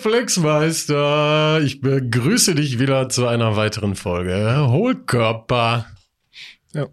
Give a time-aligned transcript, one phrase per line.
[0.00, 5.84] Flexmeister, ich begrüße dich wieder zu einer weiteren Folge Hohlkörper.
[6.72, 6.86] Ja.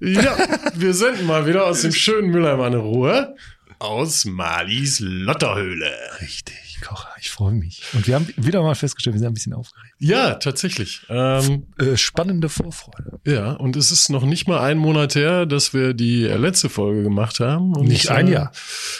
[0.00, 0.36] Ja,
[0.74, 3.36] wir senden mal wieder aus dem schönen Mülheim der Ruhe
[3.80, 5.90] aus Malis Lotterhöhle.
[6.20, 7.82] Richtig, Kocher, ich freue mich.
[7.94, 9.94] Und wir haben wieder mal festgestellt, wir sind ein bisschen aufgeregt.
[9.98, 11.00] Ja, tatsächlich.
[11.08, 13.18] Ähm, Äh, spannende Vorfreude.
[13.26, 16.68] ja, und es ist noch nicht mal ein Monat her, dass wir die äh, letzte
[16.68, 17.74] Folge gemacht haben.
[17.74, 18.52] Und, Nicht ein äh, Jahr.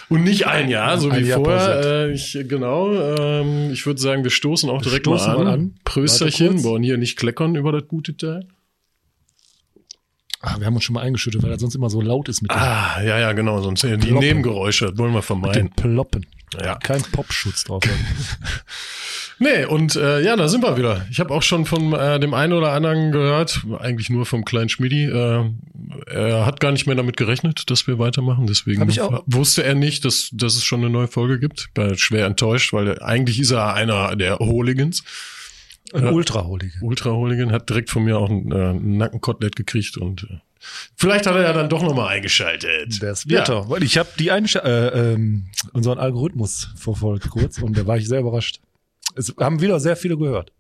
[0.09, 1.85] Und nicht ein Jahr, so Ein wie Jahr vorher.
[1.85, 2.93] Äh, ich, genau.
[2.93, 5.47] Ähm, ich würde sagen, wir stoßen auch direkt stoßen mal an.
[5.49, 5.75] an.
[5.85, 6.63] Prösterchen.
[6.65, 8.47] Wollen hier nicht kleckern über das gute Teil.
[10.41, 12.51] Ah, wir haben uns schon mal eingeschüttet, weil das sonst immer so laut ist mit,
[12.51, 13.61] Ah, ja, ja, genau.
[13.61, 14.19] Sonst die Ploppen.
[14.19, 15.67] Nebengeräusche, das wollen wir dem, mit vermeiden.
[15.67, 16.27] dem Ploppen.
[16.59, 16.77] Ja.
[16.77, 17.83] Kein Popschutz drauf.
[19.43, 21.07] Nee, und äh, ja, da sind wir wieder.
[21.11, 24.69] Ich habe auch schon von äh, dem einen oder anderen gehört, eigentlich nur vom kleinen
[24.69, 25.07] Schmidi.
[25.07, 25.45] Äh,
[26.09, 28.47] er hat gar nicht mehr damit gerechnet, dass wir weitermachen.
[28.47, 28.87] Deswegen
[29.25, 31.71] wusste er nicht, dass, dass es schon eine neue Folge gibt.
[31.75, 35.05] War schwer enttäuscht, weil eigentlich ist er einer der Hooligans.
[35.93, 36.11] Ein Ja.
[36.13, 36.79] Ultraholige.
[36.83, 40.39] Ultra-Hooligan hat direkt von mir auch ein, äh, Nackenkotelett gekriegt und äh,
[40.97, 43.03] vielleicht hat er ja dann doch nochmal eingeschaltet.
[43.03, 43.69] Das wird ja.
[43.69, 48.07] Weil ich habe die Einsch äh, ähm, unseren Algorithmus verfolgt kurz und da war ich
[48.07, 48.61] sehr überrascht.
[49.17, 50.53] Es haben wieder sehr viele gehört.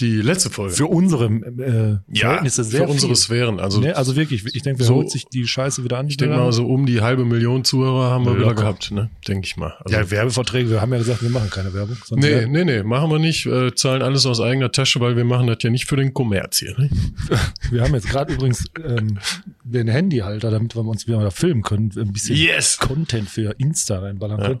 [0.00, 0.74] Die letzte Folge.
[0.74, 3.16] Für unsere äh, ja, Verhältnisse sehr für unsere viel.
[3.16, 3.60] Sphären.
[3.60, 6.08] Also Ne, also wirklich, ich denke, wer so- holt sich die Scheiße wieder an?
[6.08, 8.62] ich denke mal, so um die halbe Million Zuhörer haben wir wieder Locker.
[8.62, 9.10] gehabt, ne?
[9.26, 9.74] Denke ich mal.
[9.84, 11.96] Also, ja, Werbeverträge, wir haben ja gesagt, wir machen keine Werbung.
[12.10, 13.46] Nee, wär- nee, nee, machen wir nicht.
[13.46, 16.58] Äh, zahlen alles aus eigener Tasche, weil wir machen das ja nicht für den Kommerz
[16.58, 16.78] hier.
[16.78, 16.90] Ne?
[17.70, 19.18] Wir haben jetzt gerade übrigens ähm,
[19.64, 22.78] den Handyhalter, damit wir uns wieder filmen können, ein bisschen Yes!
[22.78, 24.46] Content für Insta reinballern Ja.
[24.48, 24.60] können.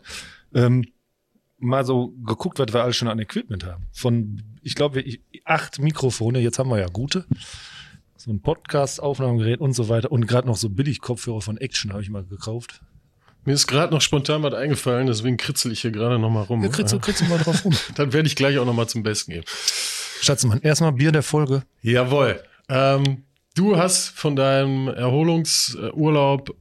[0.54, 0.84] Ähm,
[1.66, 3.84] mal so geguckt, was wir alles schon an Equipment haben.
[3.92, 7.24] Von, ich glaube, ich- acht Mikrofone, jetzt haben wir ja gute.
[8.16, 10.10] So ein Podcast-Aufnahmegerät und so weiter.
[10.10, 12.80] Und gerade noch so Billig-Kopfhörer von Action habe ich mal gekauft.
[13.44, 16.64] Mir ist gerade noch spontan was eingefallen, deswegen kritzel ich hier gerade noch mal rum.
[16.64, 17.72] Ja, kriegst du mal drauf rum.
[17.94, 19.44] Dann werde ich gleich auch noch mal zum Besten geben.
[20.20, 21.62] Schatzmann, erstmal Bier der Folge.
[21.82, 22.42] Jawohl.
[22.68, 23.22] Ähm,
[23.54, 26.56] du hast von deinem Erholungsurlaub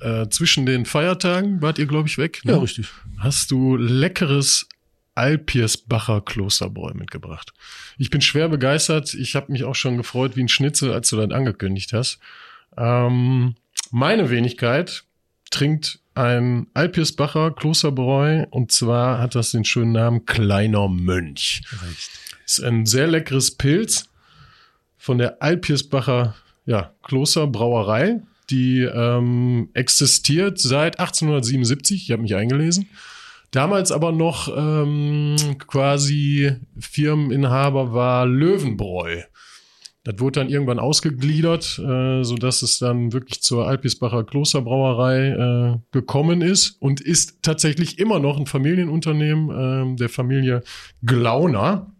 [0.00, 2.40] äh, zwischen den Feiertagen, wart ihr, glaube ich, weg?
[2.44, 2.62] ne?
[2.62, 2.88] richtig.
[3.18, 4.68] Hast du leckeres
[5.14, 7.52] Alpiersbacher Klosterbräu mitgebracht.
[7.98, 9.12] Ich bin schwer begeistert.
[9.12, 12.20] Ich habe mich auch schon gefreut wie ein Schnitzel, als du das angekündigt hast.
[12.76, 13.54] Ähm,
[13.90, 15.04] meine Wenigkeit
[15.50, 21.62] trinkt ein Alpiersbacher Klosterbräu und zwar hat das den schönen Namen Kleiner Mönch.
[22.46, 24.08] Ist ein sehr leckeres Pilz
[24.96, 26.34] von der Alpiersbacher
[26.66, 28.22] ja, Klosterbrauerei.
[28.50, 32.02] Die ähm, existiert seit 1877.
[32.04, 32.88] Ich habe mich eingelesen.
[33.50, 39.22] Damals aber noch ähm, quasi Firmeninhaber war Löwenbräu.
[40.04, 45.78] Das wurde dann irgendwann ausgegliedert, äh, so dass es dann wirklich zur Alpisbacher Klosterbrauerei äh,
[45.92, 50.62] gekommen ist und ist tatsächlich immer noch ein Familienunternehmen äh, der Familie
[51.04, 51.92] Glauner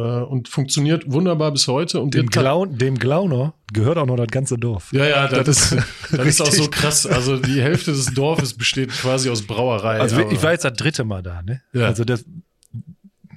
[0.00, 2.00] und funktioniert wunderbar bis heute.
[2.00, 4.92] Und Dem, Glaun, dem Glauner gehört auch noch das ganze Dorf.
[4.92, 5.76] ja, ja, das, ist,
[6.10, 7.06] das ist auch so krass.
[7.06, 10.00] Also die Hälfte des Dorfes besteht quasi aus Brauerei.
[10.00, 11.62] Also ich war jetzt das dritte Mal da, ne?
[11.72, 11.86] Ja.
[11.86, 12.24] Also das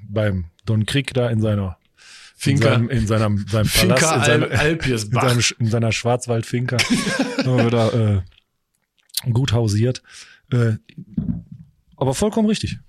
[0.09, 1.77] beim Don Krieg da in seiner
[2.35, 2.73] Finca.
[2.73, 5.29] in seinem, in seinem, seinem Finca Palast, in, seinem, in, Alpiersbach.
[5.29, 6.77] seinem, in seiner Schwarzwaldfinca
[7.43, 8.21] da äh,
[9.31, 10.01] gut hausiert.
[10.51, 10.73] Äh,
[11.95, 12.79] aber vollkommen richtig.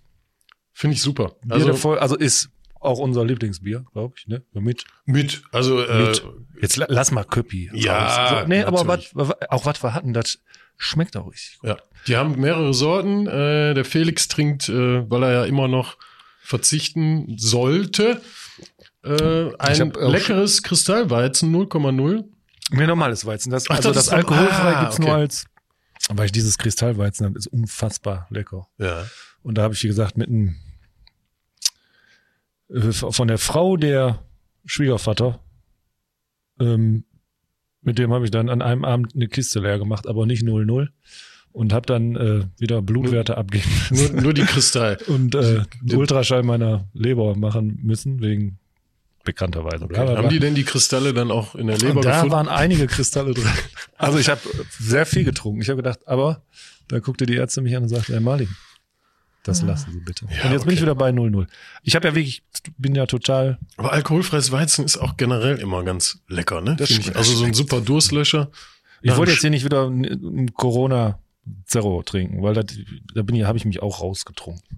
[0.73, 1.37] Finde ich super.
[1.49, 4.43] Also Voll, also ist auch unser Lieblingsbier, glaube ich, ne?
[4.53, 6.23] Mit, mit, also äh, mit.
[6.61, 7.71] Jetzt la- lass mal Köppi.
[7.75, 8.41] Ja.
[8.43, 9.11] So, nee, aber natürlich.
[9.15, 10.39] was- auch was wir hatten, das
[10.77, 11.71] schmeckt auch richtig gut.
[11.71, 11.77] ja,
[12.07, 13.27] die haben mehrere Sorten.
[13.27, 15.97] Äh, der Felix trinkt, äh, weil er ja immer noch
[16.43, 18.21] verzichten sollte,
[19.05, 22.25] äh, ein leckeres Kristallweizen 0,0.
[22.71, 23.51] Mir normales Weizen.
[23.51, 25.07] Das, Ach, also das das, alkoholfrei ah, gibt's okay.
[25.07, 25.45] nur als,
[26.09, 28.69] weil ich dieses Kristallweizen habe, ist unfassbar lecker.
[28.79, 29.07] Ja.
[29.43, 30.53] Und da habe ich, wie gesagt, mit einem äh,
[32.91, 34.23] von der Frau der
[34.65, 35.41] Schwiegervater,
[36.61, 37.05] ähm,
[37.83, 40.89] mit dem habe ich dann an einem Abend eine Kiste leer gemacht, aber nicht 0-0.
[41.53, 44.99] Und habe dann äh, wieder Blutwerte abgeben Nur, müssen nur die Kristall.
[45.09, 45.63] und äh,
[45.93, 48.59] Ultraschall meiner Leber machen müssen, wegen
[49.25, 49.87] bekannterweise.
[49.87, 50.17] Bla.
[50.17, 52.33] Haben die denn die Kristalle dann auch in der Leber Und da gefunden?
[52.33, 53.45] waren einige Kristalle drin.
[53.97, 54.41] Also ich habe
[54.79, 55.61] sehr viel getrunken.
[55.61, 56.43] Ich habe gedacht, aber
[56.89, 58.49] da guckte die Ärzte mich an und sagte, Herr Marling,
[59.43, 60.27] das lassen Sie bitte.
[60.27, 60.83] Ja, und jetzt bin ich okay.
[60.83, 61.47] wieder bei 0-0.
[61.83, 62.43] Ich habe ja wirklich,
[62.79, 66.77] bin ja total, Aber alkoholfreies Weizen ist auch generell immer ganz lecker, ne?
[66.77, 67.17] Das Find ich.
[67.17, 68.51] Also so ein super Durstlöscher.
[69.03, 71.19] ich wollte jetzt hier nicht wieder ein- ein Corona
[71.67, 72.67] Zero trinken, weil das,
[73.15, 74.77] da bin ich, habe ich mich auch rausgetrunken.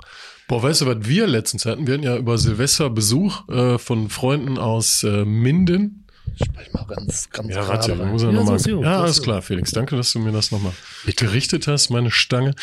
[0.49, 1.87] Boah, weißt du, was wir letztens hatten?
[1.87, 6.02] Wir hatten ja über Silvester Besuch äh, von Freunden aus äh, Minden.
[6.43, 8.09] Sprech mal ganz, ganz Ja, gerade warte, rein.
[8.11, 8.59] muss ja, noch mal.
[8.59, 9.23] so, so, ja so, alles so.
[9.23, 9.71] klar, Felix.
[9.73, 10.73] Danke, dass du mir das nochmal
[11.17, 12.55] gerichtet hast, meine Stange,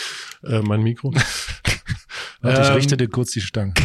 [0.43, 1.13] äh, mein Mikro.
[2.41, 3.73] Warte, ich Ähm, richte dir kurz die Stange.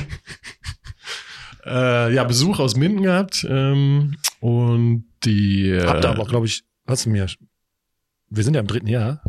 [1.67, 3.47] Äh, ja, Besuch aus Minden gehabt.
[3.49, 5.71] Ähm, und die.
[5.71, 7.27] Äh, Hab da aber, glaube ich, hast du mir,
[8.29, 9.23] wir sind ja im dritten Jahr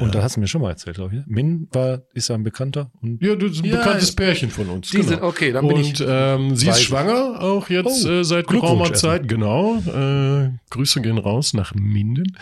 [0.00, 1.22] und da hast du mir schon mal erzählt, glaube ich.
[1.26, 4.68] Min war, ist ja ein Bekannter und ja, du bist ein Ja, bekanntes Pärchen von
[4.68, 4.90] uns.
[4.90, 8.24] die sind, okay, dann bin und ich, ähm, sie ist schwanger, auch jetzt Oh, äh,
[8.24, 8.92] seit geraumer.
[8.94, 9.28] Zeit.
[9.28, 9.76] Genau.
[9.78, 12.36] Äh, Grüße gehen raus nach Minden.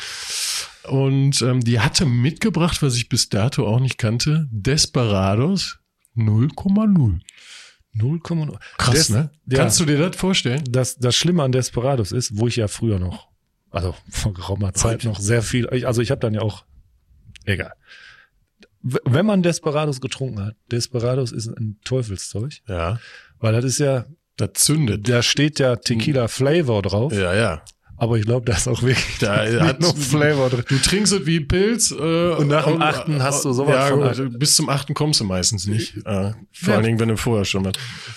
[0.89, 5.79] Und ähm, die hatte mitgebracht, was ich bis dato auch nicht kannte, Desperados
[6.17, 7.21] 0,0.
[7.97, 8.57] 0,0.
[8.79, 9.31] Krass, Des- ne?
[9.47, 9.59] ja.
[9.59, 10.65] Kannst du dir das vorstellen?
[10.69, 13.29] Das, das Schlimme an Desperados ist, wo ich ja früher noch,
[13.71, 16.65] also vor geraumer Zeit noch sehr viel, ich- also ich habe dann ja auch,
[17.45, 17.73] egal.
[18.83, 22.99] Wenn man Desperados getrunken hat, Desperados ist ein Teufelszeug, Ja.
[23.39, 24.07] weil das ist ja,
[24.37, 25.09] Das zündet.
[25.09, 27.63] da steht ja Tequila Flavor drauf, Ja, ja.
[27.97, 29.37] aber ich glaube, da ist auch wirklich Da
[29.69, 30.65] hat noch Flavor drin.
[30.69, 31.93] Du trinkst es wie Pilz.
[31.93, 31.95] Äh,
[32.33, 34.37] Und nach dem achten hast du sowas ja, von.
[34.37, 35.99] Bis zum achten kommst du meistens nicht.
[35.99, 36.35] Äh, vor
[36.67, 36.75] Ja.
[36.75, 37.73] allen Dingen, wenn du vorher schon mal.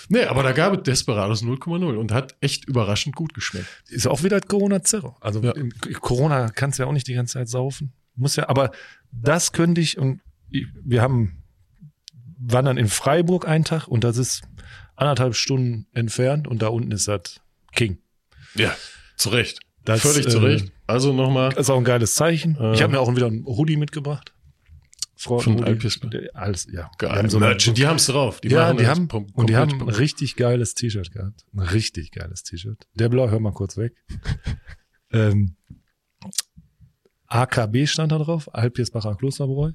[0.08, 3.68] Nee, aber da gab es Desperados 0,0 und hat echt überraschend gut geschmeckt.
[3.88, 5.16] Ist auch wieder Corona Zero.
[5.20, 5.52] Also Ja.
[6.00, 7.92] Corona kannst du ja auch nicht die ganze Zeit saufen.
[8.18, 8.72] Muss ja, aber
[9.22, 10.20] das könnte ich und
[10.50, 11.42] wir haben
[12.38, 14.42] waren dann in Freiburg einen Tag und das ist
[14.94, 17.40] anderthalb Stunden entfernt und da unten ist das
[17.74, 17.98] King.
[18.54, 18.74] Ja,
[19.16, 19.60] zu Recht.
[19.84, 20.72] Das, Völlig äh, zu Recht.
[20.86, 22.56] Also nochmal Das ist auch ein geiles Zeichen.
[22.60, 22.74] Äh.
[22.74, 24.32] ich habe mir auch wieder ein Hoodie mitgebracht.
[25.18, 25.64] Frau Von Hoodie.
[25.64, 25.98] Alpis.
[26.00, 26.90] Der- Alles, ja.
[26.98, 27.30] geil.
[27.30, 27.72] So Merch.
[27.72, 28.40] die haben es drauf.
[28.40, 31.44] Die ja, die haben, kom- und die haben ein richtig geiles T-Shirt gehabt.
[31.54, 32.86] Ein richtig geiles T-Shirt.
[32.94, 33.94] Der Blau, hör mal kurz weg.
[35.12, 35.56] ähm,
[37.28, 39.72] AKB stand da drauf, Alpirsbacher Klosterbräu.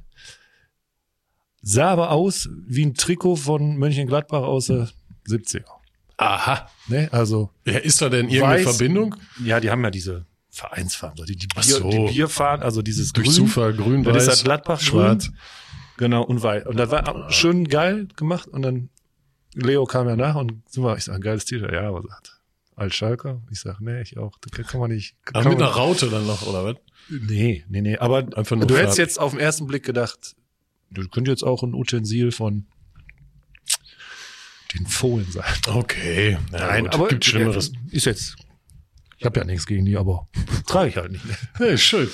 [1.62, 4.90] Sah aber aus wie ein Trikot von Mönchengladbach aus der
[5.28, 5.66] 70er.
[6.18, 6.68] Aha.
[6.88, 7.10] Ne?
[7.12, 9.16] Also, Ja, ist da denn irgendeine Weiß- Verbindung?
[9.44, 11.90] ja, die haben ja diese Vereinsfarben, die, die, Bier, so.
[11.90, 13.36] die Bierfarben, also dieses Durch Grün.
[13.36, 15.26] Zufall grün, Das weiß, ist das Gladbach schwarz.
[15.28, 15.38] Grün.
[15.98, 16.66] Genau, und weiß.
[16.66, 18.48] Und das war auch schön geil gemacht.
[18.48, 18.90] Und dann
[19.54, 21.72] Leo kam ja nach und sind wir, ich sag, geiles T-Shirt.
[21.72, 22.31] Ja, aber sagt,
[22.82, 23.42] als Schalker.
[23.52, 24.38] Ich sag, nee, ich auch.
[24.40, 25.16] Das kann man nicht.
[25.24, 26.76] Kann Aber mit man, einer Raute dann noch, oder was?
[27.10, 27.98] nee, nee, nee.
[27.98, 30.36] Aber Einfach nur du hättest jetzt auf den ersten Blick gedacht,
[30.90, 32.66] du könnte jetzt auch ein Utensil von
[34.74, 35.54] den Fohlen sein.
[35.68, 36.38] Okay.
[36.52, 37.72] Ja, gut, gibt Schlimmeres.
[37.92, 38.36] Ist jetzt.
[39.18, 40.28] Ich habe ja nichts gegen die, aber
[40.68, 41.24] trage ich halt nicht.
[41.54, 42.10] Hey, schön.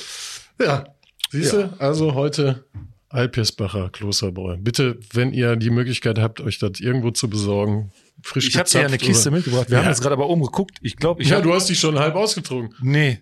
[0.60, 0.86] Ja.
[1.30, 2.66] Siehst du, also heute
[3.10, 4.58] Alpirsbacher Klosterbräu.
[4.58, 7.92] Bitte, wenn ihr die Möglichkeit habt, euch das irgendwo zu besorgen,
[8.24, 9.70] frisch Ich habe dir ja eine Kiste oder- mitgebracht.
[9.70, 9.84] Wir Ja.
[9.84, 10.78] haben jetzt gerade aber oben geguckt.
[10.82, 12.76] Ich glaube, ich Ja, hab- du hast die schon halb ausgetrunken.
[12.82, 13.22] Nee,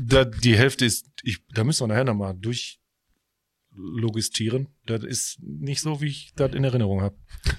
[0.00, 2.34] da, die Hälfte ist, ich, da müssen wir nachher nochmal
[3.74, 4.68] durchlogistieren.
[4.86, 7.16] Das ist nicht so, wie ich das in Erinnerung habe.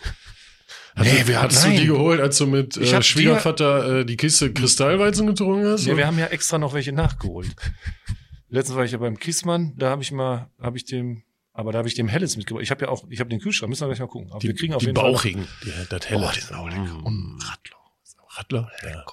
[0.95, 1.79] Hast, Nee, du, wir hattest du nein.
[1.79, 5.85] die geholt, als du mit äh, Schwiegervater äh, die Kiste Kristallweizen getrunken hast?
[5.87, 7.49] Ja, wir haben ja extra noch welche nachgeholt.
[8.49, 11.23] Letztens war ich ja beim Kissmann, da habe ich mal, habe ich dem,
[11.53, 12.63] aber da habe ich dem Helles mitgebracht.
[12.63, 14.29] Ich habe ja auch, ich habe den Kühlschrank, müssen wir gleich mal gucken.
[14.31, 15.47] Aber die, wir kriegen auf die jeden bauchigen.
[15.63, 16.25] Die, das helle.
[16.27, 16.81] Oh, die sind auch lecker.
[16.83, 17.05] Mm.
[17.05, 17.77] Und Radler.
[18.29, 18.71] Radler?
[18.89, 19.05] Ja.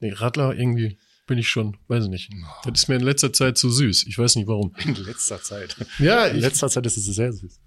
[0.00, 0.96] Nee, Radler irgendwie
[1.26, 2.30] bin ich schon, weiß ich nicht.
[2.64, 4.06] Das ist mir in letzter Zeit zu süß.
[4.06, 4.74] Ich weiß nicht warum.
[4.78, 5.76] In letzter Zeit.
[5.98, 7.60] Ja, In ich, letzter Zeit ist es sehr süß.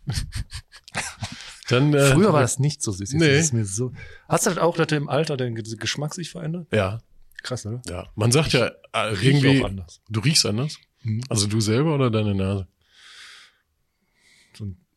[1.70, 1.94] dann.
[1.94, 3.12] Äh, Früher war das nicht so süß.
[3.12, 3.38] Jetzt Nee.
[3.40, 3.92] ist mir so.
[4.28, 6.68] Hast du das auch, dass du im Alter dein Ge- Geschmack sich verändert?
[6.72, 7.02] Ja,
[7.44, 7.82] Krass, oder?
[7.88, 8.08] ja.
[8.16, 9.62] Man sagt ja äh, irgendwie.
[9.62, 10.02] auch anders.
[10.10, 10.78] Du riechst anders?
[11.04, 11.22] Mhm.
[11.30, 12.68] Also du selber oder deine Nase?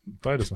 [0.07, 0.53] Beides.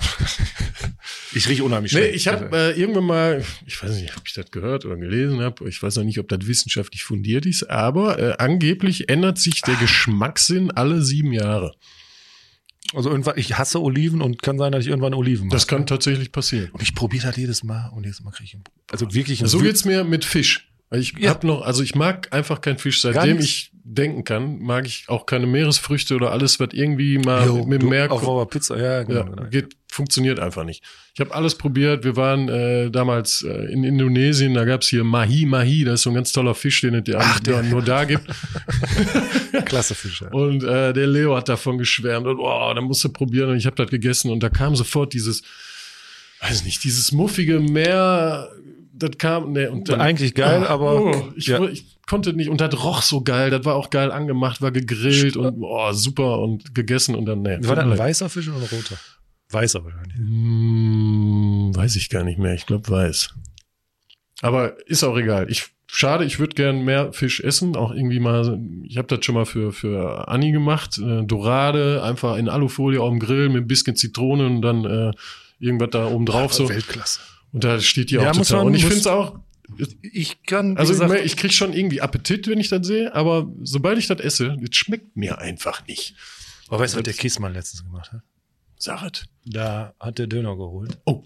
[1.34, 2.16] ich rieche unheimlich Nee, schlecht.
[2.16, 5.68] ich habe äh, irgendwann mal, ich weiß nicht, ob ich das gehört oder gelesen habe,
[5.68, 9.74] ich weiß noch nicht, ob das wissenschaftlich fundiert ist, aber äh, angeblich ändert sich der
[9.76, 11.74] Geschmackssinn alle sieben Jahre.
[12.94, 15.56] Also irgendwann, ich hasse Oliven und kann sein, dass ich irgendwann Oliven mache.
[15.56, 16.70] Das kann tatsächlich passieren.
[16.72, 19.58] Und ich probiere das jedes Mal und jedes Mal kriege ich einen- Also wirklich So
[19.58, 20.70] geht's mir mit Fisch.
[20.92, 21.30] Ich Ja.
[21.30, 23.02] hab noch, also ich mag einfach keinen Fisch.
[23.02, 27.64] Seitdem ich denken kann, mag ich auch keine Meeresfrüchte oder alles, was irgendwie mal Jo,
[27.64, 29.20] mit dem Meer Auf eurer Pizza, ja, genau.
[29.20, 29.48] ja, genau.
[29.48, 30.84] geht, funktioniert einfach nicht.
[31.14, 32.04] Ich habe alles probiert.
[32.04, 36.10] Wir waren äh, damals äh, in Indonesien, da gab's hier Mahi Mahi, das ist so
[36.10, 38.24] ein ganz toller Fisch, den es ja Ach, der nur da gibt.
[39.64, 40.32] Klasse Fischer.
[40.32, 43.50] Und äh, der Leo hat davon geschwärmt und oh, da musst du probieren.
[43.50, 45.42] Und ich habe das gegessen und da kam sofort dieses,
[46.42, 48.50] weiß nicht, dieses muffige Meer.
[48.98, 51.62] Das kam, ne, und dann, Eigentlich geil, Ah, aber oh, ich, ja.
[51.64, 52.48] ich konnte nicht.
[52.48, 53.50] Und das roch so geil.
[53.50, 57.58] Das war auch geil angemacht, war gegrillt und oh, super und gegessen und dann, ne.
[57.62, 58.96] war das ein weißer Fisch oder ein roter?
[59.50, 60.16] Weißer wahrscheinlich.
[60.16, 62.54] Hm, weiß ich gar nicht mehr.
[62.54, 63.34] Ich glaube weiß.
[64.42, 65.50] Aber ist auch egal.
[65.50, 67.76] Ich schade, ich würde gern mehr Fisch essen.
[67.76, 68.60] Auch irgendwie mal.
[68.84, 70.98] Ich habe das schon mal für für Anni gemacht.
[70.98, 75.12] Äh, Dorade einfach in Alufolie auf dem Grill mit ein bisschen Zitrone und dann äh,
[75.58, 76.68] irgendwas da oben drauf so.
[76.68, 77.20] Weltklasse.
[77.52, 78.64] Und da steht die Ja, auch muss total.
[78.64, 79.38] man- und ich finde es auch.
[80.02, 83.14] Ich kann, Also ich, gesagt, mein, ich krieg schon irgendwie Appetit, wenn ich das sehe,
[83.14, 86.14] aber sobald ich das esse, das schmeckt mir einfach nicht.
[86.68, 88.22] aber weißt du, was der Kissmann letztens gemacht hat?
[88.78, 89.26] Sag es.
[89.44, 90.98] Da hat der Döner geholt.
[91.04, 91.22] Oh.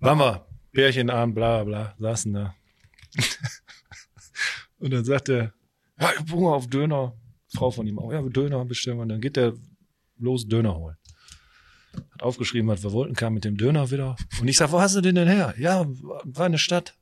[0.00, 2.54] Waren wir, Pärchenabend, bla bla, saßen da.
[4.78, 5.52] und dann sagt er,
[6.00, 7.14] ja, ich hab Hunger auf Döner.
[7.54, 9.02] Frau von ihm auch, ja, Döner bestellen wir.
[9.02, 9.54] Und dann geht der
[10.18, 10.96] los Döner holen.
[12.12, 14.16] Hat aufgeschrieben, was wir wollten, kam mit dem Döner wieder.
[14.40, 15.54] Und ich sag, wo hast du den denn her?
[15.58, 15.86] Ja,
[16.24, 16.96] war in der Stadt.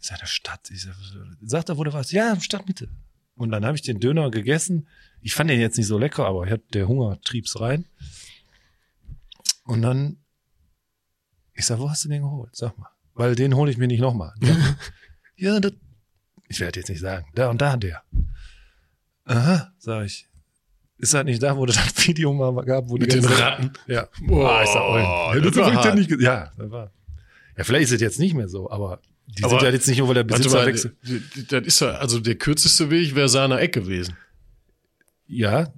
[0.00, 0.70] Ich sag, eine Stadt.
[0.70, 0.94] Ich sag,
[1.42, 2.12] sagt er, wo du warst?
[2.12, 2.88] Ja, Stadtmitte.
[3.34, 4.88] Und dann habe ich den Döner gegessen.
[5.20, 7.86] Ich fand den jetzt nicht so lecker, aber ich der Hunger trieb's rein.
[9.64, 10.18] Und dann,
[11.52, 12.54] ich sag, wo hast du den geholt?
[12.54, 12.88] Sag mal.
[13.14, 14.34] Weil den hole ich mir nicht nochmal.
[15.36, 15.72] ja, das,
[16.48, 17.26] ich werde jetzt nicht sagen.
[17.34, 18.02] Da und da der.
[19.24, 20.25] Aha, sag ich.
[20.98, 23.70] Ist halt nicht da, wo das das Video mal gab, wo Mit die den Ratten.
[23.86, 24.08] Ja.
[24.22, 24.96] Boah, oh,
[25.34, 25.94] ja, das das war hart.
[25.94, 26.90] nicht Ja, das war.
[27.56, 29.98] Ja, vielleicht ist es jetzt nicht mehr so, aber die Aber- sind ja jetzt nicht
[29.98, 30.94] nur, weil der Besitzer mal, wechselt.
[31.50, 34.16] das ist ja, also der kürzeste Weg wäre Sahner Eck gewesen.
[35.26, 35.68] Ja,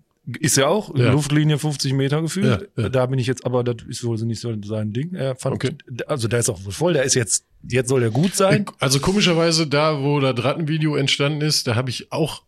[0.40, 1.10] ist ja auch Ja.
[1.12, 2.68] Luftlinie 50 Meter gefühlt.
[2.76, 2.88] Ja, ja.
[2.90, 5.14] Da bin ich jetzt, aber das ist wohl nicht so sein Ding.
[5.14, 5.75] Er fand, Okay.
[6.06, 6.92] also der ist auch wohl voll.
[6.92, 8.66] Der ist jetzt, jetzt soll er gut sein.
[8.78, 12.42] Also komischerweise, da wo das Rattenvideo entstanden ist, da habe ich auch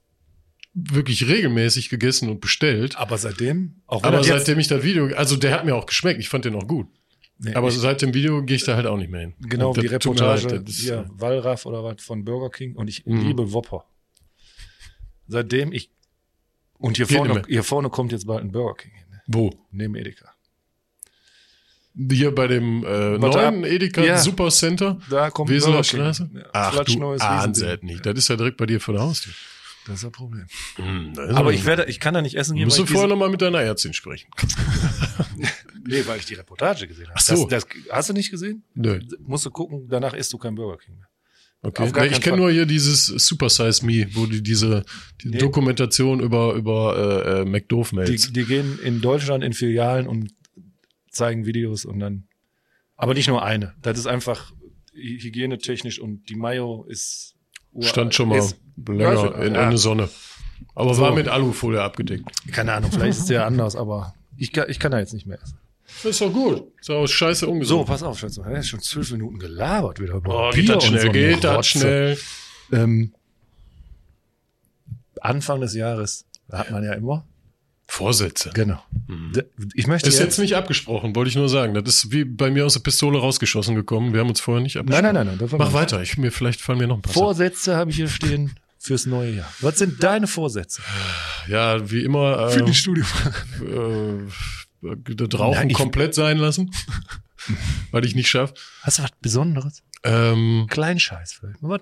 [0.74, 2.96] wirklich regelmäßig gegessen und bestellt.
[2.96, 6.28] Aber seitdem, auch Aber seitdem ich das Video, also der hat mir auch geschmeckt, ich
[6.28, 6.86] fand den auch gut.
[7.38, 9.34] nee, Aber seit dem Video gehe ich da halt auch nicht mehr hin.
[9.40, 13.04] genau die Reportage leid, das ist, hier, Wallraff oder was von Burger King und ich
[13.06, 13.26] Mhm.
[13.26, 13.84] liebe Whopper.
[15.26, 15.90] Seitdem ich,
[16.78, 19.22] und hier Geht vorne, hier vorne kommt jetzt bald ein Burger King hin, ne?
[19.26, 19.50] Wo?
[19.70, 20.30] neben Edeka.
[22.10, 24.16] Hier bei dem äh, neuen Edeka Ja.
[24.18, 26.00] Supercenter, Da kommt Weseler Burger King.
[26.00, 26.30] Straße.
[26.34, 28.06] Ja, Ach du ahnst nicht.
[28.06, 29.32] Das ist ja direkt bei dir vor der Haustür.
[29.86, 30.46] Das ist das Problem.
[30.76, 33.06] Hm, ist Aber ich werde, ich kann da nicht essen Du gehen, musst du vorher
[33.06, 34.30] diese, noch mal mit deiner Ärztin sprechen.
[35.86, 37.14] nee, weil ich die Reportage gesehen habe.
[37.16, 37.46] Ach so.
[37.48, 38.64] Das, das, hast du nicht gesehen?
[38.74, 39.00] Nö.
[39.20, 41.06] Musst du gucken, danach isst du kein Burger King mehr.
[41.62, 41.90] Okay.
[41.94, 44.82] Nee, ich kenne nur hier dieses Super Size Me, wo die diese
[45.22, 45.38] die Nee.
[45.38, 48.32] Dokumentation über über äh, äh, McDoof Die, Mails.
[48.32, 50.32] die gehen in Deutschland in Filialen und
[51.10, 52.28] zeigen Videos und dann,
[52.96, 53.74] aber nicht nur eine.
[53.82, 54.52] Das ist einfach
[54.94, 57.34] hy- hygienetechnisch und die Mayo ist
[57.80, 58.56] Stand schon mal Ist,
[58.88, 59.62] länger in, ja.
[59.64, 60.08] in der Sonne.
[60.74, 61.02] Aber So.
[61.02, 62.28] war mit Alufolie abgedeckt.
[62.52, 65.26] keine Ahnung, vielleicht ist es ja anders, aber ich kann, ich kann da jetzt nicht
[65.26, 65.58] mehr essen.
[66.02, 66.64] Das ist doch gut.
[66.80, 67.86] Ist auch scheiße So, ungesund.
[67.86, 68.38] pass auf, Schatz.
[68.38, 70.20] Er ist schon zwölf Minuten gelabert wieder.
[70.24, 72.18] Oh, geht das schnell, so geht das schnell.
[72.72, 73.12] Ähm,
[75.20, 77.26] Anfang des Jahres hat man ja immer.
[77.90, 78.50] Vorsätze.
[78.54, 78.82] Genau.
[79.08, 79.32] Mhm.
[79.74, 81.74] Ich möchte Ist jetzt, jetzt nicht abgesprochen, wollte ich nur sagen.
[81.74, 84.12] Das ist wie bei mir aus der Pistole rausgeschossen gekommen.
[84.12, 85.14] Wir haben uns vorher nicht Nein, abgesprochen.
[85.14, 85.50] nein, nein, nein.
[85.52, 85.74] war Mach nicht.
[85.74, 86.00] weiter.
[86.02, 87.22] Ich, mir, vielleicht fallen mir noch ein paar Sachen.
[87.24, 89.52] Vorsätze habe ich hier stehen fürs neue Jahr.
[89.60, 90.82] Was sind deine Vorsätze?
[91.48, 92.48] Ja, wie immer.
[92.50, 93.04] Für Äh, die Studio.
[93.60, 96.70] äh, das Rauchen Nein, komplett sein lassen,
[97.90, 98.54] weil ich nicht schaff.
[98.82, 99.82] Hast du was Besonderes?
[100.02, 101.62] Ähm, Kleinscheiß vielleicht.
[101.62, 101.76] Wo,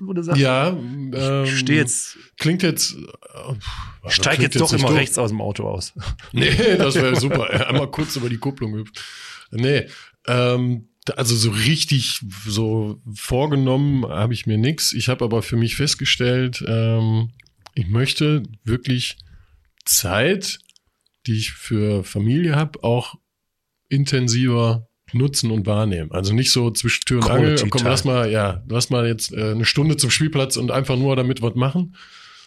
[0.00, 1.12] wo du sagst, ja, ähm,
[1.44, 2.94] ich stehe jetzt, Klingt jetzt.
[2.94, 4.96] Äh, klingt jetzt doch immer doof.
[4.96, 5.92] rechts aus dem Auto aus.
[6.32, 7.68] Nee, das wäre super.
[7.68, 9.02] Einmal kurz über die Kupplung hüpft.
[9.50, 9.86] Nee,
[10.28, 14.92] ähm, also so richtig so vorgenommen habe ich mir nix.
[14.92, 17.30] Ich habe aber für mich festgestellt, ähm,
[17.74, 19.18] ich möchte wirklich
[19.84, 20.58] Zeit,
[21.26, 23.14] die ich für Familie habe, auch
[23.88, 26.10] intensiver nutzen und wahrnehmen.
[26.12, 29.52] Also nicht so zwischen Tür und Angel, komm, lass mal, ja, lass mal jetzt äh,
[29.52, 31.94] eine Stunde zum Spielplatz und einfach nur damit was machen,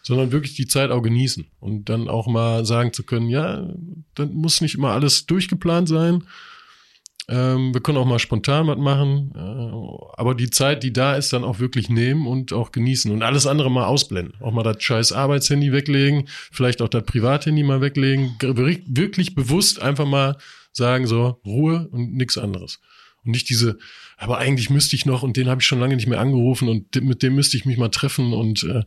[0.04, 3.68] sondern wirklich die Zeit auch genießen und dann auch mal sagen zu können, ja,
[4.16, 6.24] dann muss nicht immer alles durchgeplant sein.
[7.32, 11.32] Ähm, wir können auch mal spontan was machen, äh, aber die Zeit, die da ist,
[11.32, 14.34] dann auch wirklich nehmen und auch genießen und alles andere mal ausblenden.
[14.42, 19.80] Auch mal das scheiß Arbeitshandy weglegen, vielleicht auch das Privathandy mal weglegen, Ge- wirklich bewusst
[19.80, 20.38] einfach mal
[20.72, 22.80] sagen so Ruhe und nichts anderes.
[23.26, 23.78] Und nicht diese,
[24.18, 26.96] aber eigentlich müsste ich noch und den habe ich schon lange nicht mehr angerufen und
[27.04, 28.32] mit dem müsste ich mich mal treffen.
[28.34, 28.84] Und äh,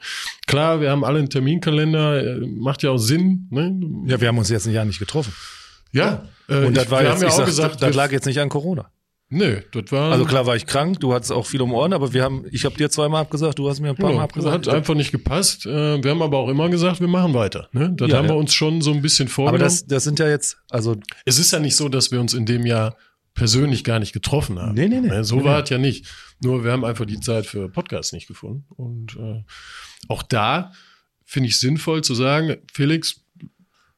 [0.46, 3.48] klar, wir haben alle einen Terminkalender, äh, macht ja auch Sinn.
[3.50, 3.78] Ne?
[4.06, 5.32] Ja, wir haben uns jetzt ein Jahr nicht getroffen.
[5.92, 6.26] ja.
[6.48, 8.40] Äh, Und das war wir jetzt, haben ja auch sag, gesagt, das lag jetzt nicht
[8.40, 8.90] an Corona.
[9.32, 10.12] Nö, das war.
[10.12, 12.64] Also klar war ich krank, du hattest auch viel um Ohren, aber wir haben, ich
[12.66, 14.66] habe dir zweimal abgesagt, du hast mir ein paar Genau, Mal das abgesagt.
[14.68, 15.64] hat einfach nicht gepasst.
[15.66, 17.68] Äh, Wir haben aber auch immer gesagt, wir machen weiter.
[17.72, 17.92] Ne?
[17.96, 18.40] Das Ja, haben wir ja.
[18.40, 19.64] uns schon so ein bisschen aber vorgenommen.
[19.64, 22.44] das, das sind ja jetzt, also es ist ja nicht so, dass wir uns in
[22.46, 22.96] dem Jahr
[23.34, 24.74] persönlich gar nicht getroffen haben.
[24.74, 25.08] Nee, nee, nee.
[25.08, 25.62] Ne, So Nee, war nee.
[25.64, 26.06] es ja nicht.
[26.42, 28.66] Nur wir haben einfach die Zeit für Podcasts nicht gefunden.
[28.76, 29.42] Und äh,
[30.08, 30.72] auch da
[31.24, 33.21] finde ich sinnvoll zu sagen, Felix,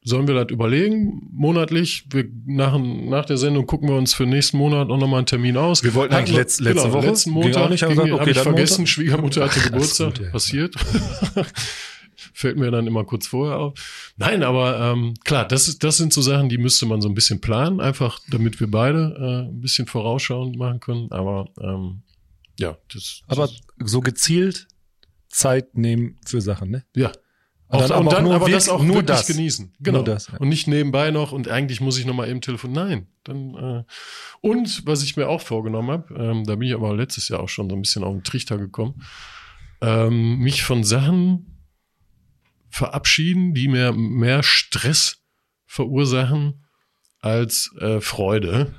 [0.07, 2.05] sollen wir das überlegen, monatlich?
[2.11, 5.57] Wir nach, nach der Sendung gucken wir uns für nächsten Monat auch nochmal einen Termin
[5.57, 5.83] aus.
[5.83, 8.27] Wir wollten eigentlich letz- letzte Woche, Letzten Montag auch nicht, haben ging, gesagt, okay, hab
[8.37, 8.87] ich vergessen, Montag.
[8.89, 10.15] Schwiegermutter hatte Geburtstag.
[10.15, 10.31] gut, ja.
[10.31, 10.75] Passiert.
[12.33, 14.13] Fällt mir dann immer kurz vorher auf.
[14.17, 17.15] Nein, aber ähm, klar, das, ist, das sind so Sachen, die müsste man so ein
[17.15, 21.11] bisschen planen, einfach damit wir beide äh, ein bisschen vorausschauend machen können.
[21.11, 22.03] Aber ähm,
[22.59, 24.67] ja, das, aber das so gezielt
[25.29, 26.85] Zeit nehmen für Sachen, ne?
[26.95, 27.11] ja,
[27.67, 29.27] Auch, dann und aber dann nur aber das auch nur wirklich das.
[29.27, 29.73] genießen.
[29.79, 30.03] Genau.
[30.03, 30.37] Das, ja.
[30.37, 32.87] Und nicht nebenbei noch und eigentlich muss ich noch mal eben telefonieren.
[32.87, 33.07] Nein.
[33.23, 33.83] Dann, äh,
[34.41, 37.49] und was ich mir auch vorgenommen habe, ähm, da bin ich aber letztes Jahr auch
[37.49, 39.03] schon so ein bisschen auf den Trichter gekommen,
[39.81, 41.63] ähm, mich von Sachen
[42.69, 45.23] verabschieden, die mir mehr Stress
[45.65, 46.65] verursachen
[47.19, 48.75] als äh, Freude.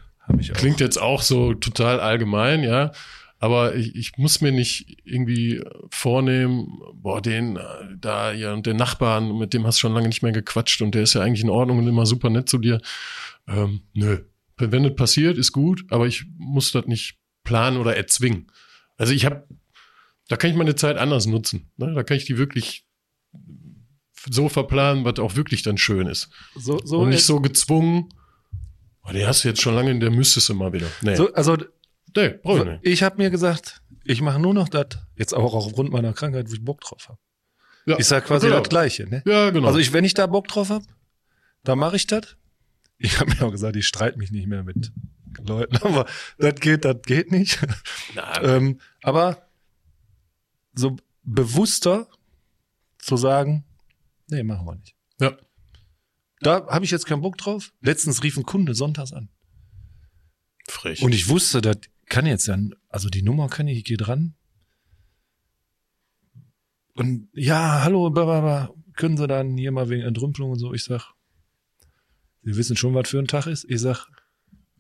[0.55, 2.93] Klingt jetzt auch so total allgemein, ja.
[3.38, 7.62] Aber ich, ich muss mir nicht irgendwie vornehmen, boah, den äh,
[7.99, 10.95] da ja und den Nachbarn, mit dem hast du schon lange nicht mehr gequatscht und
[10.95, 12.81] der ist ja eigentlich in Ordnung und immer super nett zu dir.
[13.47, 14.19] Ähm, nö.
[14.59, 18.50] Wenn das passiert, ist gut, aber ich muss das nicht planen oder erzwingen.
[18.97, 19.47] Also ich habe,
[20.28, 21.71] da kann ich meine Zeit anders nutzen.
[21.76, 21.93] Ne?
[21.95, 22.87] Da kann ich die wirklich
[24.31, 26.31] so verplanen, was auch wirklich dann schön ist.
[26.55, 28.09] So, so, und nicht so gezwungen,
[29.05, 30.88] oh, den hast du jetzt schon lange, der müsstest du mal wieder.
[31.02, 31.59] Nee, so also
[32.15, 32.81] nee brauch ich nicht.
[32.83, 34.87] ich habe mir gesagt, ich mache nur noch das,
[35.17, 37.19] jetzt auch aufgrund meiner Krankheit, wo ich Bock drauf habe.
[37.87, 38.61] Ja, Ich sag quasi genau.
[38.61, 39.07] das Gleiche.
[39.09, 39.23] Ne?
[39.27, 39.69] Ja, genau.
[39.69, 40.85] Also ich, wenn ich da Bock drauf habe,
[41.65, 42.37] dann mache ich das.
[42.99, 44.93] Ich habe mir auch gesagt, ich streite mich nicht mehr mit
[45.47, 46.07] Leuten, aber
[46.39, 47.59] das geht, das geht nicht.
[48.43, 49.47] Ähm, aber
[50.75, 52.09] so bewusster
[52.99, 53.65] zu sagen,
[54.29, 54.95] nee, machen wir nicht.
[55.21, 55.37] ja.
[56.41, 57.73] Da habe ich jetzt keinen Bock drauf.
[57.81, 59.31] Letztens rief ein Kunde sonntags an.
[60.69, 61.03] Frech.
[61.03, 62.57] Und ich wusste, das kann jetzt ja,
[62.89, 64.35] also die Nummer kann ich, ich gehe dran.
[66.95, 70.73] Und ja, hallo, blablabla, können Sie dann hier mal wegen Entrümpelung und so?
[70.73, 71.13] Ich sag,
[72.43, 73.65] Sie wissen schon, was für ein Tag ist?
[73.69, 74.07] Ich sag,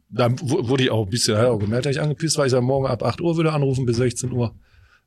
[0.08, 2.46] da wu- wurde ich auch ein bisschen, auch gemerkt, dass ich angepisst war.
[2.46, 4.54] Ich sag, morgen ab 8 Uhr würde anrufen bis 16 Uhr.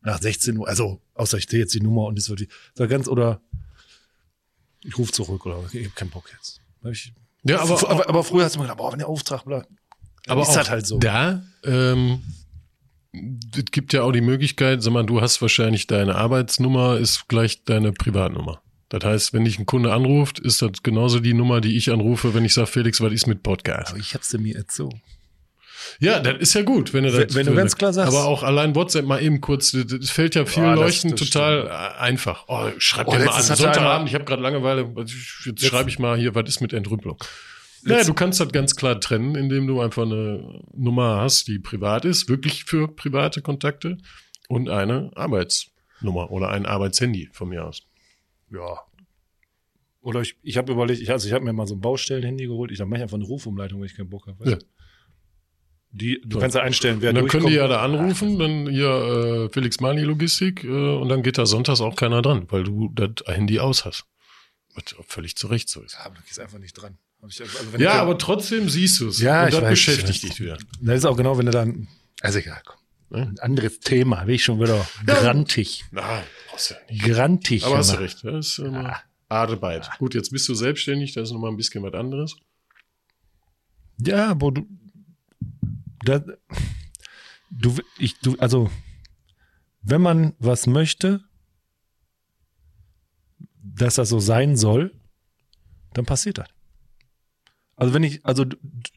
[0.02, 2.90] Nach 16 Uhr, also, außer ich sehe jetzt die Nummer und das wird die, sag
[2.90, 3.42] ganz, oder
[4.84, 6.62] ich rufe zurück oder ich habe keinen Bock jetzt.
[6.90, 9.44] Ich, ja, aber, aber, aber, aber früher hast du mir gedacht, boah, wenn der Auftrag
[9.46, 9.68] bleibt.
[10.30, 11.00] Aber ist auch das halt so.
[11.00, 12.22] Da, ähm,
[13.12, 17.64] es gibt ja auch die Möglichkeit, sag mal, du hast wahrscheinlich deine Arbeitsnummer, ist gleich
[17.64, 18.62] deine Privatnummer.
[18.90, 22.34] Das heißt, wenn dich ein Kunde anruft, ist das genauso die Nummer, die ich anrufe,
[22.34, 23.92] wenn ich sage, Felix, was ist mit Podcast?
[23.92, 25.02] Aber ich hab's dir mir erzogen.
[26.00, 28.44] Ja, das ist ja gut, wenn du das, wenn du ganz klar sagst- Aber auch
[28.44, 32.46] allein WhatsApp mal eben kurz, das- fällt ja viel Ah, das- Leuchten total äh, einfach.
[32.48, 33.42] Oh, schreib Oh, dir mal an.
[33.44, 37.18] Sonntagabend, ich habe gerade Langeweile, jetzt schreibe ich mal hier, was ist mit Entrümpelung?
[37.84, 42.06] Naja, du kannst das ganz klar trennen, indem du einfach eine Nummer hast, die privat
[42.06, 43.98] ist, wirklich für private Kontakte
[44.48, 47.82] und eine Arbeitsnummer oder ein Arbeitshandy von mir aus.
[48.52, 48.80] Ja.
[50.02, 52.72] Oder ich, ich habe überlegt, ich, also ich habe mir mal so ein Baustellenhandy geholt.
[52.72, 54.50] Ich dann mache ich einfach eine Rufumleitung, wenn ich keinen Bock habe.
[54.50, 54.56] Ja.
[54.56, 54.66] du?
[55.92, 56.40] Die, du So.
[56.40, 60.02] kannst ja einstellen, wer dann können die ja da anrufen, dann hier äh, Felix Mani
[60.04, 63.86] Logistik äh, und dann geht da sonntags auch keiner dran, weil du das Handy aus
[63.86, 64.06] hast.
[64.76, 65.94] Was völlig zu Recht so ist.
[65.94, 67.00] Ja, aber du gehst einfach nicht dran.
[67.28, 69.20] Ich, also Ja, aber trotzdem siehst du es.
[69.20, 70.30] Ja, und ich das weiß, beschäftigt ich weiß.
[70.32, 70.58] dich wieder.
[70.82, 71.88] Das ist auch genau, wenn du dann.
[72.22, 72.78] Also egal, komm.
[73.12, 75.14] Ein anderes Thema, bin ich schon wieder Ja.
[75.22, 75.84] grantig.
[75.92, 77.04] Nein, brauchst ja nicht.
[77.04, 77.66] Grantig.
[77.66, 78.24] Aber hast du recht.
[78.24, 79.02] Das ist immer Ja.
[79.28, 79.90] Arbeit.
[80.00, 82.36] Gut, jetzt bist du selbstständig, das ist nochmal ein bisschen was anderes.
[84.02, 84.68] Ja, aber du.
[86.06, 86.24] Da,
[87.52, 88.72] du, ich, du, also,
[89.82, 91.22] wenn man was möchte,
[93.62, 94.94] dass das so sein soll,
[95.94, 96.48] dann passiert das.
[97.80, 98.46] Also wenn ich, also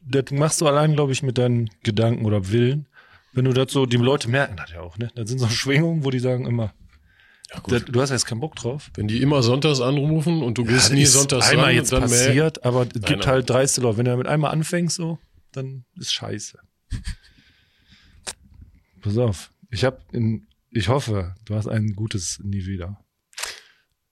[0.05, 2.85] das machst du allein, glaube ich, mit deinen Gedanken oder Willen.
[3.31, 5.09] Wenn du das so, die Leute merken das ja auch, ne?
[5.15, 6.73] Das sind so Schwingungen, wo die sagen immer,
[7.53, 8.91] Ja, das, du hast jetzt keinen Bock drauf.
[8.95, 12.01] Wenn die immer sonntags anrufen und du gehst das nie sonntags einmal ran, jetzt dann
[12.09, 13.97] mehr- passiert, aber es gibt Nein, halt dreiste Leute.
[13.97, 15.17] Wenn du damit einmal anfängst, so,
[15.51, 16.59] dann ist scheiße.
[19.01, 19.49] Pass auf.
[19.71, 22.99] Ich hab in, ich hoffe, du hast ein gutes Nie wieder.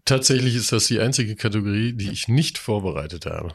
[0.05, 3.53] Tatsächlich ist das die einzige Kategorie, die ich nicht vorbereitet habe.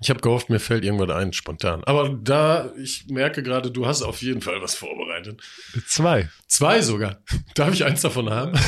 [0.00, 1.82] Ich habe gehofft, mir fällt irgendwas ein, spontan.
[1.84, 5.40] Aber da, ich merke gerade, du hast auf jeden Fall was vorbereitet.
[5.86, 6.28] Zwei.
[6.46, 7.22] Zwei sogar.
[7.54, 8.58] Darf ich eins davon haben?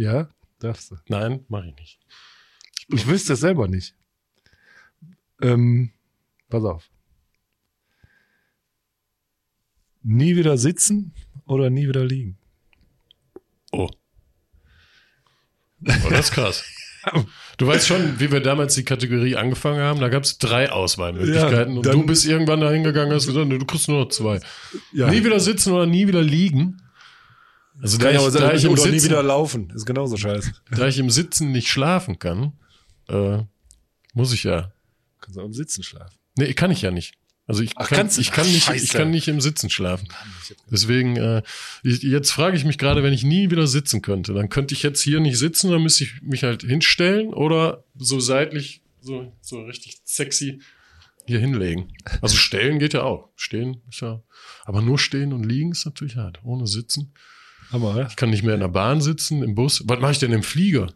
[0.00, 0.96] Ja, darfst du.
[1.08, 2.00] Nein, mache ich nicht.
[2.88, 3.94] Ich wüsste es selber nicht.
[5.42, 5.92] Ähm,
[6.48, 6.90] pass auf.
[10.02, 11.14] Nie wieder sitzen
[11.44, 12.38] oder nie wieder liegen?
[13.72, 13.90] Oh.
[15.86, 16.64] Oh, das ist krass.
[17.60, 20.00] Du weißt schon, wie wir damals die Kategorie angefangen haben.
[20.00, 21.74] Da gab es drei Auswahlmöglichkeiten.
[21.74, 24.08] Ja, und du bist irgendwann da hingegangen und hast gesagt, nee, du kriegst nur noch
[24.08, 24.40] zwei.
[24.94, 25.10] Ja.
[25.10, 26.80] Nie wieder sitzen oder nie wieder liegen.
[27.82, 29.70] Also da ich, aber da, sein, ich im oder nie Sitzen, wieder laufen.
[29.74, 30.52] Ist genauso scheiße.
[30.70, 32.54] da ich im Sitzen nicht schlafen kann,
[33.10, 33.42] äh,
[34.14, 34.72] muss ich ja.
[35.20, 36.16] Kannst du auch im Sitzen schlafen.
[36.38, 37.18] Nee, kann ich ja nicht.
[37.50, 38.84] Also ich Ach, kann, kannst du- ich kann nicht, Scheiße.
[38.84, 40.06] ich kann nicht im Sitzen schlafen.
[40.70, 41.42] Deswegen, äh,
[41.82, 44.84] ich, jetzt frage ich mich gerade, wenn ich nie wieder sitzen könnte, dann könnte ich
[44.84, 49.62] jetzt hier nicht sitzen, dann müsste ich mich halt hinstellen oder so seitlich, so, so
[49.62, 50.60] richtig sexy
[51.26, 51.92] hier hinlegen.
[52.22, 53.30] Also stellen geht ja auch.
[53.34, 54.22] Stehen ist ja,
[54.64, 56.38] aber nur stehen und liegen ist natürlich hart.
[56.44, 57.12] Ohne sitzen.
[57.72, 58.06] Hammer, oder?
[58.06, 59.82] Ich kann nicht mehr in der Bahn sitzen, im Bus.
[59.86, 60.92] Was mache ich denn im Flieger?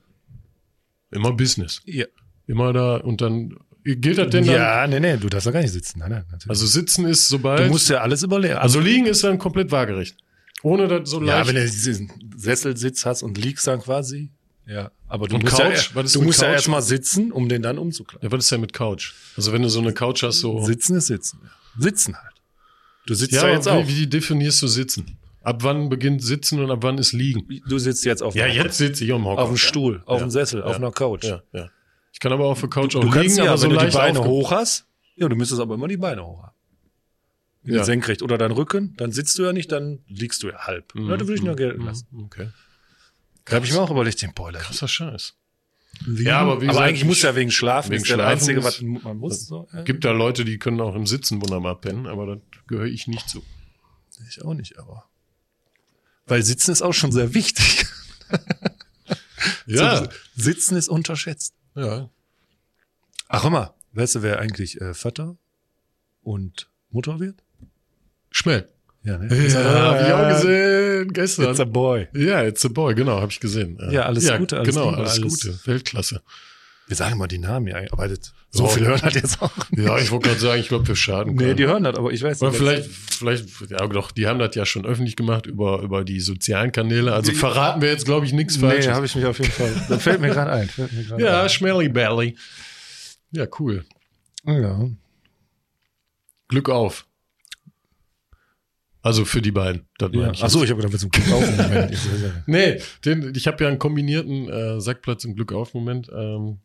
[1.11, 1.83] Immer Business.
[1.85, 2.07] Ja.
[2.47, 4.55] Immer da und dann gilt das denn dann?
[4.55, 5.99] Ja, nee, nee, du darfst doch gar nicht sitzen.
[6.01, 6.25] Nein, nein.
[6.49, 7.61] Also sitzen ist sobald.
[7.61, 8.55] du musst ja alles überlegen.
[8.55, 10.17] also liegen ist dann komplett waagerecht.
[10.63, 11.49] Ohne das so ja, leicht.
[11.49, 14.31] wenn du diesen Sesselsitz hast und liegst dann quasi.
[14.67, 15.91] Ja, aber du Und musst, Couch?
[15.95, 16.55] ja, du musst ja Couch?
[16.55, 18.27] erstmal sitzen, um den dann umzuklappen.
[18.27, 19.13] ja, was ist denn mit Couch?
[19.37, 20.65] Also wenn du so eine Couch hast, so.
[20.65, 21.39] Sitzen ist Sitzen.
[21.79, 22.33] Sitzen halt.
[23.07, 23.87] Du sitzt ja, ja jetzt auch.
[23.87, 25.19] wie, wie definierst du sitzen?
[25.43, 27.47] Ab wann beginnt Sitzen und ab wann ist Liegen?
[27.69, 29.43] Du sitzt jetzt auf, Ja, dem- jetzt sitze ich am Hocker.
[29.43, 30.27] auf dem Stuhl, auf Ja.
[30.27, 30.77] dem Sessel, auf Ja.
[30.79, 31.25] einer Couch.
[31.25, 31.69] Ja, ja.
[32.25, 33.93] Kann aber auf der Couch auch Du liegen, kannst ja, aber so wenn du die
[33.93, 36.55] Beine hoch hast, ja, du müsstest aber immer die Beine hoch haben.
[37.65, 37.85] Ja.
[37.85, 40.95] Senkrecht oder dein Rücken, dann sitzt du ja nicht, dann liegst du ja halb.
[40.95, 41.11] Mhm.
[41.11, 42.07] Ja, da würde ich nur gelten lassen.
[42.11, 42.49] Mhm, Okay.
[43.45, 44.59] Da habe ich mir auch überlegt, den Boiler.
[44.59, 45.35] Krasser Scheiß.
[46.17, 48.65] Ja, aber wie gesagt, eigentlich muss ja wegen Schlafen, wegen ist ja das Schlafen Einzige,
[48.65, 49.47] was man muss.
[49.47, 49.83] So, ja.
[49.83, 53.29] Gibt da Leute, die können auch im Sitzen wunderbar pennen, aber da gehöre ich nicht
[53.29, 53.45] zu.
[54.31, 55.05] Ich auch nicht, aber.
[56.27, 57.85] Weil Sitzen ist auch schon sehr wichtig.
[59.67, 59.99] Ja.
[59.99, 61.55] So, Sitzen ist unterschätzt.
[61.75, 62.09] Ja.
[63.29, 65.37] Ach, mal, weißt du, wer eigentlich äh, Vater
[66.23, 67.43] und Mutter wird?
[68.31, 68.69] Schmell.
[69.03, 69.27] Ja, ne?
[69.49, 71.11] Ja, hab ich auch gesehen.
[71.11, 71.73] It's a Gestern.
[71.73, 72.09] boy.
[72.15, 73.79] Ja, it's a boy, genau, habe ich gesehen.
[73.91, 75.67] Ja, alles Gute, alles genau, Liebe, alles alles- Gute.
[75.67, 76.23] Weltklasse.
[76.87, 78.69] Wir sagen mal die Namen hier, aber das, so Ja.
[78.69, 79.51] viel hören halt jetzt auch.
[79.75, 81.33] Ja, ich wollte gerade sagen, ich glaube, wir schaden.
[81.35, 81.57] Nee, können.
[81.57, 82.59] die hören das, aber ich weiß Aber nicht.
[82.59, 86.73] vielleicht, vielleicht, ja doch, die haben das ja schon öffentlich gemacht über, über die sozialen
[86.73, 87.15] Kanäle.
[87.15, 88.93] Also Die- verraten wir jetzt, glaube ich, nichts Nee, Falsches.
[88.93, 89.73] habe ich mich auf jeden Fall.
[89.89, 90.69] Das fällt mir gerade ein.
[90.69, 91.49] Fällt mir gerade ja, ein.
[91.49, 92.37] Schmelly Belly.
[93.31, 93.85] Ja, cool.
[94.45, 94.89] ja.
[96.49, 97.07] Glück auf.
[99.03, 99.87] Also für die beiden.
[99.99, 100.31] Das ja.
[100.33, 100.65] ich Ach so, jetzt.
[100.67, 101.41] ich habe gedacht, wir zum Glück auf.
[101.51, 101.71] Moment.
[101.75, 102.03] Ja nicht.
[102.47, 106.11] Nee, den, ich habe ja einen kombinierten äh, Sackplatz im Glück auf Moment.
[106.15, 106.59] Ähm,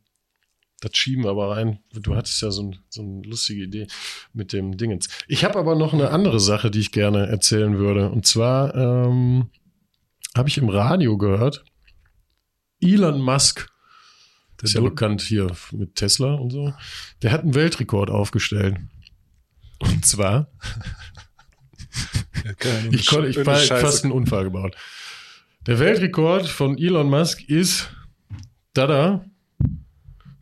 [0.79, 1.79] das schieben wir aber rein.
[1.93, 3.87] Du hattest ja so, ein, so eine lustige Idee
[4.33, 5.07] mit dem Dingens.
[5.27, 8.09] Ich habe aber noch eine andere Sache, die ich gerne erzählen würde.
[8.09, 9.49] Und zwar ähm,
[10.37, 11.65] habe ich im Radio gehört,
[12.81, 13.69] Elon Musk,
[14.61, 16.73] ist ja bekannt hier mit Tesla und so,
[17.21, 18.77] der hat einen Weltrekord aufgestellt.
[19.79, 20.51] Und zwar,
[22.91, 24.75] ich, konnte, ich war fast einen Unfall gebaut.
[25.65, 27.89] Der Weltrekord von Elon Musk ist,
[28.73, 29.25] da da,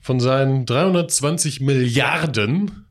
[0.08, 2.86] von seinen 320 Milliarden,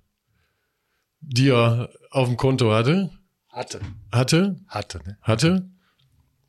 [1.20, 3.10] die er auf dem Konto hatte,
[3.48, 3.80] hatte.
[4.12, 5.16] hatte, Hatte, ne?
[5.22, 5.70] hatte,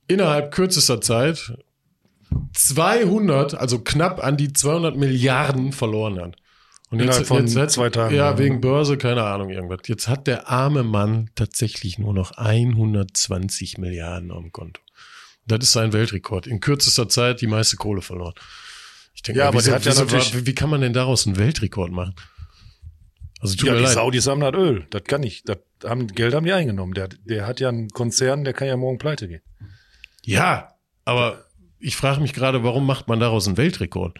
[0.09, 1.53] innerhalb kürzester Zeit
[2.53, 6.35] 200, also knapp an die 200 Milliarden verloren hat.
[6.89, 8.37] Und Innerhalb von hat- zwei Tagen, Ja, ja.
[8.37, 9.79] wegen Börse, keine Ahnung, irgendwas.
[9.87, 14.81] Jetzt hat der arme Mann tatsächlich nur noch 120 Milliarden auf dem Konto.
[15.45, 16.45] Das ist sein Weltrekord.
[16.45, 18.33] In kürzester Zeit die meiste Kohle verloren.
[19.17, 20.93] Ich denke, Ja, mal, aber wieso, der hat ja natürlich- wie, wie kann man denn
[20.93, 22.15] daraus einen Weltrekord machen?
[23.41, 23.93] Also tut Ja, mir die leid.
[23.93, 24.87] Saudis haben das Öl.
[24.89, 25.43] Das kann ich.
[25.43, 26.93] Das haben, Geld haben die eingenommen.
[26.93, 29.41] Der, der hat ja einen Konzern, der kann ja morgen pleite gehen.
[30.23, 30.69] Ja,
[31.05, 31.45] aber
[31.79, 34.19] ich frage mich gerade, warum macht man daraus einen Weltrekord?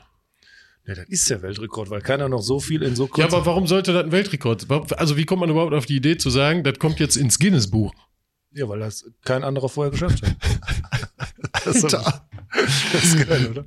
[0.85, 3.45] Ja, das ist der Weltrekord, weil keiner noch so viel in so Ja, kurzer aber
[3.45, 4.67] warum sollte das ein Weltrekord?
[4.99, 7.93] Also wie kommt man überhaupt auf die Idee zu sagen, das kommt jetzt ins Guinness-Buch?
[8.51, 10.35] Ja, weil das kein anderer vorher geschafft hat.
[11.65, 12.21] das, ist,
[12.93, 13.65] das ist geil, oder?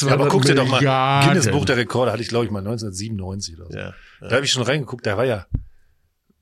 [0.00, 0.80] Ja, aber guck dir doch mal.
[1.26, 3.76] Guinness Buch der Rekorde hatte ich, glaube ich, mal 1997 oder so.
[3.78, 5.46] Ja, Da habe ich schon reingeguckt, da war ja,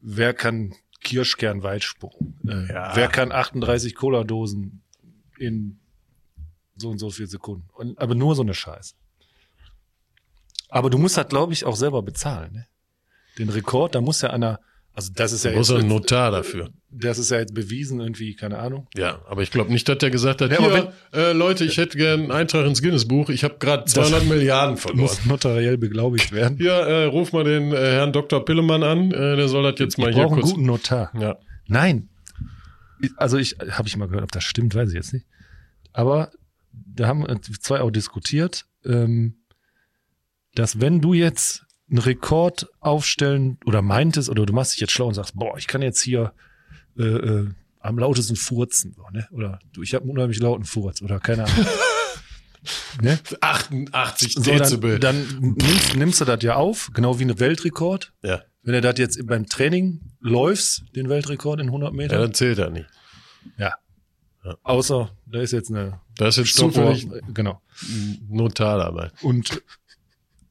[0.00, 2.34] wer kann Kirschkernweitsprung?
[2.46, 2.94] Äh, Ja.
[2.94, 4.82] Wer kann 38 Cola-Dosen
[5.38, 5.80] in
[6.76, 7.68] so und so viel Sekunden?
[7.74, 8.94] Und, aber nur so eine Scheiße.
[10.68, 12.52] Aber du musst das, glaube ich, auch selber bezahlen.
[12.52, 12.66] Ne?
[13.38, 14.60] Den Rekord, da muss ja einer,
[15.00, 16.68] also das ist ja muss jetzt, ein Notar dafür.
[16.90, 18.86] das ist ja jetzt bewiesen, irgendwie, keine Ahnung.
[18.94, 21.96] Ja, aber ich glaube nicht, dass der gesagt hat, Ja, hier, äh, Leute, ich hätte
[21.96, 25.00] gern einen Eintrag ins Guinness-Buch, ich habe gerade 200 Milliarden verloren.
[25.00, 26.58] Muss notariell beglaubigt werden.
[26.58, 28.44] Hier, äh, ruf mal den äh, Herrn Dr.
[28.44, 30.52] Pillemann an, äh, der soll das jetzt mal Ich hier brauche einen kurz...
[30.52, 31.10] guten Notar.
[31.18, 31.38] Ja.
[31.66, 32.10] Nein.
[33.16, 35.24] Also ich habe ich mal gehört, ob das stimmt, weiß ich jetzt nicht.
[35.94, 36.30] Aber
[36.72, 37.24] da haben
[37.60, 39.36] zwei auch diskutiert, ähm,
[40.54, 45.08] dass wenn du jetzt einen Rekord aufstellen oder meintest oder du machst dich jetzt schlau
[45.08, 46.32] und sagst, boah, ich kann jetzt hier
[46.98, 47.48] äh, äh,
[47.80, 49.26] am lautesten furzen, so, ne?
[49.32, 51.66] Oder du, ich habe einen unheimlich lauten Furz oder keine Ahnung.
[53.02, 53.18] ne?
[53.40, 54.98] 88 So, Dezibel.
[54.98, 58.12] dann, dann nimmst, nimmst du das ja auf, genau wie eine Weltrekord.
[58.22, 58.42] ja.
[58.62, 62.58] Wenn du das jetzt beim Training läufst, den Weltrekord in 100 ja, Metern, dann zählt
[62.58, 62.86] er nicht.
[63.56, 63.72] Ja.
[64.44, 64.54] Ja.
[64.62, 66.94] Außer, da ist jetzt eine Da ist jetzt Stoppuhr.
[66.94, 67.62] zufällig Genau.
[67.88, 69.12] ein Notar dabei.
[69.22, 69.62] Und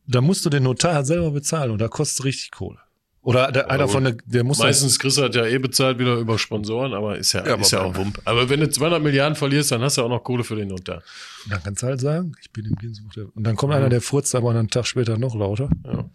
[0.10, 2.80] da musst du den Notar selber bezahlen und da kostet richtig Kohle.
[3.22, 3.92] Oder der, einer gut.
[3.92, 7.18] von der, der muss Meistens kriegst du das ja eh bezahlt wieder über Sponsoren, aber
[7.18, 8.20] ist ja, Ja, ist aber ja auch Wump.
[8.24, 11.04] Aber wenn du 200 Milliarden verlierst, dann hast du auch noch Kohle für den Notar.
[11.44, 12.76] dann, dann kannst du halt sagen, ich bin im
[13.16, 15.70] der, und dann kommt einer, der furzt aber einen Tag später noch lauter.
[15.86, 16.10] Ja.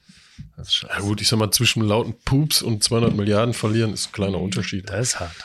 [0.57, 1.03] Das ist Ja scheiße.
[1.03, 4.89] gut, ich sag mal, zwischen lauten Pups und 200 Milliarden verlieren ist ein kleiner Unterschied.
[4.89, 5.37] Das ist hart.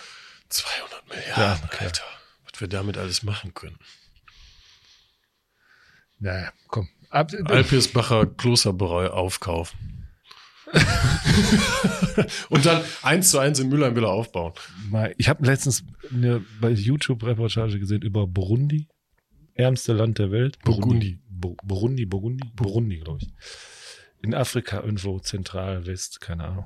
[0.48, 1.86] 200 Milliarden, okay.
[1.86, 2.04] Alter.
[2.52, 3.78] Was wir damit alles machen können.
[6.20, 6.88] Naja, komm.
[7.10, 9.78] Ab, Alpirsbacher Klosterbräu aufkaufen.
[12.50, 14.54] Und dann eins zu eins in Mülheim wieder aufbauen.
[15.18, 18.88] ich habe letztens eine bei YouTube-Reportage gesehen über Burundi.
[19.56, 20.60] Ärmste Land der Welt.
[20.64, 21.20] Burgundi.
[21.28, 23.30] Bu- Burundi, Burundi, Burundi, glaube ich.
[24.22, 26.66] In Afrika irgendwo, zentral, West, keine Ahnung.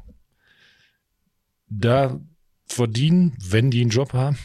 [1.69, 2.19] Da
[2.65, 4.37] verdienen, wenn die einen Job haben,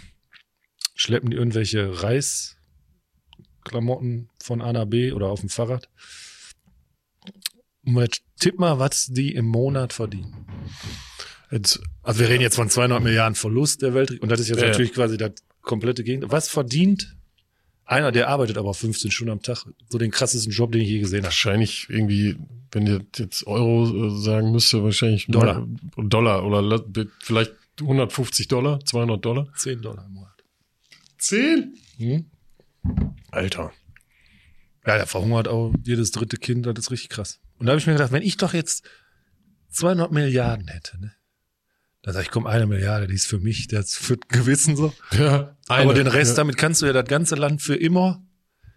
[0.95, 2.03] schleppen die irgendwelche
[3.69, 5.89] Reisklamotten von A nach B oder auf dem Fahrrad.
[7.85, 10.47] Und jetzt tipp mal, was die im Monat verdienen.
[11.51, 14.61] Jetzt, Also wir reden jetzt von 200 Milliarden Verlust der Welt und das ist jetzt
[14.61, 16.31] Ja, natürlich quasi das komplette Gegenteil.
[16.31, 17.17] Was verdient
[17.87, 20.99] einer, der arbeitet aber 15 Stunden am Tag, so den krassesten Job, den ich je
[20.99, 21.29] gesehen habe?
[21.29, 22.37] wahrscheinlich irgendwie,
[22.71, 25.67] wenn ihr jetzt Euro äh, sagen müsste, wahrscheinlich Dollar.
[25.97, 26.85] Dollar oder
[27.21, 29.49] vielleicht 150 Dollar, 200 Dollar.
[29.57, 30.35] 10 Dollar im Monat.
[31.17, 31.75] 10?
[31.97, 32.27] Hm?
[33.31, 33.73] Alter.
[34.87, 37.41] Ja, der verhungert auch jedes dritte Kind, das ist richtig krass.
[37.59, 38.85] Und da habe ich mir gedacht, wenn ich doch jetzt
[39.71, 41.13] 200 Milliarden hätte, ne?
[42.03, 44.95] Dann sag ich, komm, eine Milliarde, die ist für mich, das ist für Gewissen so.
[45.13, 45.95] Ja, aber eine.
[45.95, 46.37] den Rest, ja.
[46.37, 48.23] damit kannst du ja das ganze Land für immer.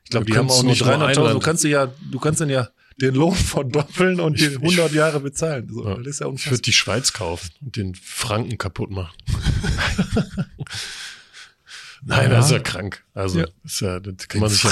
[0.04, 1.32] Ich glaube, die haben auch nur nicht nur ein 300.000.
[1.34, 5.20] Du kannst ja, du kannst dann ja den Lohn verdoppeln und Ich- die 100 Jahre
[5.22, 5.70] bezahlen.
[5.72, 5.96] So, Ja.
[5.98, 6.52] Das ist ja Ich unfassbar.
[6.52, 9.16] würde die Schweiz kaufen und den Franken kaputt machen.
[12.04, 12.38] Nein, Ja.
[12.38, 13.04] das ist ja krank.
[13.14, 13.46] Also, Ja.
[13.64, 14.62] Ist ja, das kann man sich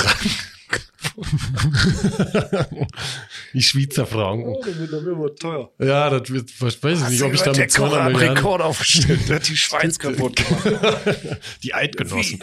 [3.53, 4.49] die Schweizer Franken.
[4.49, 5.71] Oh, das wird immer teuer.
[5.79, 8.61] Ja, das wird, ich weiß ich nicht, ob ich da mit 200 einen Milliarden, Rekord
[8.61, 9.27] aufgestellt.
[9.27, 11.39] Der hat die Schweiz kaputt gemacht.
[11.63, 12.39] die Eidgenossen.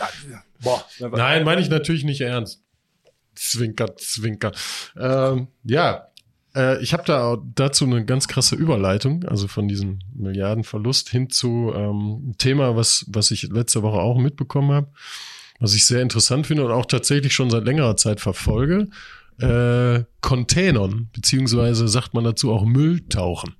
[0.61, 2.63] Boah, Nein, meine ich natürlich nicht ernst.
[3.35, 4.53] Zwinker, zwinker.
[4.99, 6.09] Ähm, ja,
[6.57, 11.73] äh, ich habe da dazu eine ganz krasse Überleitung, also von diesem Milliardenverlust hin zu
[11.75, 14.89] ähm, Thema, was, was ich letzte Woche auch mitbekommen habe,
[15.61, 18.89] was ich sehr interessant finde und auch tatsächlich schon seit längerer Zeit verfolge.
[19.39, 23.55] Äh, Containern, beziehungsweise sagt man dazu auch Mülltauchen.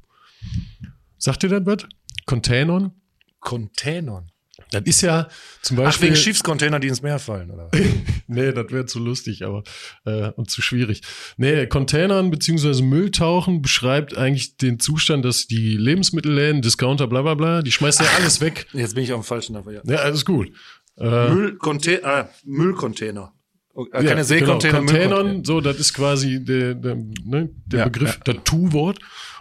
[1.19, 1.89] Sagt ihr das was?
[2.25, 2.93] Containern?
[3.41, 4.31] Containern.
[4.73, 5.29] Das ist ja
[5.63, 6.09] zum Ach, Beispiel.
[6.09, 7.71] wegen Schiffscontainer, die ins Meer fallen, oder?
[8.29, 9.63] Nee, das wäre zu lustig, aber
[10.05, 11.03] äh, und zu schwierig.
[11.37, 17.63] Nee, Containern beziehungsweise Mülltauchen beschreibt eigentlich den Zustand, dass die Lebensmittelläden, Discounter, bla bla bla,
[17.63, 18.67] die schmeißen ja alles weg.
[18.73, 19.81] Jetzt bin ich auf dem falschen Dampfer, ja.
[19.85, 20.51] Ja, alles gut.
[20.99, 23.33] Äh, Müllcontainer, ah, Müllcontainer.
[23.77, 27.85] Äh, ja, Keine Seekontainer, genau, Containern, so, das ist quasi der, der, ne, der Ja,
[27.85, 28.99] Begriff, das Tu-Wort.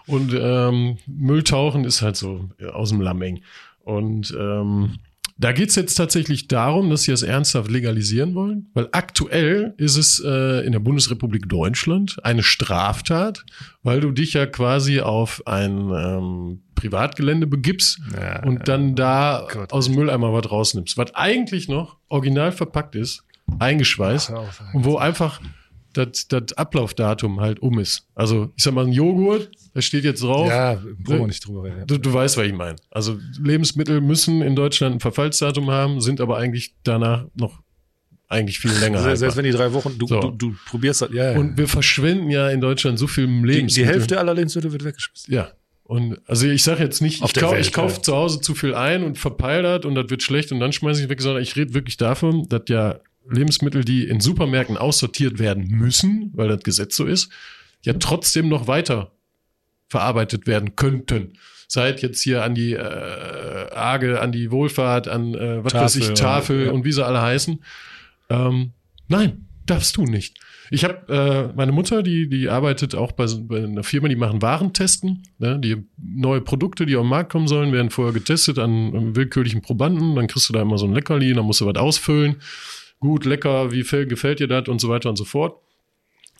[0.07, 3.41] Und ähm, Mülltauchen ist halt so äh, aus dem Lammeng.
[3.79, 4.99] Und ähm,
[5.37, 10.23] da geht's jetzt tatsächlich darum, dass sie das ernsthaft legalisieren wollen, weil aktuell ist es
[10.25, 13.45] äh, in der Bundesrepublik Deutschland eine Straftat,
[13.83, 19.73] weil du dich ja quasi auf ein ähm, Privatgelände begibst Ja, und dann da Gott.
[19.73, 23.23] aus dem Mülleimer was rausnimmst, was eigentlich noch original verpackt ist,
[23.59, 24.31] eingeschweißt
[24.73, 25.41] und wo einfach
[25.97, 28.07] das, das Ablaufdatum halt um ist.
[28.15, 30.47] Also ich sag mal, ein Joghurt, da steht jetzt drauf.
[30.47, 31.87] Ja, brauchen wir nicht drüber reden.
[31.87, 32.75] Du, du weißt, was ich meine.
[32.91, 37.61] Also Lebensmittel müssen in Deutschland ein Verfallsdatum haben, sind aber eigentlich danach noch
[38.27, 39.01] eigentlich viel länger.
[39.01, 40.19] Selbst, selbst wenn die drei Wochen, du, So.
[40.19, 41.39] du, du probierst das, ja, ja.
[41.39, 43.73] Und wir verschwenden ja in Deutschland so viel die, Lebensmittel.
[43.73, 45.33] die Hälfte aller Lebensmittel wird weggeschmissen.
[45.33, 45.51] Ja.
[45.83, 48.01] Und also ich sage jetzt nicht, Auf ich, kau, ich kaufe ja.
[48.01, 51.03] zu Hause zu viel ein und verpeil das und das wird schlecht und dann schmeiße
[51.03, 55.67] ich weg, sondern ich rede wirklich davon, dass ja Lebensmittel, die in Supermärkten aussortiert werden
[55.67, 57.31] müssen, weil das Gesetz so ist,
[57.83, 59.11] ja trotzdem noch weiter
[59.87, 61.33] verarbeitet werden könnten.
[61.67, 66.07] Seid jetzt hier an die äh, Arge, an die Wohlfahrt, an äh, was weiß ich,
[66.09, 66.71] Tafel, Tafel ja.
[66.71, 67.63] und wie sie alle heißen.
[68.29, 68.71] Ähm,
[69.07, 70.37] nein, darfst du nicht.
[70.71, 74.41] Ich habe äh, meine Mutter, die die arbeitet auch bei, bei einer Firma, die machen
[74.41, 75.23] Warentesten.
[75.37, 75.59] Ne?
[75.59, 79.61] Die neue Produkte, die auf den Markt kommen sollen, werden vorher getestet an, an willkürlichen
[79.61, 80.15] Probanden.
[80.15, 82.37] Dann kriegst du da immer so ein Leckerli, dann musst du was ausfüllen.
[82.99, 85.61] Gut, lecker, wie gefällt dir das und so weiter und so fort.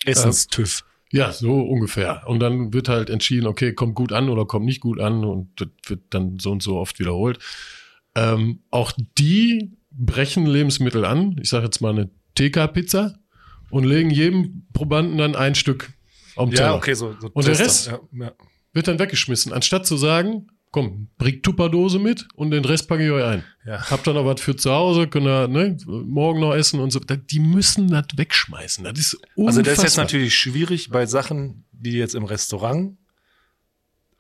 [0.06, 0.84] Essenstüff.
[1.12, 2.24] Ja, so ungefähr.
[2.28, 5.50] Und dann wird halt entschieden, okay, kommt gut an oder kommt nicht gut an und
[5.62, 7.40] das wird dann so und so oft wiederholt.
[8.16, 11.38] Ähm, auch die brechen Lebensmittel an.
[11.42, 13.18] Ich sage jetzt mal eine TK-Pizza
[13.70, 15.92] und legen jedem Probanden dann ein Stück
[16.36, 16.76] auf den Ja, Teller.
[16.76, 17.94] okay, so, so Und der Tester.
[17.94, 18.02] Rest?
[18.14, 18.32] Ja, ja.
[18.74, 23.10] Wird dann weggeschmissen, anstatt zu sagen, komm, bringt Tupperdose mit und den Rest packe ich
[23.10, 23.46] euch ein.
[23.66, 23.90] Ja.
[23.90, 27.00] Habt ihr noch was für zu Hause, könnt ihr ne, morgen noch essen und so.
[27.00, 28.84] Die müssen das wegschmeißen.
[28.84, 29.48] Das ist unfassbar.
[29.48, 32.98] Also das ist jetzt natürlich schwierig bei Sachen, die du jetzt im Restaurant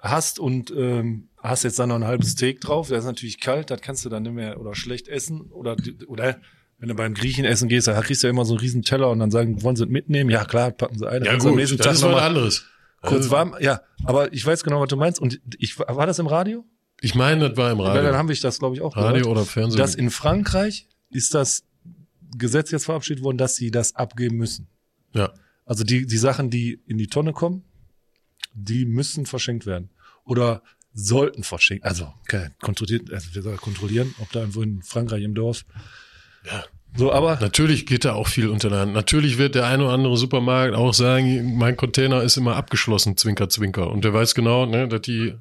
[0.01, 3.69] hast und ähm, hast jetzt dann noch ein halbes Steak drauf, das ist natürlich kalt,
[3.69, 5.75] das kannst du dann nicht mehr oder schlecht essen oder
[6.07, 6.39] oder
[6.77, 9.09] wenn du beim Griechen essen gehst, da kriegst du ja immer so einen riesen Teller
[9.09, 10.29] und dann sagen, wollen sie mitnehmen?
[10.29, 11.21] Ja klar, packen sie ein.
[11.21, 12.65] dann Ja gut, das ist was anderes.
[13.05, 13.55] Kurz Also, warm.
[13.59, 15.19] Ja, aber ich weiß genau, was du meinst.
[15.19, 16.65] Und ich war das im Radio?
[17.01, 18.17] Ich meine, das war im Weil dann Radio.
[18.17, 19.77] haben wir das, glaube ich, auch Radio gehört, oder Fernsehen.
[19.77, 21.63] dass in Frankreich ist das
[22.37, 24.67] Gesetz jetzt verabschiedet worden, dass sie das abgeben müssen.
[25.13, 25.33] Ja.
[25.65, 27.63] Also die, die Sachen, die in die Tonne kommen,
[28.53, 29.89] die müssen verschenkt werden.
[30.23, 30.61] Oder
[30.93, 31.83] sollten verschenkt.
[31.85, 35.65] Also, okay, kontrolliert, also wir sollen kontrollieren, ob da irgendwo in Frankreich im Dorf.
[36.45, 36.63] Ja.
[36.97, 38.93] So, aber Natürlich geht da auch viel unter der Hand.
[38.93, 43.49] Natürlich wird der eine oder andere Supermarkt auch sagen, mein Container ist immer abgeschlossen, zwinker,
[43.49, 43.89] zwinker.
[43.91, 45.33] Und der weiß genau, ne, dass die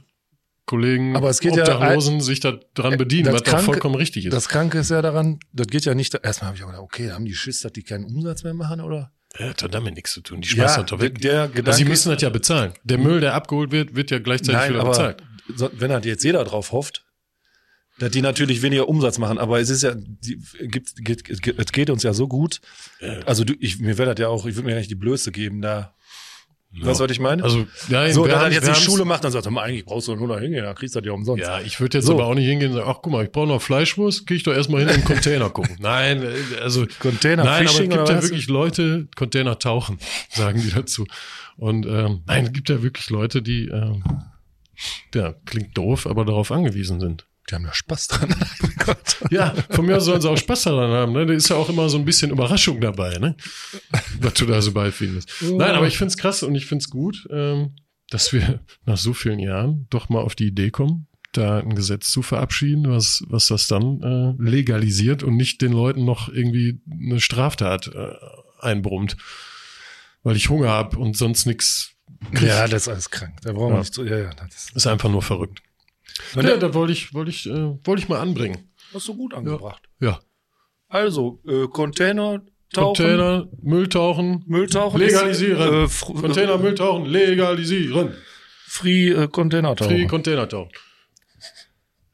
[0.66, 4.24] Kollegen Aber es geht ja- Obdachlosen sich da dran bedienen, das was Kranke- vollkommen richtig
[4.26, 4.32] ist.
[4.32, 7.10] das Kranke ist ja daran, das geht ja nicht, erstmal habe ich auch gedacht, okay,
[7.12, 9.12] haben die Schiss, dass die keinen Umsatz mehr machen, oder?
[9.38, 10.40] ja, hat damit nichts zu tun.
[10.40, 11.20] Die schmeißen das doch weg.
[11.20, 12.72] der Gedanke, Also sie müssen das ja bezahlen.
[12.84, 15.22] Der Müll, der abgeholt wird, wird ja gleichzeitig Nein, wieder aber bezahlt.
[15.54, 17.03] so, wenn halt jetzt jeder drauf hofft,
[17.98, 21.58] dass die natürlich weniger Umsatz machen, aber es ist ja, die, gibt, geht, es geht-
[21.58, 22.60] es geht uns ja so gut.
[23.26, 25.30] Also du, ich, mir wäre das ja auch, ich würde mir ja nicht die Blöße
[25.32, 25.94] geben, da.
[26.76, 27.44] Weißt du, was ich meine?
[27.44, 30.08] Also, nein, so, er haben- jetzt die Schule macht, dann sagt er mal, eigentlich brauchst
[30.08, 31.40] du nur da hingehen, da kriegst du das ja umsonst.
[31.44, 32.14] Ja, ich würde jetzt So.
[32.14, 34.42] aber auch nicht hingehen und sagen, ach guck mal, ich brauche noch Fleischwurst, krieg ich
[34.42, 35.76] doch erstmal hin in den Container gucken.
[35.80, 36.26] Nein,
[36.60, 39.98] also Container nein, aber es Fishing gibt ja wirklich Leute, Container tauchen,
[40.30, 41.06] sagen die dazu.
[41.56, 44.02] Und ähm, nein, es gibt ja wirklich Leute, die, ähm,
[45.14, 47.24] ja, klingt doof, aber darauf angewiesen sind.
[47.50, 48.34] Die haben da Spaß dran.
[48.86, 49.26] Oh.
[49.30, 51.12] Ja, von mir aus sollen sie auch Spaß daran haben.
[51.14, 51.24] Ne?
[51.24, 53.34] Da ist ja auch immer so ein bisschen Überraschung dabei, ne?
[54.20, 55.30] was du da so beifindest.
[55.40, 57.76] Nein, aber ich find's krass und ich find's gut, ähm,
[58.10, 62.10] dass wir nach so vielen Jahren doch mal auf die Idee kommen, da ein Gesetz
[62.10, 67.20] zu verabschieden, was, was das dann äh, legalisiert und nicht den Leuten noch irgendwie eine
[67.20, 68.12] Straftat äh,
[68.60, 69.16] einbrummt.
[70.22, 71.92] Weil ich Hunger hab und sonst nix.
[72.38, 73.38] Ja, das ist alles krank.
[73.42, 73.80] Da brauchen wir Ja.
[73.80, 75.62] nicht so, ja, ja, das ist, Ist einfach nur verrückt.
[76.36, 77.52] Und Ja, das wollte ich, wollte ich, äh,
[77.84, 78.70] wollte ich mal anbringen.
[78.92, 79.82] hast du gut angebracht.
[80.00, 80.20] Ja.
[80.88, 85.00] Also, äh, Container, tauchen, Container, Müll tauchen, Mülltauchen.
[85.00, 85.60] Legalisieren.
[85.60, 88.14] Äh, fr- Container, Müll tauchen, legalisieren.
[88.66, 90.08] Free äh, Container Free tauchen.
[90.08, 90.70] Container tauchen.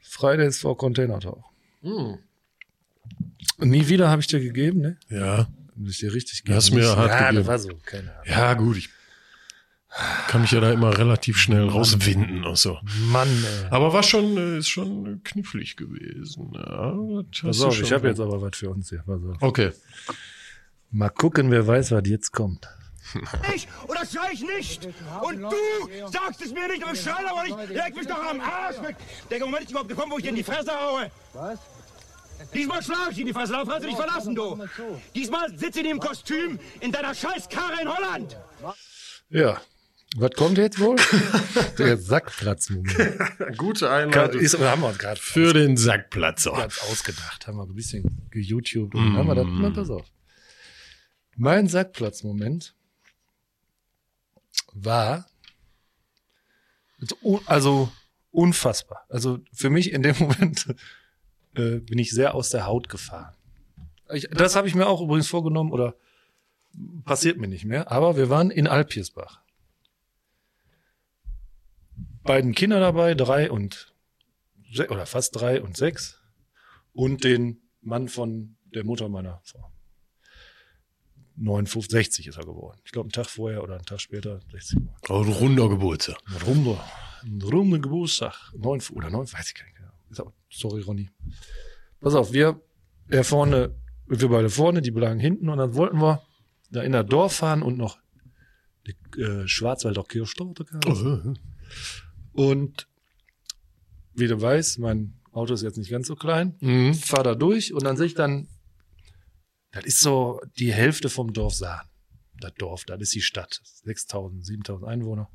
[0.02, 1.44] Fridays for Container tauchen.
[1.82, 2.18] Hm.
[3.58, 4.98] Nie wieder habe ich dir gegeben, ne?
[5.10, 5.48] Ja, Hab
[5.88, 7.36] ich dir richtig Du hast mir hart ja, gegeben.
[7.36, 8.24] das war so, keine Ahnung.
[8.26, 8.88] ja gut, ich
[10.28, 12.78] kann mich ja da immer relativ schnell rauswinden und so.
[13.10, 13.66] Mann, ey.
[13.70, 16.52] Aber war schon, äh, ist schon knifflig gewesen.
[16.54, 16.94] Ja,
[17.42, 19.02] Pass auf, schon ich habe jetzt aber was für uns hier.
[19.04, 19.36] Pass auf.
[19.40, 19.72] Okay.
[20.92, 22.68] Mal gucken, wer weiß, was jetzt kommt.
[23.54, 24.86] Ich oder schrei ich nicht?
[25.22, 27.70] Und du sagst es mir nicht, aber ich schrei aber nicht.
[27.70, 28.96] Leg mich doch am Arsch weg.
[29.30, 31.10] Der Moment ist überhaupt gekommen, wo ich dir in die Fresse haue.
[31.32, 31.58] Was?
[32.54, 34.62] Diesmal schlage ich in die Fresse, darauf kannst du dich verlassen, du.
[35.14, 38.36] Diesmal sitze ich in dem Kostüm in deiner Scheißkarre in Holland.
[39.30, 39.60] Ja.
[40.16, 40.96] Was kommt jetzt wohl?
[41.78, 43.56] Der Sackplatz-Moment.
[43.56, 46.52] Gute Einladung Ist, haben wir uns gerade für den Sackplatzer.
[46.52, 47.46] ganz ausgedacht.
[47.46, 49.46] Haben wir ein bisschen geYouTubed und haben wir das.
[49.48, 50.06] Na, pass auf.
[51.36, 52.74] Mein Sackplatz-Moment
[54.72, 55.26] war
[57.00, 57.92] also also
[58.30, 59.04] unfassbar.
[59.08, 60.74] Also für mich in dem Moment
[61.54, 63.34] äh, bin ich sehr aus der Haut gefahren.
[64.12, 65.94] Ich, das habe ich mir auch übrigens vorgenommen oder
[67.04, 67.90] passiert mir nicht mehr.
[67.90, 69.39] Aber wir waren in Alpiersbach.
[72.22, 73.94] Beiden Kinder dabei, drei und
[74.88, 76.20] oder fast drei und sechs
[76.92, 79.72] und den Mann von der Mutter meiner Frau.
[81.36, 82.78] 59, 60 ist er geworden.
[82.84, 84.96] Ich glaube, einen Tag vorher oder einen Tag später 60 geworden.
[85.08, 86.18] Oh, ein runder Geburtstag.
[86.26, 86.84] Ein runder,
[87.22, 88.34] ein runder Geburtstag.
[88.56, 89.76] Neun, oder neun, weiß ich gar nicht.
[90.10, 90.32] genau.
[90.50, 91.08] Sorry, Ronny.
[92.00, 92.60] Pass auf, wir,
[93.08, 93.74] er vorne,
[94.06, 96.22] wir beide vorne, die belagen hinten und dann wollten wir
[96.70, 97.98] da in der Dorf fahren und noch
[98.86, 101.36] die äh, Schwarzwälder Kirchtorte kaufen.
[101.36, 101.40] Oh,
[102.32, 102.86] Und
[104.14, 106.56] wie du weißt, mein Auto ist jetzt nicht ganz so klein.
[106.60, 106.94] Mhm.
[106.94, 108.48] Fahr da durch und dann sehe ich dann,
[109.72, 111.86] das ist so die Hälfte vom Dorf Sahn.
[112.40, 113.60] Das Dorf, das ist die Stadt.
[113.84, 115.28] 6000, 7000 Einwohner.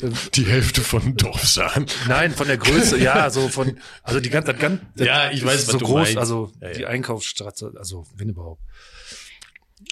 [0.00, 1.86] Ähm, Die Hälfte von Dorfsahn.
[2.08, 5.78] Nein, von der Größe, ja, so von, also die ganze, das Ja, ich weiß, so
[5.78, 6.16] groß, meinst.
[6.18, 6.74] also Ja, ja.
[6.74, 8.62] die Einkaufsstraße, also wenn überhaupt.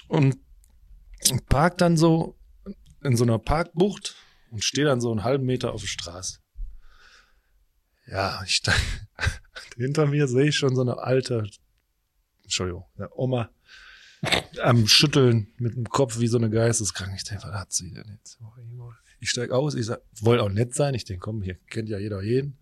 [0.07, 0.37] Und
[1.47, 2.35] park dann so
[3.03, 4.15] in so einer Parkbucht
[4.51, 6.39] und stehe dann so einen halben Meter auf der Straße.
[8.05, 8.61] Ja, ich
[9.77, 11.49] hinter mir sehe ich schon so eine alte,
[12.43, 13.49] Entschuldigung, eine Oma
[14.61, 17.13] am Schütteln mit dem Kopf wie so eine Geisteskrank.
[17.15, 18.39] Ich denke, was hat sie denn jetzt?
[19.19, 20.93] Ich steig aus, ich sag, wollte auch nett sein.
[20.93, 22.57] Ich denke, komm, hier kennt ja jeder jeden.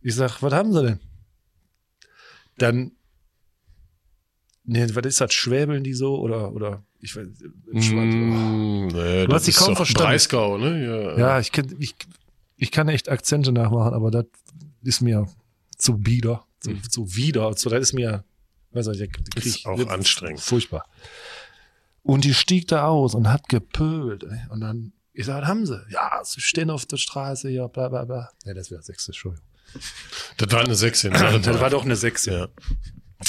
[0.00, 1.00] Ich sag, was haben sie denn?
[2.58, 2.92] Dann,
[4.64, 5.32] nee, was ist das?
[5.32, 7.26] Schwäbeln die so oder, oder, ich weiß,
[7.72, 10.08] Mm, nee, Du hast ist kaum verstanden.
[10.08, 10.84] Breisgau, ne?
[10.86, 11.18] Ja.
[11.18, 11.94] Ja, ich, kenn, ich,
[12.56, 14.26] ich kann echt Akzente nachmachen, aber das
[14.82, 15.26] ist mir
[15.76, 18.24] zu bieder, zu, zu wieder, zu, das ist mir,
[18.70, 20.40] weiß nicht, der Krieg Ist auch anstrengend.
[20.40, 20.86] Furchtbar.
[22.04, 24.24] Und die stieg da aus und hat gepöbelt.
[24.24, 24.38] ey.
[24.50, 25.80] Und dann, ich sag, was haben sie?
[25.90, 28.30] Ja, sie stehen auf der Straße, ja, bla, bla, bla.
[28.44, 29.44] Ja, das wäre sechste, Entschuldigung.
[30.36, 31.08] Das war eine Sechse.
[31.10, 31.40] ne?
[31.42, 32.32] Das war doch eine Sechse.
[32.32, 32.48] Ja.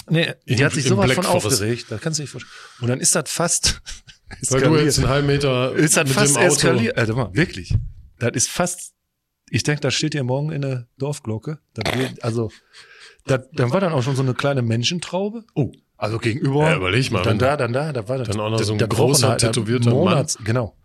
[0.10, 1.86] Nee, die In- hat sich sowas von aufgeregt.
[1.90, 2.54] Da kannst du dich vorstellen.
[2.82, 3.82] Und dann ist das fast
[4.50, 6.54] Weil du jetzt einen halben Meter ist das mit fast dem Auto.
[6.54, 6.98] eskaliert.
[6.98, 7.76] Also mal, wirklich.
[8.20, 8.94] Das ist fast,
[9.50, 11.60] ich denke, das steht hier morgen in der Dorfglocke.
[11.76, 12.52] Das wird, also,
[13.26, 15.44] das, dann war dann auch schon so eine kleine Menschentraube.
[15.54, 15.72] Oh.
[15.98, 16.70] Also gegenüber.
[16.70, 18.28] Ja, überleg mal, dann da, dann da, da war das.
[18.28, 20.76] dann auch noch das- so ein das großer, Wochenende, tätowierter Monats, Genau.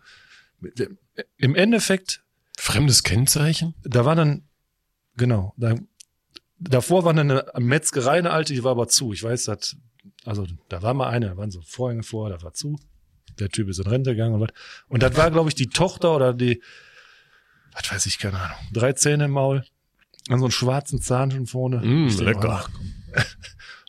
[1.36, 2.22] Im Endeffekt,
[2.58, 3.74] Fremdes Kennzeichen?
[3.84, 4.48] da war dann,
[5.16, 5.74] genau, da,
[6.58, 9.12] davor war eine Metzgerei, eine alte, die war aber zu.
[9.12, 9.76] Ich weiß, das,
[10.24, 12.78] also da war mal eine, da waren so Vorhänge vor, da war zu.
[13.38, 14.50] Der Typ ist in Rente gegangen und was.
[14.88, 16.62] Und das war, glaube ich, die Tochter oder die,
[17.72, 19.64] was weiß ich, keine Ahnung, drei Zähne im Maul,
[20.28, 21.78] an so einen schwarzen Zahn schon vorne.
[21.78, 22.66] Mm, lecker.
[22.72, 22.94] komm.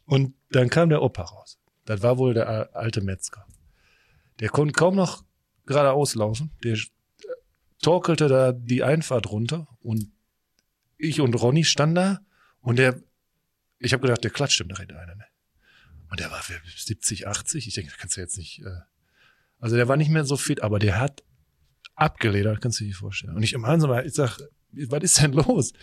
[0.06, 1.60] Und dann kam der Opa raus.
[1.86, 3.46] Das war wohl der alte Metzger.
[4.40, 5.24] Der konnte kaum noch
[5.66, 6.52] geradeaus laufen.
[6.64, 6.86] Der äh,
[7.82, 10.08] torkelte da die Einfahrt runter und
[10.98, 12.20] ich und Ronny standen da
[12.62, 13.02] und der,
[13.80, 15.16] ich habe gedacht, der klatscht ihm direkt einer.
[15.16, 15.26] Ne?
[16.10, 17.68] Und der war für 70, 80.
[17.68, 18.62] Ich denke, das kannst du jetzt nicht.
[18.62, 18.82] Äh,
[19.60, 21.24] also der war nicht mehr so fit, aber der hat
[21.96, 23.36] abgeledert, kannst du dir vorstellen.
[23.36, 24.40] Und ich im Hansen ich sag,
[24.72, 25.74] was ist denn los?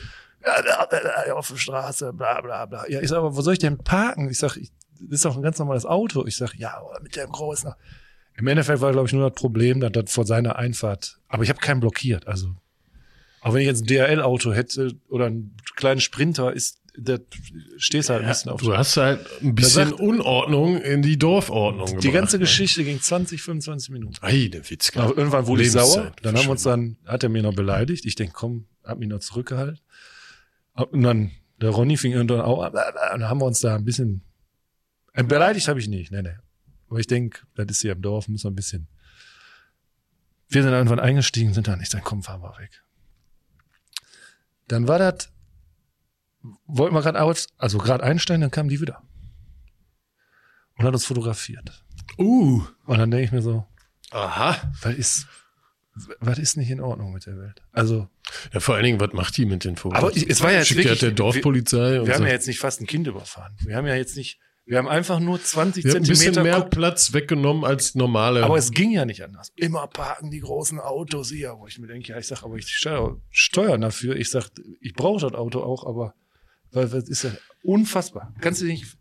[0.45, 2.89] Ja, da, da, da, auf der Straße, bla bla bla.
[2.89, 4.31] Ja, ich sag, aber wo soll ich denn parken?
[4.31, 4.71] Ich sag, ich,
[5.01, 6.27] das ist doch ein ganz normales Auto.
[6.27, 7.73] Ich sag, ja, mit dem großen.
[8.35, 11.21] Im Endeffekt war, glaube ich, nur das Problem, dass das vor seiner Einfahrt.
[11.29, 12.27] Aber ich habe keinen blockiert.
[12.27, 12.55] Also,
[13.47, 17.21] auch wenn ich jetzt ein DRL-Auto hätte oder einen kleinen Sprinter, ist, das
[17.77, 18.61] stehst halt ein bisschen auf.
[18.61, 22.41] Du hast halt ein bisschen sagt- Unordnung in die Dorfordnung Die gebracht, ganze ne?
[22.41, 24.17] Geschichte ging 20, 25 Minuten.
[24.23, 25.01] Ei, der Witzka.
[25.03, 26.13] Aber irgendwann wurde ich sauer.
[26.23, 28.05] Dann haben wir uns dann, hat er mir noch beleidigt.
[28.07, 29.79] Ich denk, komm, hab mich noch zurückgehalten.
[30.73, 31.31] Und dann,
[31.61, 32.73] der Ronny fing irgendwann auch an.
[32.73, 34.23] Und dann haben wir uns da ein bisschen,
[35.13, 36.37] äh, beleidigt habe ich nicht, nee, nee.
[36.89, 38.89] Aber ich denk, das ist hier im Dorf, muss man ein bisschen.
[40.49, 42.83] Wir sind irgendwann eingestiegen, sind dann, ich sag, komm, fahren wir weg.
[44.69, 45.31] Dann war das,
[46.67, 49.03] wollten wir gerade aus, also gerade einsteigen, dann kamen die wieder.
[50.79, 51.83] Und hat uns fotografiert.
[52.19, 52.63] Uh.
[52.87, 53.67] Und dann denke ich mir so,
[54.11, 54.57] Aha.
[54.83, 55.27] was ist,
[56.21, 57.63] was ist nicht in Ordnung mit der Welt?
[57.73, 58.09] Also,
[58.53, 59.99] Ja, vor allen Dingen, was macht die mit den Fotos?
[59.99, 62.27] Aber es war ja jetzt Schickt die halt wirklich- der Dorfpolizei und wir haben so.
[62.27, 63.57] ja jetzt nicht fast ein Kind überfahren.
[63.61, 66.43] Wir haben ja jetzt nicht, wir haben einfach nur 20 Wir haben ein bisschen Zentimeter.
[66.43, 68.43] mehr Kupp- Platz weggenommen als normale.
[68.45, 69.53] aber es ging ja nicht anders.
[69.57, 72.69] Immer parken die großen Autos hier, wo ich mir denke, ja, ich sag, aber ich
[72.69, 74.17] steuer, steuern dafür.
[74.17, 74.51] Ich sag,
[74.81, 76.15] ich brauche das Auto auch, aber
[76.73, 77.31] weil das ist ja
[77.63, 78.35] unfassbar.
[78.41, 78.97] Kannst du nicht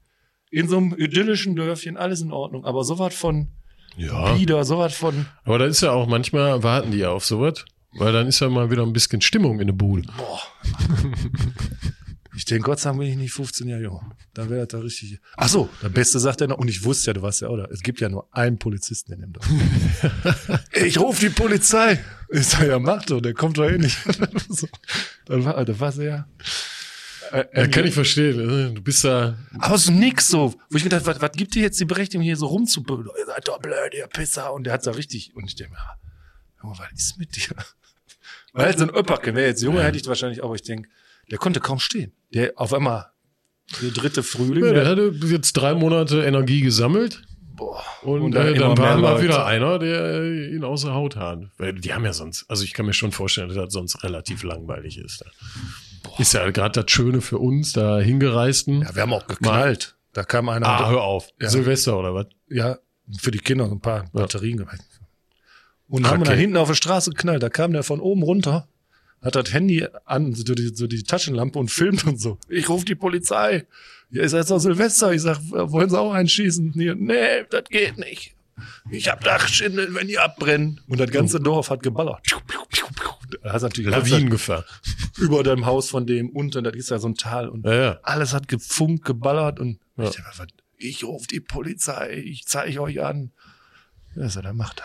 [0.52, 3.50] in so einem idyllischen Dörfchen alles in Ordnung, aber sowas von
[3.98, 4.34] ja.
[4.36, 7.66] Bieder, sowas von Aber da ist ja auch, manchmal warten die ja auf sowas.
[7.98, 10.04] Weil dann ist ja mal wieder ein bisschen Stimmung in der Bude.
[10.18, 10.42] Boah.
[12.36, 14.14] Ich denke, Gott sei Dank bin ich nicht 15 Jahre jung.
[14.34, 15.20] Dann wäre das da richtig.
[15.38, 17.58] Ach so, der Beste sagt er noch, und ich wusste ja, du warst ja auch
[17.58, 17.66] da.
[17.72, 19.48] Es gibt ja nur einen Polizisten in dem Dorf.
[20.74, 22.04] ich rufe die Polizei.
[22.30, 23.98] Ich sag, ja, mach doch, der kommt doch eh nicht.
[24.50, 24.68] so.
[25.26, 26.28] Dann war, das war sehr.
[27.32, 28.76] Äh, Ja, kann ich verstehen.
[28.76, 29.38] Du bist da.
[29.60, 30.54] aus dem Nix so.
[30.70, 33.10] Wo ich gedacht, was, was gibt dir jetzt die Berechtigung, hier so rumzubödeln?
[33.18, 34.54] Ihr seid doch blöd, ihr Pisser.
[34.54, 35.36] Und der hat's da richtig.
[35.36, 35.96] Und ich denke mir, ja,
[36.62, 37.56] Junge, was ist mit dir?
[38.54, 40.88] Weil so ein Öpperke, wäre jetzt Junge, hätte ich wahrscheinlich auch, aber ich denke,
[41.32, 42.12] der konnte kaum stehen.
[42.34, 43.08] Der auf einmal,
[43.82, 47.24] der dritte Frühling, Ja, der hatte jetzt drei Monate Energie gesammelt.
[47.56, 51.40] boah, Und, dann äh, dann war mal wieder einer, der äh, ihn außer Haut hat.
[51.58, 54.44] Weil die haben ja sonst, also ich kann mir schon vorstellen, dass das sonst relativ
[54.44, 55.22] langweilig ist.
[55.22, 56.12] Da.
[56.20, 58.82] Ist ja gerade das Schöne für uns, da hingereisten.
[58.82, 59.96] Ja, wir haben auch geknallt.
[60.14, 61.30] Da kam einer, ah, und- hör auf.
[61.42, 61.50] Ja.
[61.50, 62.28] Silvester oder was?
[62.50, 62.78] ja,
[63.20, 64.80] für die Kinder so ein paar Batterien gemacht.
[65.88, 67.44] Und Ah, haben dann hinten auf der Straße geknallt.
[67.44, 68.68] Da kam der von oben runter,
[69.26, 72.38] hat das Handy an, so die, so die Taschenlampe und filmt und so.
[72.48, 73.66] Ich rufe die Polizei.
[74.12, 75.12] Ja, ist jetzt doch Silvester.
[75.14, 76.72] Ich sag, wollen Sie auch einschießen?
[76.76, 78.36] Nee, nee das geht nicht.
[78.90, 80.80] Ich hab Dachschindeln, wenn die abbrennen.
[80.88, 82.26] Und das ganze Dorf hat geballert.
[83.42, 84.64] Da hast natürlich Lawinengefahr.
[85.18, 88.00] über dem Haus von dem unten, das ist ja so ein Tal und Ja, ja.
[88.04, 90.06] alles hat gefunkt, geballert und Ja.
[90.10, 90.48] ich, dachte,
[90.78, 93.32] ich rufe die Polizei, ich zeige euch an.
[94.16, 94.82] Ja, so, dann macht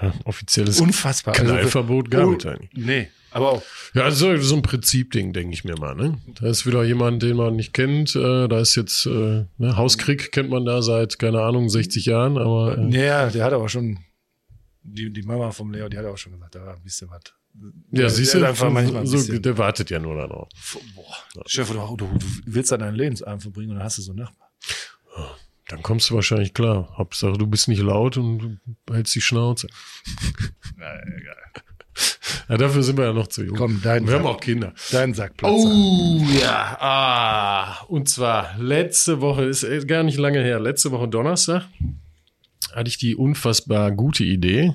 [0.00, 0.06] er.
[0.08, 1.34] ja offizielles Unfassbar.
[1.34, 2.70] Knallverbot Also, gab es eigentlich.
[2.74, 3.62] Nee, aber auch.
[3.94, 5.94] Ja, also so ein Prinzipding, denke ich mir mal.
[5.94, 6.18] Ne?
[6.40, 8.14] Da ist wieder jemand, den man nicht kennt.
[8.16, 12.38] Äh, da ist jetzt äh, ne, Hauskrieg kennt man da seit, keine Ahnung, 60 Jahren.
[12.38, 13.98] Aber äh, Ja, der hat aber schon,
[14.82, 17.20] die, die Mama vom Leo, die hat auch schon gesagt, da war ein bisschen was.
[17.92, 20.48] ja, der- siehst der du, hat einfach manchmal ein so, der wartet ja nur darauf.
[20.94, 24.12] Boah, Chef, du, du, du willst da deinen Lebensabend verbringen und dann hast du so
[24.12, 24.48] einen Nachbar.
[25.68, 26.92] Dann kommst du wahrscheinlich klar.
[26.98, 29.68] Hauptsache, du bist nicht laut und du hältst die Schnauze.
[30.76, 31.36] Na, egal.
[32.48, 33.56] Ja, dafür sind wir ja noch zu jung.
[33.56, 34.32] Komm, dein wir haben Sack.
[34.34, 34.74] auch Kinder.
[34.90, 35.52] Dein Sackplatz.
[35.52, 36.76] Oh, ja.
[36.80, 41.66] Ah, und zwar letzte Woche, ist äh, gar nicht lange her, letzte Woche Donnerstag
[42.74, 44.74] hatte ich die unfassbar gute Idee,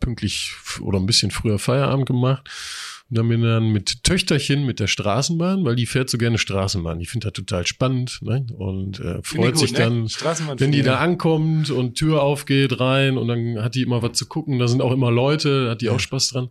[0.00, 2.48] pünktlich oder ein bisschen früher Feierabend gemacht
[3.08, 6.38] Und dann bin ich dann mit Töchterchen mit der Straßenbahn, weil die fährt so gerne
[6.38, 6.98] Straßenbahn.
[6.98, 8.44] Die findet das total spannend ne?
[8.58, 9.78] und äh, freut gut, sich ne?
[9.78, 10.08] dann,
[10.58, 14.26] wenn die da ankommt und Tür aufgeht rein und dann hat die immer was zu
[14.26, 14.58] gucken.
[14.58, 16.48] Da sind auch immer Leute, hat die auch Spaß dran.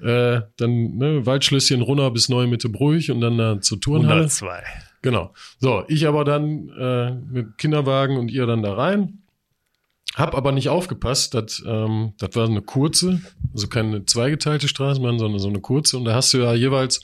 [0.00, 4.24] Äh, dann ne, Waldschlösschen runter bis Neue Mitte Brüch und dann da zur Turnhalle.
[4.24, 4.62] 102.
[5.00, 5.32] Genau.
[5.58, 9.23] So, ich aber dann äh, mit Kinderwagen und ihr dann da rein.
[10.14, 13.20] Hab aber nicht aufgepasst, dass ähm, das war eine kurze,
[13.52, 15.98] also keine zweigeteilte Straßenbahn, sondern so eine kurze.
[15.98, 17.00] Und da hast du ja jeweils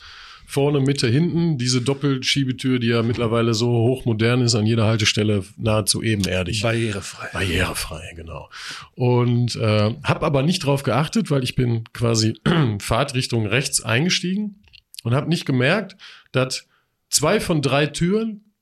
[0.50, 6.02] vorne, Mitte, hinten diese Doppelschiebetür, die ja mittlerweile so hochmodern ist, an jeder Haltestelle nahezu
[6.02, 6.62] ebenerdig.
[6.62, 7.28] Barrierefrei.
[7.32, 8.48] Barrierefrei, genau.
[8.94, 12.40] Und äh, habe aber nicht drauf geachtet, weil ich bin quasi
[12.80, 14.62] Fahrtrichtung rechts eingestiegen
[15.04, 15.96] und habe nicht gemerkt,
[16.32, 16.66] dass
[17.08, 18.52] zwei von drei Türen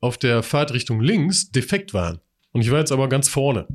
[0.00, 2.20] auf der Fahrtrichtung links defekt waren.
[2.52, 3.66] Und ich war jetzt aber ganz vorne.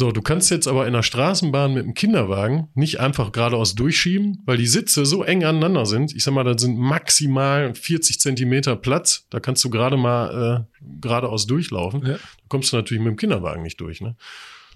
[0.00, 4.40] So, du kannst jetzt aber in der Straßenbahn mit dem Kinderwagen nicht einfach geradeaus durchschieben,
[4.46, 6.14] weil die Sitze so eng aneinander sind.
[6.14, 9.26] Ich sag mal, da sind maximal 40 Zentimeter Platz.
[9.28, 12.06] Da kannst du gerade mal äh, geradeaus durchlaufen.
[12.06, 12.12] Ja.
[12.12, 14.00] Da kommst du natürlich mit dem Kinderwagen nicht durch.
[14.00, 14.14] Ne?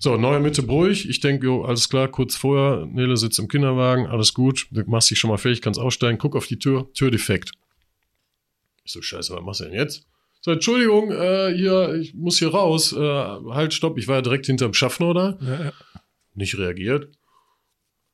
[0.00, 0.88] So, neue Mitte Bruch.
[0.88, 4.66] Ich denke, jo, alles klar, kurz vorher, Nele sitzt im Kinderwagen, alles gut.
[4.72, 7.52] Du machst dich schon mal fertig, kannst aussteigen, guck auf die Tür, Tür defekt.
[8.82, 10.04] Ich so, scheiße, was machst du denn jetzt?
[10.44, 12.92] So, Entschuldigung, äh, hier, ich muss hier raus.
[12.92, 15.38] Äh, halt, stopp, ich war ja direkt hinterm Schaffner da.
[15.40, 15.72] Ja, ja.
[16.34, 17.08] Nicht reagiert.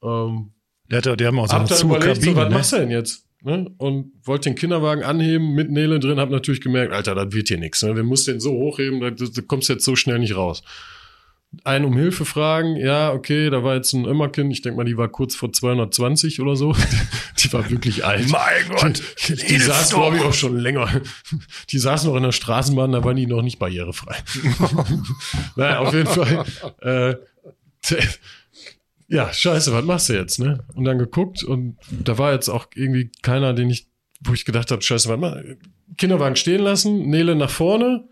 [0.03, 0.53] Ähm,
[0.91, 2.37] Der, hat, die haben auch so eine überlegt, so, Kabine.
[2.37, 2.79] was machst ne?
[2.79, 3.27] du denn jetzt?
[3.43, 3.75] Ne?
[3.79, 7.59] Und wollte den Kinderwagen anheben mit Nele drin, hab natürlich gemerkt, Alter, das wird hier
[7.59, 7.83] nichts.
[7.83, 7.97] Ne?
[7.97, 10.63] Wir musst den so hochheben, da, da kommst jetzt so schnell nicht raus.
[11.65, 14.99] Einen um Hilfe fragen, ja, okay, da war jetzt ein Ömmerkind, ich denke mal, die
[14.99, 16.75] war kurz vor 220 oder so.
[17.39, 18.29] Die war wirklich alt.
[18.31, 20.89] Mein Gott, Die, die saß, glaube ich, auch schon länger.
[21.71, 24.17] Die saß noch in der Straßenbahn, da waren die noch nicht barrierefrei.
[25.57, 26.45] naja, auf jeden Fall.
[26.81, 27.15] Äh,
[29.07, 30.65] ja, scheiße, was machst du jetzt, ne?
[30.75, 33.87] Und dann geguckt und da war jetzt auch irgendwie keiner, den ich,
[34.21, 35.37] wo ich gedacht habe, scheiße, was mach
[35.97, 38.05] Kinderwagen stehen lassen, Nele nach vorne,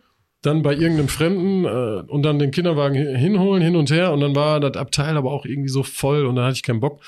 [0.47, 4.21] dann bei irgendeinem Fremden äh, und dann den Kinderwagen hi- hinholen, hin und her und
[4.21, 7.03] dann war das Abteil aber auch irgendwie so voll und da hatte ich keinen Bock.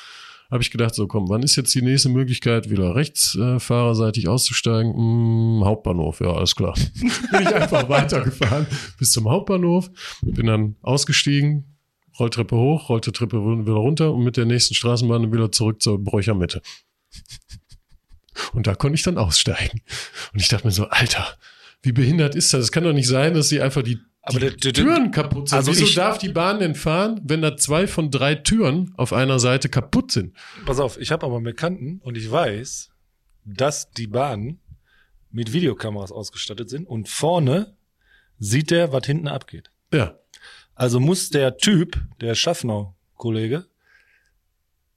[0.51, 4.29] Habe ich gedacht, so komm, wann ist jetzt die nächste Möglichkeit, wieder rechts äh, fahrerseitig
[4.29, 4.95] auszusteigen?
[4.95, 6.73] Hm, Hauptbahnhof, ja, alles klar.
[6.95, 8.67] bin ich einfach weitergefahren
[8.99, 9.91] bis zum Hauptbahnhof,
[10.23, 11.77] bin dann ausgestiegen,
[12.19, 16.63] Rolltreppe hoch, Rolltreppe wieder runter und mit der nächsten Straßenbahn wieder zurück zur Bräucher Mitte.
[18.55, 19.83] Und da konnte ich dann aussteigen.
[20.33, 21.27] Und ich dachte mir so, Alter,
[21.83, 22.65] wie behindert ist das?
[22.65, 23.99] Es kann doch nicht sein, dass sie einfach die,
[24.33, 25.57] die der- der- Türen kaputt sind.
[25.59, 29.13] also Wieso ich- darf die Bahn denn fahren, wenn da zwei von drei Türen auf
[29.13, 30.35] einer Seite kaputt sind?
[30.67, 32.91] Pass auf, ich habe aber einen Bekannten und ich weiß,
[33.45, 34.61] dass die Bahnen
[35.31, 37.77] mit Videokameras ausgestattet sind und vorne
[38.39, 39.71] sieht der, was hinten abgeht.
[39.93, 40.19] Ja.
[40.75, 43.67] Also muss der Typ, der Schaffner-Kollege,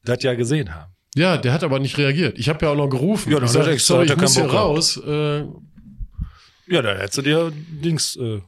[0.03, 0.91] das ja gesehen haben.
[1.15, 2.37] Ja, der hat aber nicht reagiert.
[2.39, 3.31] Ich habe ja auch noch gerufen.
[3.31, 4.97] Ja, dann ich sag, sorry, ich muss hier raus.
[4.97, 5.45] Äh,
[6.71, 8.15] Ja, da hättest du dir Dings.
[8.15, 8.39] Äh,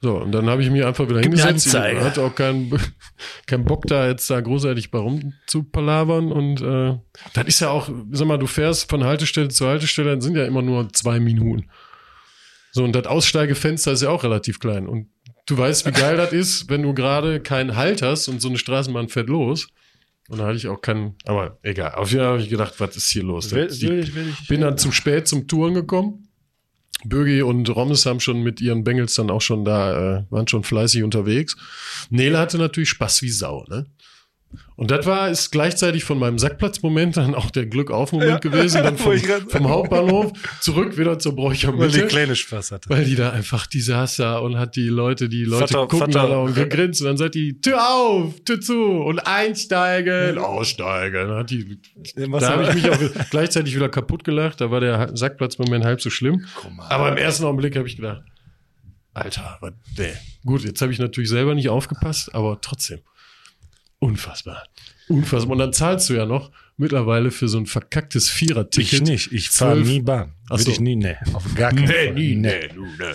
[0.00, 1.66] so, und dann habe ich mich einfach wieder hingesetzt.
[1.66, 2.78] Ich hatte auch keinen
[3.46, 6.32] keinen Bock da jetzt da großartig bei rum zu palavern.
[6.32, 6.98] Und äh,
[7.34, 10.44] das ist ja auch, sag mal, du fährst von Haltestelle zu Haltestelle, das sind ja
[10.44, 11.68] immer nur zwei Minuten.
[12.72, 14.86] So, und das Aussteigefenster ist ja auch relativ klein.
[14.86, 15.08] Und
[15.46, 18.58] du weißt, wie geil das ist, wenn du gerade keinen Halt hast und so eine
[18.58, 19.68] Straßenbahn fährt los.
[20.28, 21.94] Und da hatte ich auch keinen, aber egal.
[21.94, 23.52] Auf jeden Fall habe ich gedacht, was ist hier los?
[23.52, 24.48] will, will ich, will ich.
[24.48, 26.25] bin dann zu spät zum Touren gekommen.
[27.04, 30.62] Bögi und Rommes haben schon mit ihren Bengels dann auch schon da, äh, waren schon
[30.62, 31.56] fleißig unterwegs.
[32.10, 33.86] Nele hatte natürlich Spaß wie Sau, ne?
[34.76, 39.16] Und das war, ist gleichzeitig von meinem Sackplatzmoment dann auch der Glück-auf-Moment gewesen, dann vom,
[39.48, 42.90] vom Hauptbahnhof zurück wieder zur Bräucher weil die kleine Spaß hatte.
[42.90, 46.12] Weil die da einfach, die saß da und hat die Leute, die Leute Vater- gucken
[46.12, 51.28] Vater- da und gegrinst und dann sagt die, Tür auf, Tür zu und einsteigen, aussteigen.
[51.28, 51.80] Dann hat die,
[52.14, 54.60] da habe ich mich auch gleichzeitig wieder kaputt gelacht.
[54.60, 56.44] Da war der Sackplatzmoment halb so schlimm.
[56.90, 58.22] Aber im ersten Augenblick habe ich gedacht,
[59.14, 60.12] Alter, was, nee.
[60.44, 62.98] Gut, jetzt habe ich natürlich selber nicht aufgepasst, aber trotzdem.
[63.98, 64.66] Unfassbar.
[65.08, 65.52] Unfassbar.
[65.52, 68.92] Und dann zahlst du ja noch mittlerweile für so ein verkacktes Vierer-Ticket.
[68.92, 69.32] Ich nicht.
[69.32, 70.34] Ich fahre nie Bahn.
[70.46, 70.70] Ach Würde so.
[70.72, 71.16] ich nie, nee.
[71.32, 72.12] Auf gar keinen Fall.
[72.12, 73.14] nee, du, nee.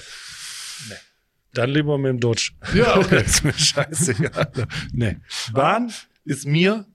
[1.53, 2.51] Dann lieber mit dem Dodge.
[2.73, 3.23] Ja, okay.
[3.23, 4.51] ist mir scheißegal.
[4.93, 5.17] nee.
[5.53, 5.91] Bahn
[6.23, 6.85] ist mir,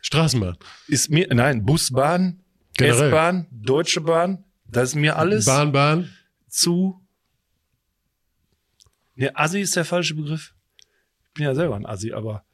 [0.00, 0.56] Straßenbahn.
[0.88, 2.40] ist mir, nein, Bus, Bahn,
[2.76, 3.08] Generell.
[3.08, 6.10] S-Bahn, Deutsche Bahn, das ist mir alles Bahn, Bahn.
[6.48, 6.98] zu.
[9.14, 10.54] Ne, Assi ist der falsche Begriff.
[11.26, 12.44] Ich bin ja selber ein Assi, aber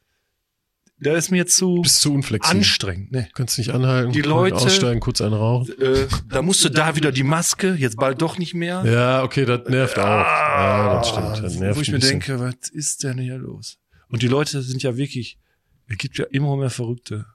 [1.01, 2.59] der ist mir zu Bist zu unflexibel.
[2.59, 3.13] anstrengend.
[3.13, 3.29] Nee.
[3.35, 4.13] Kannst nicht anhalten.
[4.13, 5.73] Die Leute- Aussteigen, kurz einen rauchen.
[5.81, 8.83] Äh, da musst du da wieder die Maske, jetzt bald doch nicht mehr.
[8.85, 10.05] Ja, okay, das nervt auch.
[10.05, 11.43] Ja, das stimmt.
[11.45, 12.21] Das nervt wo ich mir bisschen.
[12.21, 13.79] denke, was ist denn hier los?
[14.09, 15.39] Und die Leute sind ja wirklich,
[15.87, 17.27] es gibt ja immer mehr Verrückte.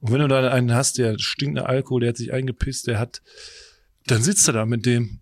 [0.00, 2.98] Und wenn du da einen hast, der stinkt nach Alkohol, der hat sich eingepisst, der
[2.98, 3.22] hat,
[4.06, 5.20] dann sitzt er da mit dem.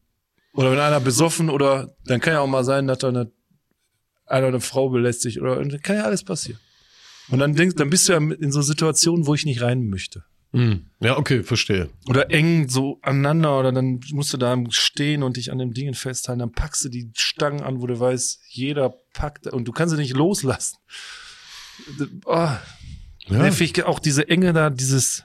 [0.55, 3.30] Oder wenn einer besoffen oder dann kann ja auch mal sein, dass da eine,
[4.26, 6.61] einer eine Frau belästigt oder dann kann ja alles passieren.
[7.29, 10.25] Und dann denkst, dann bist du ja in so Situationen, wo ich nicht rein möchte.
[10.53, 10.87] Hm.
[11.01, 11.89] Ja, okay, verstehe.
[12.09, 15.95] Oder eng so aneinander oder dann musst du da stehen und dich an dem Dingen
[15.95, 16.41] festhalten.
[16.41, 20.01] Dann packst du die Stangen an, wo du weißt, jeder packt und du kannst sie
[20.01, 20.77] nicht loslassen.
[22.27, 22.61] Oh, Ja.
[23.29, 25.25] nervig, auch diese Enge da, dieses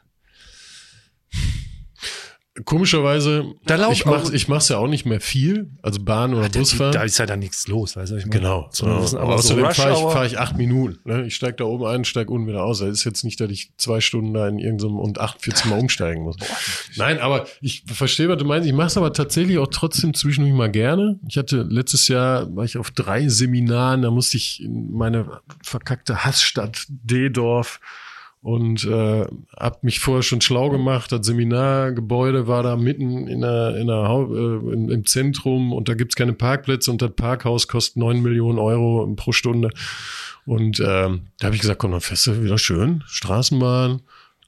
[2.66, 6.34] Komischerweise, Da laufen ich mach's, auch- ich mach's ja auch nicht mehr viel, also Bahn
[6.34, 6.92] oder Busfahren.
[6.94, 8.40] da ist ja dann nichts los, weißt du, ich meine?
[8.40, 8.68] Genau.
[8.72, 9.06] So, genau.
[9.06, 10.98] sind Aber so außerdem Rush fahre ich, fahr ich acht Minuten.
[11.10, 11.26] Ne?
[11.28, 12.80] Ich steig da oben ein, steig unten wieder aus.
[12.80, 16.24] Das ist jetzt nicht, dass ich zwei Stunden da in irgendeinem und 48 Mal umsteigen
[16.24, 16.36] muss.
[16.96, 18.68] Nein, aber ich verstehe, was du meinst.
[18.68, 21.20] Ich mache es aber tatsächlich auch trotzdem zwischendurch mal gerne.
[21.28, 26.26] Ich hatte letztes Jahr, war ich auf drei Seminaren, da musste ich in meine verkackte
[26.26, 27.80] Hassstadt Dedorf
[28.42, 29.26] und äh,
[29.58, 31.12] hab mich vorher schon schlau gemacht.
[31.12, 35.96] Das Seminargebäude war da mitten in der, in der äh, im, im Zentrum und da
[35.96, 39.70] gibt's keine Parkplätze und das Parkhaus kostet neun Millionen Euro pro Stunde.
[40.46, 43.04] Und ähm, da habe ich gesagt, komm, dann fährst du wieder schön.
[43.08, 44.02] Straßenbahn,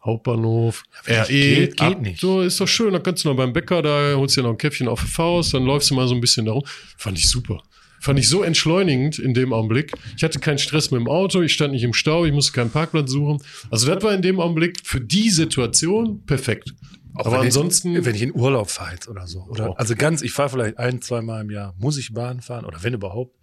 [0.05, 1.25] Hauptbahnhof, RE.
[1.27, 2.21] geht- geht ab- nicht.
[2.21, 2.93] So ist doch schön.
[2.93, 5.53] Da kannst du noch beim Bäcker, da holst dir noch ein Käffchen auf die Faust,
[5.53, 6.63] dann läufst du mal so ein bisschen darum.
[6.97, 7.61] Fand ich super.
[8.01, 9.93] Fand ich so entschleunigend in dem Augenblick.
[10.15, 12.69] Ich hatte keinen Stress mit dem Auto, ich stand nicht im Stau, ich musste keinen
[12.69, 13.41] Parkplatz suchen.
[13.69, 16.73] Also das war in dem Augenblick für die Situation perfekt.
[17.15, 19.41] Aber wenn ansonsten, ich, wenn ich in Urlaub fahre jetzt oder so.
[19.49, 19.73] Oder, Oh.
[19.73, 22.81] Also ganz, ich fahre vielleicht ein, zwei Mal im Jahr, muss ich Bahn fahren oder
[22.83, 23.35] wenn überhaupt,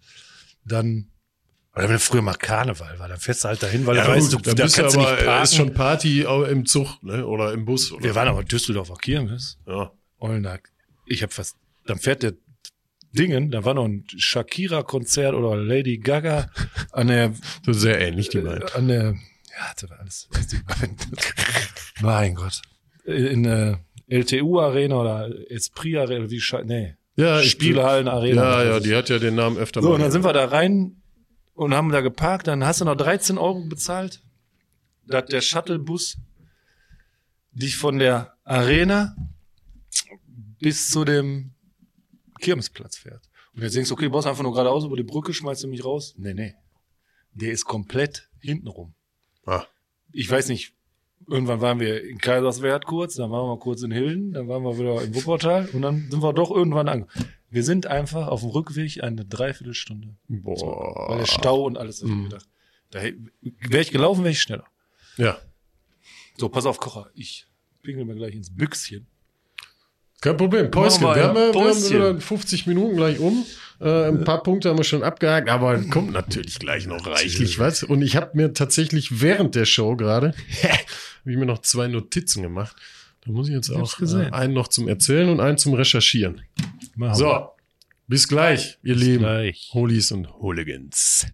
[0.65, 1.11] dann,
[1.75, 4.33] oder wenn früher mal Karneval war, dann fährst du halt dahin, weil ja, du weißt,
[4.33, 5.43] du, da bist du kannst du aber, nicht äh, parken.
[5.43, 7.25] ist schon Party auch im Zug ne?
[7.27, 7.91] oder im Bus.
[7.91, 9.59] Oder Wir waren aber Düsseldorfer Kirmes.
[9.67, 9.91] ja.
[10.17, 10.57] Und da,
[11.05, 11.55] ich habe fast,
[11.85, 12.33] dann fährt der
[13.11, 16.49] Dingen, da war noch ein Shakira-Konzert oder Lady Gaga
[16.91, 17.33] an der,
[17.65, 18.63] so sehr ähnlich, die beiden.
[18.67, 20.29] äh, an der, ja, das war alles,
[22.01, 22.61] mein Gott,
[23.05, 28.63] in der LTU-Arena oder Esprit-Arena, wie nee, Ja, Spielhallen-Arena.
[28.63, 29.95] Ja, ja, die hat ja den Namen öfter So, mal.
[29.95, 31.01] und dann sind wir da rein
[31.53, 32.47] und haben da geparkt.
[32.47, 34.21] Dann hast du noch 13 Euro bezahlt,
[35.07, 36.17] dass der Shuttlebus
[37.51, 39.15] dich von der Arena
[40.59, 41.51] bis zu dem
[42.39, 43.29] Kirmesplatz fährt.
[43.55, 45.67] Und jetzt denkst du, okay, du brauchst einfach nur geradeaus über die Brücke, schmeißt du
[45.67, 46.13] mich raus.
[46.17, 46.55] Nee, nee.
[47.33, 48.93] Der ist komplett hintenrum.
[49.45, 49.65] Ah.
[50.11, 50.73] Ich weiß nicht,
[51.27, 54.77] irgendwann waren wir in Kaiserswerth kurz, dann waren wir kurz in Hilden, dann waren wir
[54.77, 57.25] wieder in Wuppertal und dann sind wir doch irgendwann angekommen.
[57.49, 60.15] Wir sind einfach auf dem Rückweg eine Dreiviertelstunde.
[60.27, 61.09] Boah.
[61.09, 62.25] Weil der Stau und alles, ich Mhm.
[62.25, 62.47] gedacht.
[62.91, 64.65] Da wäre ich gelaufen, wäre ich schneller.
[65.17, 65.37] Ja.
[66.37, 67.09] So, pass auf, Kocher.
[67.15, 67.47] Ich
[67.83, 69.07] pingel mir gleich ins Büchschen.
[70.21, 70.71] Kein Problem.
[70.71, 71.01] Päuschen.
[71.03, 71.89] Wir, wir haben, wir haben Päuschen.
[71.89, 73.45] wieder 50 Minuten gleich um.
[73.79, 77.83] Äh, ein paar Punkte haben wir schon abgehakt, aber kommt natürlich gleich noch reichlich was.
[77.83, 82.41] Und ich habe mir tatsächlich während der Show gerade, habe ich mir noch zwei Notizen
[82.41, 82.75] gemacht.
[83.25, 86.41] Da muss ich jetzt auch äh, einen noch zum Erzählen und einen zum Recherchieren.
[86.95, 87.15] Machen wir.
[87.15, 87.49] So,
[88.07, 89.19] bis gleich, ihr Lieben.
[89.19, 89.69] gleich.
[89.73, 91.27] Holies und Hooligans.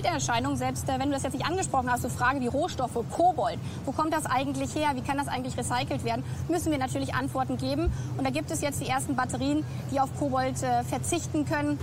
[0.00, 3.58] Begleiterscheinung, selbst äh, wenn du das jetzt nicht angesprochen hast, so Frage wie Rohstoffe, Kobold,
[3.84, 7.58] wo kommt das eigentlich her, wie kann das eigentlich recycelt werden, müssen wir natürlich Antworten
[7.58, 7.92] geben.
[8.16, 11.78] Und da gibt es jetzt die ersten Batterien, die auf Kobold äh, verzichten können.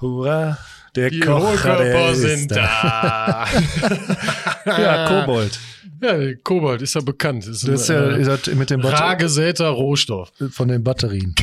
[0.00, 0.56] Hurra,
[0.94, 3.44] der Die Kocher, der Hohlkörper ist sind da.
[4.66, 5.58] Ja, Kobold.
[6.00, 7.44] ja, Kobold ist ja bekannt.
[7.46, 10.30] Ist ein, Das ist ja äh, ist das mit dem rar Batter gesäter Rohstoff.
[10.52, 11.34] von den Batterien.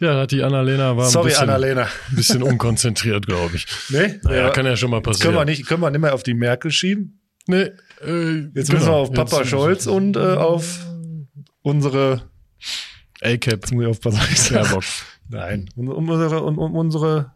[0.00, 1.82] Ja, hat die Annalena war ein Sorry, bisschen, Annalena.
[2.08, 3.66] ein bisschen unkonzentriert, glaube ich.
[3.90, 4.18] Nee?
[4.22, 5.34] Naja, kann ja schon mal Können passieren.
[5.34, 7.20] wir nicht, können wir nicht mehr auf die Merkel schieben?
[7.46, 7.70] Nee,
[8.04, 10.86] äh, Jetzt müssen wir auf Papa Jetzt- Scholz und äh, auf
[11.62, 12.22] unsere,
[13.22, 13.60] A-Cap.
[13.60, 14.20] jetzt muss ich aufpassen.
[14.54, 14.84] Baerbock.
[15.28, 17.32] Nein, um, um unsere, um, um unsere,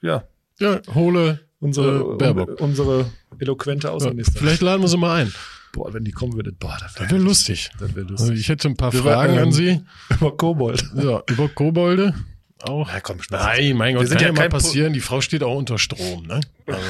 [0.00, 0.24] ja,
[0.58, 2.60] Ja, hole unsere, Äh, Baerbock.
[2.60, 3.06] unsere
[3.38, 4.46] eloquente Ja, Außenministerin.
[4.46, 5.32] vielleicht laden wir sie mal ein.
[5.72, 7.70] Boah, wenn die kommen würde, boah, das wäre wäre lustig.
[7.80, 8.40] das wär Also lustig.
[8.40, 9.80] ich hätte ein paar Wir Fragen an Sie.
[10.10, 10.84] Über Kobold.
[10.94, 12.14] Ja, über Kobolde
[12.68, 12.88] auch.
[12.92, 13.18] Ja, komm.
[13.30, 14.92] Nein, mein Gott, Wir sind kann ja ja mal kein Po- passieren.
[14.92, 16.40] Die Frau steht auch unter Strom, ne?
[16.66, 16.80] Also,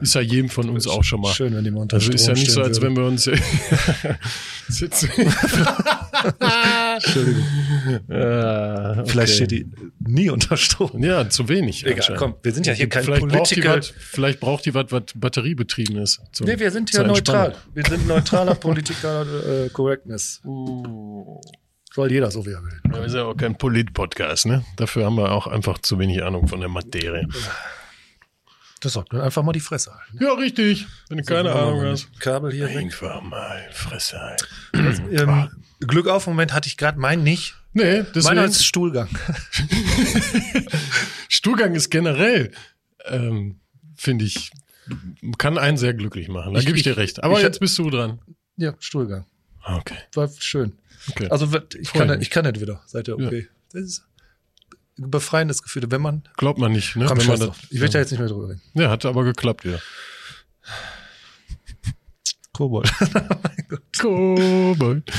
[0.00, 1.32] Ist ja jedem von uns auch schon mal.
[1.32, 2.96] Schön, wenn die mal unter Also ist ja Strom nicht so, als würden.
[2.96, 3.24] wenn wir uns
[4.68, 5.08] sitzen.
[6.94, 7.44] Entschuldigung.
[8.08, 9.02] ja, okay.
[9.10, 9.66] Vielleicht steht die
[10.06, 11.02] nie unter Strom.
[11.02, 11.84] Ja, zu wenig.
[11.86, 13.76] Egal, komm, wir sind ja hier kein vielleicht braucht Politiker.
[13.78, 16.20] was, Vielleicht braucht die was, was batteriebetrieben ist.
[16.32, 17.54] Zum- Nee, wir sind hier neutral.
[17.74, 19.26] Wir sind neutraler Politiker
[19.66, 20.40] äh, Correctness.
[20.42, 21.40] So,
[21.98, 22.80] Soll jeder so, wie er will.
[22.84, 24.64] Wir sind ja auch kein Polit-Podcast, ne?
[24.76, 27.26] Dafür haben wir auch einfach zu wenig Ahnung von der Materie.
[28.78, 30.22] Das sagt man einfach mal die Fresse halten.
[30.22, 30.86] Ja, richtig.
[31.08, 32.08] Wenn du keine Ahnung hast.
[32.20, 32.76] Kabel hier weg.
[32.76, 35.08] Einfach mal Fresse halten.
[35.10, 35.48] Ähm,
[35.80, 37.56] Glück auf, Moment hatte ich gerade meinen nicht.
[37.72, 39.08] Nee, Meiner deswegen, ist Stuhlgang.
[41.28, 42.52] Stuhlgang ist generell,
[43.06, 43.58] ähm,
[43.96, 44.52] finde ich,
[45.36, 46.54] kann einen sehr glücklich machen.
[46.54, 47.24] Da gebe ich ich- dir recht.
[47.24, 48.20] Aber ich- jetzt bist du dran.
[48.56, 49.24] Ja, Stuhlgang.
[49.64, 49.98] Okay.
[50.14, 50.78] War schön.
[51.10, 51.28] Okay.
[51.30, 53.32] Also ich kann, nicht- ich kann nicht wieder seit der OP.
[53.72, 54.04] Das ist
[54.98, 56.22] ein befreiendes Gefühl, wenn man.
[56.36, 57.06] Glaubt man nicht, ne?
[57.06, 57.56] Komm, Wenn man das.
[57.70, 58.62] Ich will da jetzt nicht mehr drüber reden.
[58.74, 59.80] ja, hat aber geklappt wieder.
[62.52, 62.90] Kobold.
[64.00, 65.10] Kobold.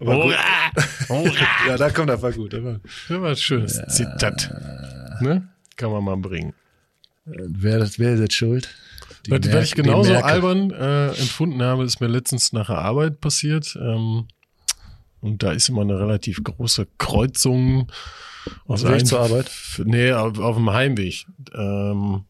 [0.00, 0.34] Aber gut.
[0.34, 0.72] Hurra!
[1.08, 1.46] Hurra!
[1.68, 2.54] ja, da kommt einfach gut.
[2.54, 4.50] Aber Das war ein schönes Zitat.
[5.20, 5.48] Ne?
[5.76, 6.54] Kann man mal bringen.
[7.24, 8.68] wer, das, wer ist jetzt schuld?
[9.26, 12.78] Die Was, Mer- was ich genauso albern äh, empfunden habe, ist mir letztens nach der
[12.78, 13.76] Arbeit passiert.
[13.80, 14.28] Ähm,
[15.24, 17.90] und da ist immer eine relativ große Kreuzung.
[18.66, 19.50] Auf dem Weg zur Arbeit?
[19.82, 21.24] Nee, auf, auf dem Heimweg.
[21.54, 22.24] Ähm,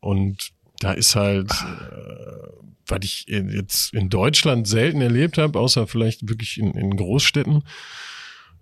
[0.00, 0.50] und
[0.80, 2.48] da ist halt, äh,
[2.86, 7.64] was ich in, jetzt in Deutschland selten erlebt habe, außer vielleicht wirklich in, in Großstädten.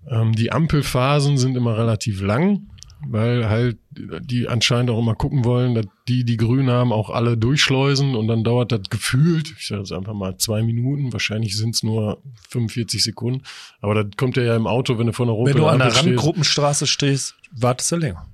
[0.09, 2.71] Ähm, die Ampelphasen sind immer relativ lang,
[3.09, 3.79] weil halt
[4.21, 8.29] die anscheinend auch immer gucken wollen, dass die, die grün haben, auch alle durchschleusen und
[8.29, 12.23] dann dauert das gefühlt, ich sage jetzt einfach mal zwei Minuten, wahrscheinlich sind es nur
[12.51, 13.43] 45 Sekunden,
[13.81, 15.95] aber das kommt ja im Auto, wenn du von der Wenn du an der.
[15.97, 18.27] Randgruppenstraße stehst, wartest du länger.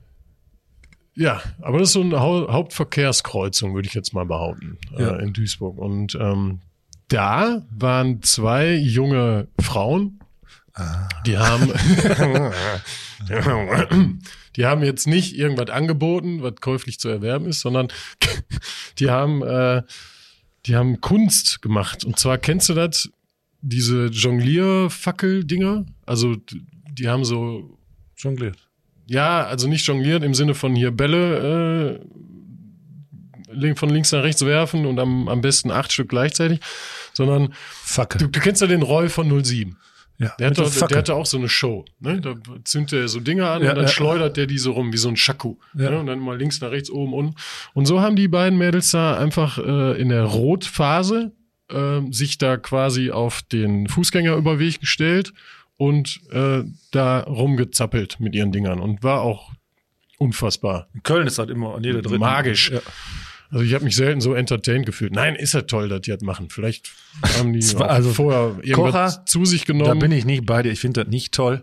[1.14, 5.16] Ja, aber das ist so eine Hau Hauptverkehrskreuzung, würde ich jetzt mal behaupten, Ja.
[5.16, 5.76] äh, in Duisburg.
[5.78, 6.60] Und ähm,
[7.08, 10.20] da waren zwei junge Frauen,
[11.26, 11.68] die haben,
[14.56, 17.88] die haben jetzt nicht irgendwas angeboten, was käuflich zu erwerben ist, sondern
[18.98, 19.82] die haben, äh,
[20.66, 22.04] die haben Kunst gemacht.
[22.04, 23.10] Und zwar kennst du das,
[23.60, 25.84] diese Jonglier-Fackel-Dinger?
[26.06, 26.36] Also
[26.90, 27.78] die haben so
[28.16, 28.56] Jongliert.
[29.06, 34.86] ja, also nicht jongliert im Sinne von hier Bälle äh, von links nach rechts werfen
[34.86, 36.60] und am, am besten acht Stück gleichzeitig,
[37.12, 38.22] sondern Fackel.
[38.22, 39.76] du, du kennst ja den Roy von 07.
[40.18, 41.84] ja, Der, hat mit der der hatte auch so eine Show.
[42.00, 42.20] Ne?
[42.20, 42.34] Da
[42.64, 43.90] zündet er so Dinge an Ja, und dann ja.
[43.90, 45.56] schleudert der die so rum, wie so ein Schaku.
[45.74, 45.90] Ja.
[45.90, 46.00] Ne?
[46.00, 47.34] Und dann mal links nach rechts, oben, unten.
[47.74, 51.32] Und so haben die beiden Mädels da einfach äh, in der Rotphase
[51.70, 55.32] äh, sich da quasi auf den Fußgängerüberweg gestellt
[55.76, 59.50] und äh, da rumgezappelt mit ihren Dingern und war auch
[60.18, 60.88] unfassbar.
[60.94, 62.20] In Köln ist halt immer an jeder dritten.
[62.20, 62.70] Magisch.
[62.70, 62.80] Ja.
[63.52, 65.12] Also ich habe mich selten so entertained gefühlt.
[65.14, 66.48] Nein, ist ja toll, dass die das machen.
[66.48, 66.90] Vielleicht
[67.38, 69.98] haben die also, vorher irgendwas Kocher, zu sich Da genommen.
[69.98, 70.72] bin ich nicht bei dir.
[70.72, 71.60] Ich finde das nicht toll.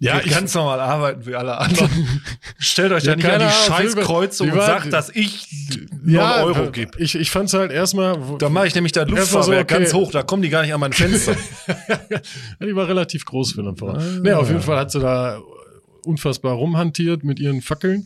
[0.00, 2.20] ja, Geht ganz normal arbeiten wie alle anderen.
[2.58, 5.46] Stellt euch Ja, ja nicht an die Scheißkreuzung und sagt, dass ich
[6.04, 6.98] ja, 9 Euro gebe.
[6.98, 9.82] Ich, ich fand's halt erstmal, Da mache ich nämlich das Erstmal so, Luftfahrwerk okay.
[9.82, 11.36] ganz hoch, da kommen die gar nicht an mein Fenster.
[12.60, 13.90] die war relativ groß für eine Frau.
[13.90, 14.02] Ah.
[14.20, 15.40] Nee, auf jeden Fall hat sie da
[16.04, 18.02] unfassbar rumhantiert mit ihren Fackeln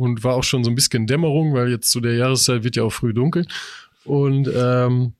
[0.00, 2.84] und war auch schon so ein bisschen Dämmerung, weil jetzt zu der Jahreszeit wird ja
[2.84, 3.46] auch früh dunkel.
[4.04, 5.12] Und ähm,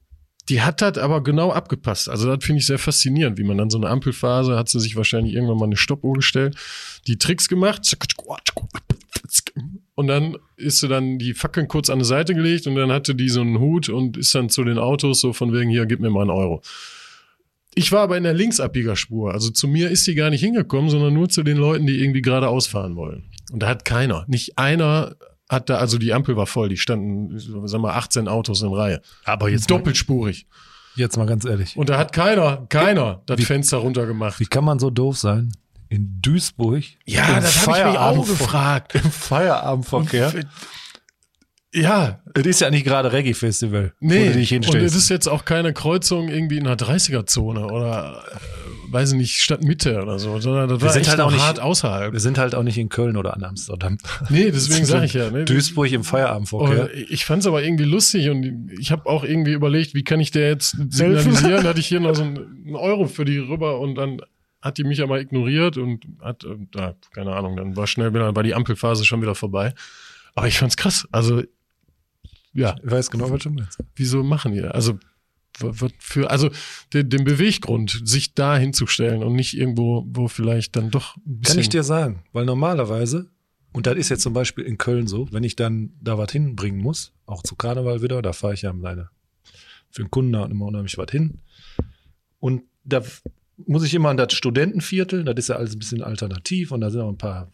[0.49, 2.09] die hat das aber genau abgepasst.
[2.09, 4.97] Also das finde ich sehr faszinierend, wie man dann so eine Ampelphase hat sie sich
[4.97, 6.57] wahrscheinlich irgendwann mal eine Stoppuhr gestellt,
[7.07, 7.85] die Tricks gemacht
[9.95, 13.15] und dann ist sie dann die Fackeln kurz an die Seite gelegt und dann hatte
[13.15, 16.01] die so einen Hut und ist dann zu den Autos so von wegen hier, gib
[16.01, 16.63] mir mal einen Euro.
[17.75, 19.33] Ich war aber in der Linksabbiegerspur.
[19.33, 22.23] Also zu mir ist sie gar nicht hingekommen, sondern nur zu den Leuten, die irgendwie
[22.23, 23.25] geradeaus fahren wollen.
[23.53, 25.17] Und da hat keiner, nicht einer
[25.49, 29.01] hat da, also die Ampel war voll, die standen, sagen wir, 18 Autos in Reihe.
[29.25, 30.47] Aber jetzt mal, Doppelspurig.
[30.95, 31.77] jetzt mal ganz ehrlich.
[31.77, 34.39] Und da hat keiner, keiner das Fenster runtergemacht.
[34.39, 35.53] Wie kann man so doof sein?
[35.89, 36.85] In Duisburg.
[37.05, 38.95] Ja, das habe ich mich auch gefragt.
[39.05, 40.33] Im Feierabendverkehr.
[41.73, 44.27] Ja, Es ist ja nicht gerade Reggae-Festival, wo nee.
[44.27, 44.97] du dich Und es hinstellst.
[44.97, 50.03] ist jetzt auch keine Kreuzung irgendwie in einer 30er-Zone oder, äh, weiß ich nicht, Stadtmitte
[50.03, 52.13] oder so, sondern das war sind halt auch nicht- hart außerhalb.
[52.13, 53.99] Wir sind halt auch nicht in Köln oder an Amsterdam.
[54.31, 55.31] Nee, deswegen sage ich ja.
[55.31, 55.45] Ne?
[55.47, 56.85] Duisburg im Feierabendverkehr.
[56.85, 60.19] Und ich fand es aber irgendwie lustig und ich habe auch irgendwie überlegt, wie kann
[60.19, 61.63] ich der jetzt signalisieren?
[61.65, 64.21] Hatte ich hier noch so einen Euro für die rüber und dann
[64.61, 68.43] hat die mich aber ignoriert und hat, äh, keine Ahnung, dann war schnell wieder, war
[68.43, 69.73] die Ampelphase schon wieder vorbei.
[70.35, 71.07] Aber ich fand's krass.
[71.13, 71.43] Also,
[72.53, 73.79] ja, Ich weiß genau, was du meinst.
[73.95, 74.63] wieso machen die?
[74.63, 74.99] Also,
[75.59, 76.51] was für, also
[76.93, 81.55] den, den Beweggrund, sich da hinzustellen und nicht irgendwo, wo vielleicht dann doch ein bisschen.
[81.55, 83.31] Kann ich dir sagen, weil normalerweise,
[83.73, 86.81] und das ist jetzt zum Beispiel in Köln so, wenn ich dann da was hinbringen
[86.81, 89.11] muss, auch zu Karneval wieder, da fahre ich ja meine,
[89.91, 91.41] für den Kunden da immer unheimlich was hin.
[92.39, 93.03] Und da
[93.67, 96.91] muss ich immer an das Studentenviertel, das ist ja alles ein bisschen alternativ und da
[96.91, 97.53] sind auch ein paar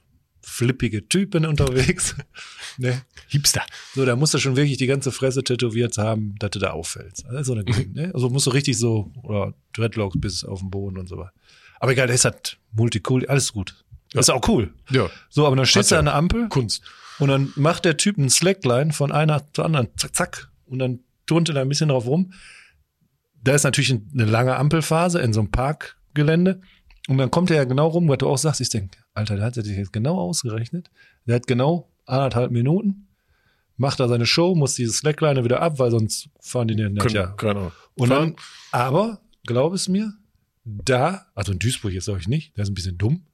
[0.48, 2.14] flippige Typen unterwegs.
[2.78, 3.02] ne?
[3.26, 3.62] Hipster.
[3.94, 7.26] So, da musst du schon wirklich die ganze Fresse tätowiert haben, dass du da auffällst.
[7.26, 8.12] Also, so eine Gegend, ne?
[8.14, 11.32] also musst du richtig so, oder Dreadlocks bis auf den Boden und so weiter.
[11.80, 13.74] Aber egal, der ist halt Multicool, alles gut.
[14.12, 14.72] Das ist auch cool.
[14.88, 16.82] Ja, So, aber dann steht Hat an der Ampel Kunst.
[17.18, 21.00] und dann macht der Typ einen Slackline von einer zur anderen, zack, zack, und dann
[21.26, 22.32] turnt er da ein bisschen drauf rum.
[23.42, 26.60] Da ist natürlich eine lange Ampelphase in so einem Parkgelände.
[27.08, 28.60] Und dann kommt er ja genau rum, was du auch sagst.
[28.60, 30.90] Ich denke, Alter, der hat sich jetzt genau ausgerechnet.
[31.26, 33.08] Der hat genau anderthalb Minuten,
[33.76, 37.02] macht da seine Show, muss diese Slackline wieder ab, weil sonst fahren die den nicht.
[37.02, 37.26] Können, Ja.
[37.28, 37.72] Keine Ahnung.
[37.94, 38.36] Und dann,
[38.72, 40.12] aber, glaub es mir,
[40.64, 43.26] da, also in Duisburg jetzt sage ich nicht, der ist ein bisschen dumm.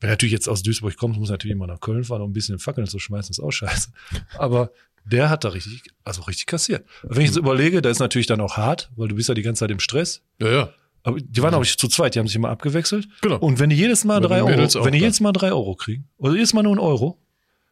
[0.00, 2.30] Wenn er natürlich jetzt aus Duisburg kommt, muss er natürlich immer nach Köln fahren, um
[2.30, 3.90] ein bisschen Fackeln zu schmeißen, ist auch scheiße.
[4.36, 4.70] Aber
[5.04, 6.86] der hat da richtig, also richtig kassiert.
[7.02, 9.42] Wenn ich jetzt überlege, da ist natürlich dann auch hart, weil du bist ja die
[9.42, 10.22] ganze Zeit im Stress.
[10.40, 10.74] Ja, ja.
[11.02, 13.08] Aber die waren, glaube ich, zu zweit, die haben sich immer abgewechselt.
[13.22, 13.38] Genau.
[13.38, 16.08] Und wenn die jedes Mal drei Euro, auch wenn die jedes Mal drei Euro kriegen,
[16.18, 17.18] oder jedes Mal nur ein Euro,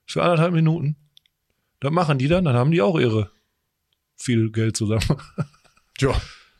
[0.06, 0.96] für anderthalb Minuten,
[1.80, 3.30] dann machen die dann, dann haben die auch ihre
[4.14, 5.20] viel Geld zusammen.
[6.00, 6.14] Ja.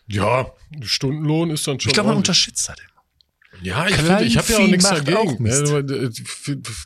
[0.09, 0.47] Ja,
[0.83, 1.91] Stundenlohn ist dann schon.
[1.91, 2.31] Ich glaube, man ordentlich.
[2.31, 2.96] unterschätzt das immer.
[3.63, 5.17] Ja, ich, finde, ich habe ja auch nichts dagegen.
[5.17, 5.41] auch.
[5.41, 6.11] Ja, aber, äh,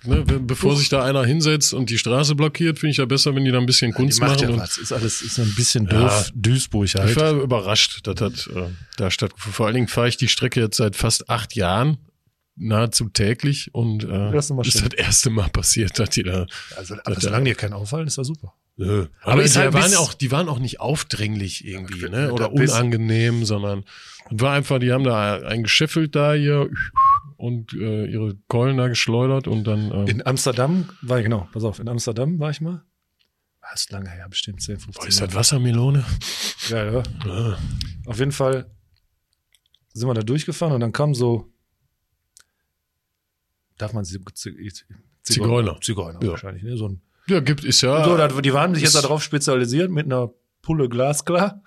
[0.04, 3.44] ne, bevor sich da einer hinsetzt und die Straße blockiert, finde ich ja besser, wenn
[3.44, 4.48] die da ein bisschen Kunst Die macht machen.
[4.48, 4.78] ja und was.
[4.78, 6.00] Ist alles, ist ein bisschen Ja.
[6.08, 6.30] doof.
[6.34, 7.16] Duisburg ich halt.
[7.16, 9.54] war überrascht, das hat äh, da stattgefunden.
[9.54, 11.98] Vor allen Dingen fahre ich die Strecke jetzt seit fast acht Jahren
[12.56, 14.32] nahezu täglich und äh, Mal
[14.66, 16.46] ist das erste Mal passiert, dass die da.
[16.76, 18.52] Also, Das- aber solange dir kein auffallen, ist das super.
[18.78, 22.32] Aber Aber die, halt waren auch, die waren auch nicht aufdringlich irgendwie, ne?
[22.32, 23.84] Oder unangenehm, sondern
[24.30, 26.70] war einfach, die haben da eingescheffelt da hier
[27.36, 29.90] und äh, ihre Keulen da geschleudert und dann.
[29.92, 32.82] ähm, In Amsterdam war ich, genau, pass auf, in Amsterdam war ich mal.
[33.72, 36.04] Das ist lange her, bestimmt 10, 15 Boah, ist das Wassermelone?
[36.70, 37.02] Ja, ja.
[37.26, 37.58] Ah.
[38.06, 38.70] Auf jeden Fall
[39.92, 41.52] sind wir da durchgefahren und dann kam so,
[43.78, 44.86] darf man sie, Z-
[45.22, 45.78] Zigeuner.
[45.80, 46.30] Zigeuner Ja.
[46.30, 46.76] wahrscheinlich, ne?
[46.76, 48.05] So ein Ja, gibt ist ja.
[48.05, 50.31] So, da, die waren sich jetzt darauf spezialisiert, mit einer
[50.62, 51.62] Pulle glasklar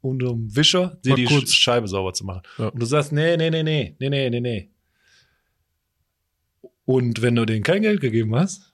[0.00, 1.52] und einem Wischer, dir die kurz.
[1.52, 2.42] Scheibe sauber zu machen.
[2.58, 2.68] Ja.
[2.68, 4.70] Und du sagst, nee, nee, nee, nee, nee, nee, nee, nee.
[6.84, 8.72] Und wenn du denen kein Geld gegeben hast,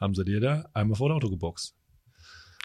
[0.00, 1.74] haben sie dir da einmal vor das Auto geboxt.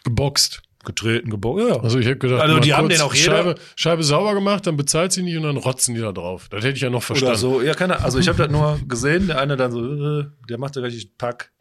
[0.04, 0.62] geboxt.
[0.84, 1.76] Getreten, geboxt, ja.
[1.80, 4.76] Also ich hätte gedacht, Also die haben den auch jeder- Scheibe, Scheibe sauber gemacht, dann
[4.76, 6.48] bezahlt sie nicht und dann rotzen die da drauf.
[6.48, 7.30] Das hätte ich ja noch verstanden.
[7.30, 9.80] Oder so, ja, keine Also ich habe das nur gesehen, der eine dann so,
[10.20, 11.52] äh, der machte richtig Pack.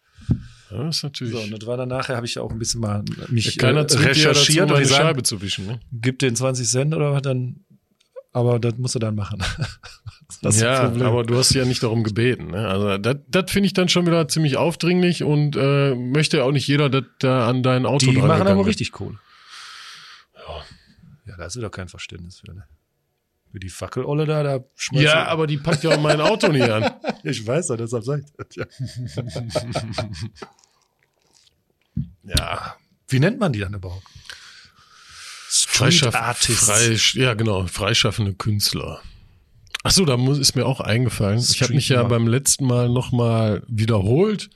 [0.72, 1.34] Ja, das ist natürlich.
[1.34, 3.82] So, und das war dann nachher, habe ich auch ein bisschen mal mich keiner äh,
[3.82, 5.68] ja dazu, recherchiert und meine die Scheibe zu wischen.
[5.68, 5.80] Ne?
[5.92, 7.66] gib den 20 Cent oder was, dann,
[8.32, 9.44] aber das musst du dann machen.
[10.44, 12.48] Ja, aber du hast ja nicht darum gebeten.
[12.52, 12.68] Ne?
[12.68, 16.68] Also das, finde ich dann schon wieder ziemlich aufdringlich und äh, möchte ja auch nicht
[16.68, 18.68] jeder, dass da an dein Auto Die machen aber wird.
[18.68, 19.20] richtig Kohle.
[20.36, 20.64] Ja.
[21.28, 22.64] Ja, da hast du doch kein Verständnis für, ne?
[23.52, 26.70] Für die Fackelolle da, da schmeißt Ja, aber die packt ja auch mein Auto nicht
[26.70, 26.92] an.
[27.24, 28.66] Ich weiß ja, deshalb sag ich das, ja.
[32.24, 32.76] Ja,
[33.08, 34.06] Wie nennt man die dann überhaupt?
[35.50, 36.66] Street Artists.
[36.66, 39.02] frei, ja, genau, freischaffende Künstler.
[39.84, 41.40] Ach so, da muss, ist mir auch eingefallen.
[41.40, 44.50] ich habe Street mich ja beim letzten Mal noch mal wiederholt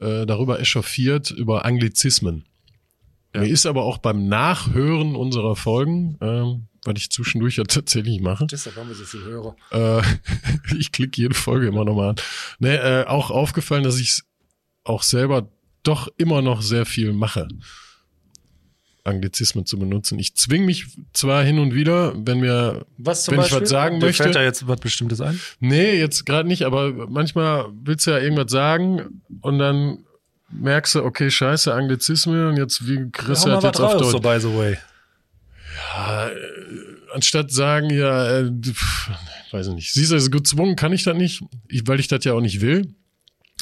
[0.00, 2.44] äh, darüber echauffiert über Anglizismen.
[3.34, 3.40] Ja.
[3.40, 8.46] Mir ist aber auch beim Nachhören unserer Folgen, ähm, was ich zwischendurch ja tatsächlich mache,
[8.46, 9.56] Deshalb haben wir so viel Hörer.
[9.72, 10.02] äh,
[10.78, 12.16] ich klicke jede Folge immer nochmal an.
[12.58, 14.20] Nee, äh, auch aufgefallen, dass ich
[14.84, 15.48] auch selber
[15.82, 17.48] doch immer noch sehr viel mache.
[19.04, 20.18] Anglizismen zu benutzen.
[20.18, 24.06] Ich zwing mich zwar hin und wieder, wenn mir, Was Wenn ich was sagen Dir
[24.06, 25.40] möchte- Fällt da jetzt was Bestimmtes ein?
[25.60, 30.04] nee, jetzt gerade nicht, aber manchmal willst du ja irgendwas sagen und dann
[30.50, 34.10] merkst du, okay, scheiße, Anglizismen und jetzt wie Hau das mal jetzt auf raus, Deutsch?
[34.10, 34.76] so by the way.
[35.98, 36.30] Äh,
[37.12, 38.52] anstatt sagen, ja, äh,
[39.50, 39.92] weiß ich nicht.
[39.92, 42.60] Siehst du, also gezwungen kann ich das nicht, ich, weil ich das ja auch nicht
[42.60, 42.94] will.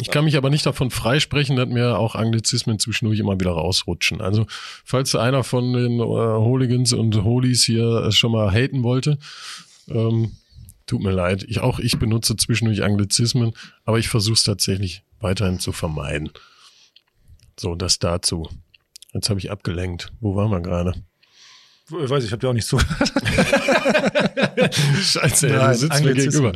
[0.03, 4.21] Ich kann mich aber nicht davon freisprechen, dass mir auch Anglizismen zwischendurch immer wieder rausrutschen.
[4.21, 4.47] Also,
[4.85, 9.19] falls einer von den äh, Hooligans und Holies hier äh, schon mal haten wollte,
[9.89, 10.33] ähm,
[10.85, 11.47] tut mir leid.
[11.49, 13.53] Ich, auch ich benutze zwischendurch Anglizismen,
[13.87, 16.31] aber ich versuche es tatsächlich weiterhin zu vermeiden.
[17.59, 18.51] So, das dazu.
[19.15, 20.13] Jetzt habe ich abgelenkt.
[20.21, 20.93] Wo waren wir gerade?
[21.89, 23.13] Ich weiß, ich habe dir auch nicht zugehört.
[25.01, 26.53] Scheiße, ey, Nein, du sitzt mir gegenüber.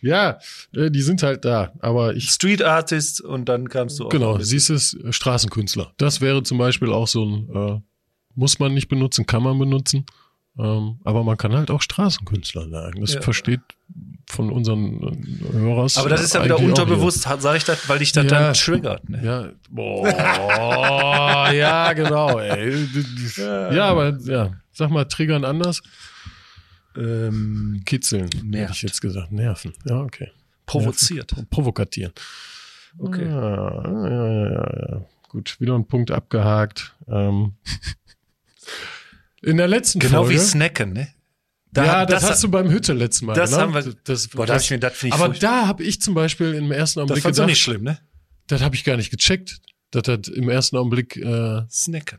[0.00, 0.38] Ja,
[0.74, 1.72] äh, die sind halt da.
[1.80, 5.92] Aber ich, Street Artist und dann kamst du auch genau, siehst es, äh, Straßenkünstler.
[5.96, 7.80] Das wäre zum Beispiel auch so ein, äh,
[8.34, 10.06] muss man nicht benutzen, kann man benutzen.
[10.58, 13.00] Ähm, aber man kann halt auch Straßenkünstler sagen.
[13.00, 13.22] Das Ja.
[13.22, 13.60] versteht
[14.28, 15.96] von unseren äh, Hörers.
[15.96, 18.30] Aber das ist ja wieder eigentlich auch unterbewusst, sage ich das, weil dich das Ja.
[18.30, 19.08] dann triggert.
[19.08, 19.24] Ne?
[19.24, 22.86] Ja, boah, ja, genau, ey.
[23.38, 25.82] Ja, aber ja, sag mal, triggern anders.
[26.96, 29.30] Ähm, Kitzeln, hätte ich jetzt gesagt.
[29.32, 29.72] Nerven.
[29.88, 30.30] Ja, okay.
[30.66, 31.32] provoziert.
[31.50, 32.12] Provokatieren.
[32.98, 33.24] Okay.
[33.24, 35.06] Ja, ja, ja, ja, ja.
[35.28, 36.94] Gut, wieder ein Punkt abgehakt.
[37.08, 37.54] Ähm,
[39.42, 40.34] in der letzten Genau Folge.
[40.34, 41.08] wie Snacken, ne?
[41.72, 43.34] Da, ja, das, hast du beim Hütte letztes Mal.
[43.34, 43.58] das ne?
[43.58, 45.50] haben wir- Das, Boah, das find- das ich aber furchtbar.
[45.62, 48.00] da habe ich zum Beispiel im ersten das Augenblick fandst du gedacht, nicht schlimm, ne?
[48.48, 49.60] das habe ich gar nicht gecheckt,
[49.92, 52.18] dass das im ersten Augenblick äh, Snacken.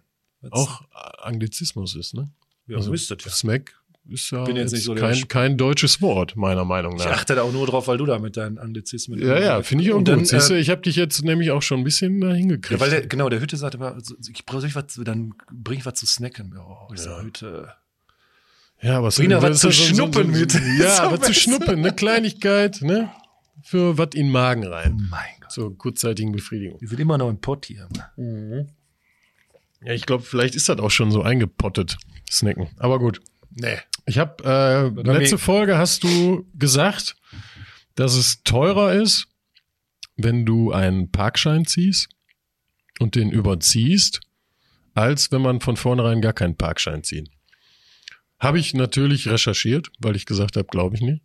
[0.51, 0.81] Auch
[1.19, 2.13] Anglizismus ist.
[2.13, 2.31] Ne?
[2.67, 3.29] ja, müsste ja.
[3.29, 3.75] Smack
[4.09, 7.11] ist ja jetzt jetzt so kein, kein deutsches Wort, meiner Meinung Ich nach.
[7.11, 9.19] achte da auch nur drauf, weil du da mit deinen Anglizismen.
[9.21, 10.17] Ja, ja, finde ich auch Und gut.
[10.17, 12.79] dann, Siehst du, äh, ich habe dich jetzt nämlich auch schon ein bisschen da hingekriegt.
[12.79, 15.79] Ja, weil der, genau, der Hütte sagte immer, so, ich brauche ich was, dann bring
[15.79, 16.57] ich was zu snacken.
[16.57, 17.73] Oh, ich sag, Hütte.
[18.81, 20.53] Ja, aber das was zu ja so- so- schnuppen so- mit.
[20.79, 23.11] Ja, So aber zu schnuppen, eine Kleinigkeit, ne?
[23.63, 25.07] Für was in den Magen rein.
[25.11, 25.51] Mein Gott.
[25.51, 26.79] Zur kurzzeitigen Befriedigung.
[26.81, 27.87] Ich will immer noch einen Pott hier.
[29.83, 31.97] Ja, ich glaube, vielleicht ist das auch schon so eingepottet,
[32.29, 32.69] Snacken.
[32.77, 33.21] Aber gut.
[33.51, 33.77] Nee.
[34.05, 37.15] Ich habe äh, letzte Folge hast du gesagt,
[37.95, 39.27] dass es teurer ist,
[40.17, 42.09] wenn du einen Parkschein ziehst
[42.99, 44.21] und den überziehst,
[44.93, 47.29] als wenn man von vornherein gar keinen Parkschein zieht.
[48.39, 51.21] Habe ich natürlich recherchiert, weil ich gesagt habe, glaube ich nicht.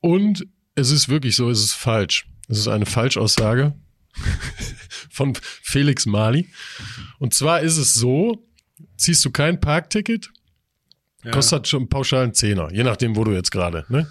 [0.00, 2.26] Und es ist wirklich so, es ist falsch.
[2.48, 3.74] Es ist eine Falschaussage
[5.10, 6.48] von Felix Mali.
[7.18, 8.46] Und zwar ist es so,
[8.96, 10.30] ziehst du kein Parkticket,
[11.30, 14.10] kostet schon pauschal einen Zehner, je nachdem, wo du jetzt gerade, ne?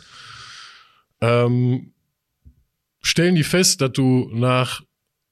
[1.20, 1.94] Ähm,
[3.02, 4.82] stellen die fest, dass du nach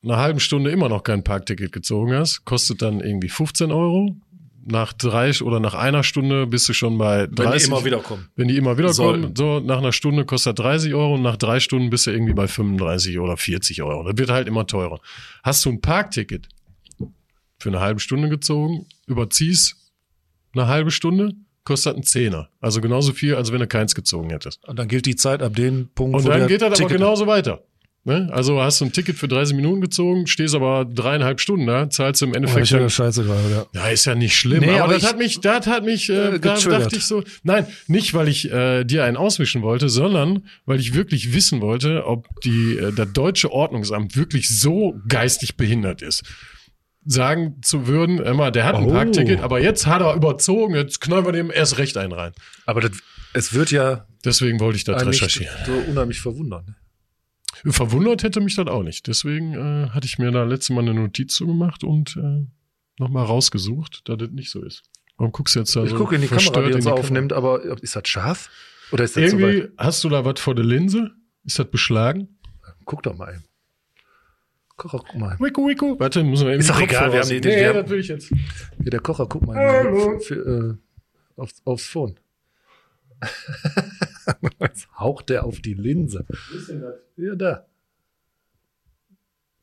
[0.03, 4.15] einer halben Stunde immer noch kein Parkticket gezogen hast, kostet dann irgendwie 15 Euro.
[4.65, 7.38] Nach drei oder nach einer Stunde bist du schon bei 30.
[7.38, 8.27] Wenn die immer wieder kommen.
[8.36, 9.21] Wenn die immer wieder Sollten.
[9.21, 12.34] kommen, so nach einer Stunde kostet 30 Euro und nach drei Stunden bist du irgendwie
[12.34, 14.03] bei 35 oder 40 Euro.
[14.03, 14.99] Das wird halt immer teurer.
[15.43, 16.49] Hast du ein Parkticket
[17.57, 19.75] für eine halbe Stunde gezogen, überziehst
[20.53, 21.34] eine halbe Stunde,
[21.64, 22.49] kostet ein Zehner.
[22.62, 24.68] Also genauso viel, als wenn du keins gezogen hättest.
[24.68, 27.28] Und dann gilt die Zeit ab dem Punkt, Und dann geht das aber Ticket- genauso
[27.28, 27.64] weiter.
[28.05, 28.30] Ne?
[28.32, 32.22] Also hast du ein Ticket für 30 Minuten gezogen, stehst aber dreieinhalb Stunden da, zahlst
[32.22, 33.66] du im Oh, Endeffekt ich höre Scheiße gerade, ja.
[33.82, 34.62] ja, ist ja nicht schlimm.
[34.62, 37.24] Nee, aber, aber das hat mich, das hat mich, äh, Äh, da dachte ich so,
[37.43, 42.05] nein, nicht weil ich äh, dir einen auswischen wollte, sondern weil ich wirklich wissen wollte,
[42.05, 46.24] ob die äh, das deutsche Ordnungsamt wirklich so geistig behindert ist.
[47.12, 48.91] Sagen zu würden, immer, der hat ein Oh.
[48.91, 52.34] Parkticket, aber jetzt hat er überzogen, jetzt knallen wir dem erst recht einen rein.
[52.68, 52.91] Aber das,
[53.34, 55.55] es wird ja Deswegen wollte ich das recherchieren.
[55.66, 56.66] so unheimlich verwundern.
[57.66, 57.72] ne?
[57.74, 59.07] Verwundert hätte mich das auch nicht.
[59.07, 62.45] Deswegen äh, hatte ich mir da letzte Mal eine Notiz zu gemacht und äh,
[62.99, 64.84] nochmal rausgesucht, dass das nicht so ist.
[65.18, 66.99] Warum guckst du jetzt da Ich so gucke in die Kamera, die uns Kamera?
[67.01, 68.49] aufnimmt, aber ist das scharf?
[68.91, 69.72] Oder ist das Irgendwie weit?
[69.78, 71.12] hast du da was vor der Linse?
[71.43, 72.38] Ist das beschlagen?
[72.86, 73.43] Guck doch mal eben.
[74.80, 75.36] Kocher, guck mal.
[75.39, 75.99] Wiku, wiku.
[75.99, 77.43] Warte, müssen wir eben Ist doch egal, wir haben die- rausnehmen.
[77.43, 78.27] wir Nee, haben- das will ich jetzt.
[78.82, 79.55] Hier, der Kocher, guck mal.
[79.57, 80.19] Hallo.
[80.19, 82.15] Für, äh, aufs, aufs Phone.
[84.61, 86.25] Jetzt haucht der auf die Linse.
[87.17, 87.65] Ja, da.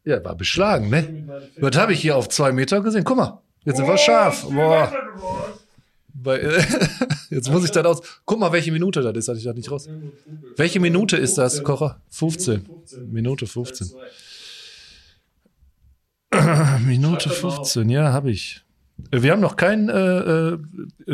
[0.04, 1.26] Ja, war beschlagen, ne?
[1.58, 3.04] Was habe ich hier auf zwei Meter gesehen?
[3.04, 4.42] Guck mal, jetzt sind wir scharf.
[4.50, 4.92] Boah.
[6.12, 6.62] Bei, äh,
[7.30, 8.02] jetzt muss ich dann aus.
[8.26, 9.88] Guck mal, welche Minute das ist, hatte ich da nicht raus.
[10.56, 12.00] Welche Minute ist das, Kocher?
[12.10, 12.68] 15.
[13.10, 13.92] Minute 15.
[16.84, 18.62] Minute 15, ja, habe ich.
[19.10, 20.58] Äh, Wir haben noch keinen äh, äh,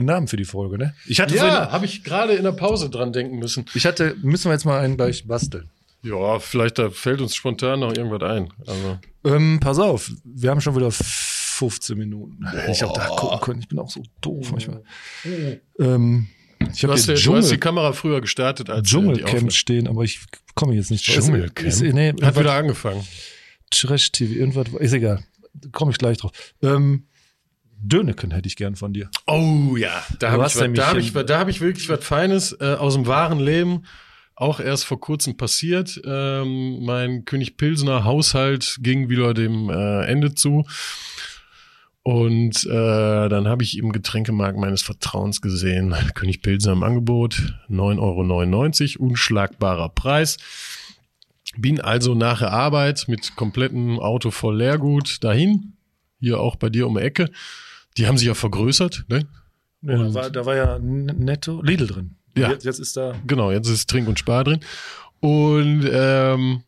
[0.01, 0.95] Namen für die Folge, ne?
[1.07, 3.67] Ich hatte, Ja, habe ich gerade in der Pause dran denken müssen.
[3.75, 5.71] ich hatte, müssen wir jetzt mal einen gleich basteln.
[6.03, 8.49] Ja, vielleicht da fällt uns spontan noch irgendwas ein.
[8.67, 12.45] Also, Ähm, pass auf, wir haben schon wieder 15 Minuten.
[12.71, 14.83] Ich habe da gucken können, ich bin auch so doof manchmal.
[15.79, 16.27] Ähm,
[16.73, 20.21] ich du, hast du hast die Kamera früher gestartet als äh, Dschungelcamp stehen, aber ich
[20.55, 21.25] komme jetzt nicht drauf.
[21.25, 21.95] Dschungelcamp?
[21.95, 23.05] Nee, Hat wieder angefangen.
[23.73, 25.23] Trash-TV, irgendwas, ist egal.
[25.73, 26.33] Komme ich gleich drauf.
[26.63, 27.05] Ähm,
[27.83, 29.11] Döneken hätte ich gern von dir.
[29.27, 32.77] Oh ja, da habe ich, da hab ich, da hab ich wirklich was Feines äh,
[32.79, 33.85] aus dem wahren Leben.
[34.35, 36.01] Auch erst vor kurzem passiert.
[36.05, 40.65] Ähm, mein König Pilsner Haushalt ging wieder dem äh, Ende zu.
[42.05, 48.97] Und äh, dann habe ich im Getränkemarkt meines Vertrauens gesehen, König Pilsner im Angebot, 9,99
[48.99, 50.39] Euro, unschlagbarer Preis.
[51.57, 55.75] Bin also nach der Arbeit mit komplettem Auto voll Leergut dahin,
[56.19, 57.31] hier auch bei dir um die Ecke.
[57.97, 59.27] Die haben sich ja vergrößert, ne?
[59.83, 62.17] Ja, da, war, da war ja Netto Lidl drin.
[62.37, 62.51] Ja.
[62.51, 63.15] Jetzt, jetzt ist da.
[63.27, 64.61] Genau, jetzt ist Trink und Spar drin.
[65.21, 66.63] Und ähm,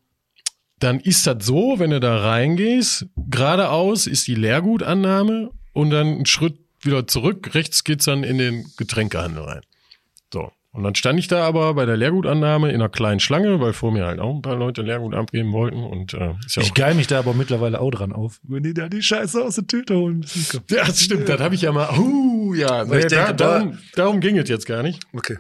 [0.81, 6.27] dann ist das so, wenn du da reingehst, geradeaus ist die Leergutannahme und dann einen
[6.27, 9.61] Schritt wieder zurück, rechts geht's dann in den Getränkehandel rein.
[10.33, 10.53] So.
[10.75, 13.93] Und dann stand ich da aber bei der Leergutannahme in einer kleinen Schlange, weil vor
[13.93, 16.97] mir halt auch ein paar Leute Leergut abgeben wollten und äh, ist ja Ich geil
[16.97, 19.97] mich da aber mittlerweile auch dran auf, wenn die da die Scheiße aus der Tüte
[19.97, 20.27] holen.
[20.69, 21.97] ja, das stimmt, das habe ich ja mal.
[21.97, 25.01] Uh, ja, nee, da- darum, darum ging es jetzt gar nicht.
[25.13, 25.39] Okay.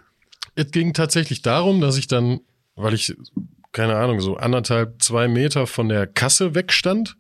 [0.55, 2.39] Es ging tatsächlich darum, dass ich dann,
[2.76, 3.16] weil ich,
[3.72, 7.16] keine Ahnung, so anderthalb, zwei Meter von der Kasse wegstand.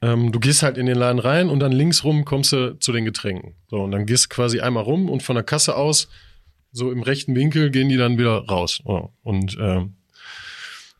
[0.00, 2.92] Ähm, du gehst halt in den Laden rein und dann links rum kommst du zu
[2.92, 3.56] den Getränken.
[3.68, 6.08] So, und dann gehst du quasi einmal rum und von der Kasse aus
[6.74, 8.80] so im rechten Winkel gehen die dann wieder raus.
[8.84, 9.08] Oh.
[9.22, 9.94] Und ähm,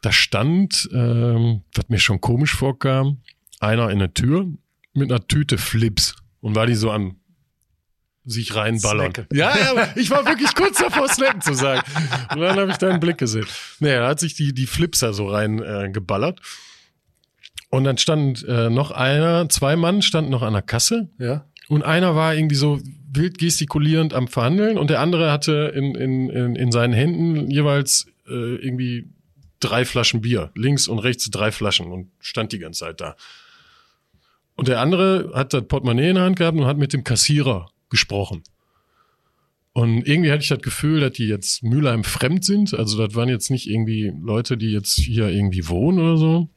[0.03, 3.19] da stand, ähm, was mir schon komisch vorkam,
[3.59, 4.47] einer in der Tür
[4.93, 7.17] mit einer Tüte Flips und war die so am
[8.25, 9.13] sich reinballern.
[9.13, 9.37] Snacken.
[9.37, 11.83] Ja, ja, ich war wirklich kurz davor, Snacken zu sagen.
[12.33, 13.47] Und dann habe ich deinen Blick gesehen.
[13.81, 16.41] Nee, da hat sich die, die Flipser so rein äh, geballert.
[17.69, 21.45] Und dann stand äh, noch einer, zwei Mann standen noch an der Kasse Ja.
[21.69, 22.81] und einer war irgendwie so
[23.15, 28.07] wild gestikulierend am Verhandeln und der andere hatte in, in, in, in seinen Händen jeweils
[28.27, 29.09] äh, irgendwie
[29.61, 30.51] drei Flaschen Bier.
[30.55, 33.17] Links und rechts drei Flaschen und stand die ganze Zeit da.
[34.57, 37.71] Und der andere hat das Portemonnaie in der Hand gehabt und hat mit dem Kassierer
[37.91, 38.43] gesprochen.
[39.73, 42.75] Und irgendwie hatte ich das Gefühl, dass die jetzt Mülheim fremd sind.
[42.75, 46.49] Also das waren jetzt nicht irgendwie Leute, die jetzt hier irgendwie wohnen oder so.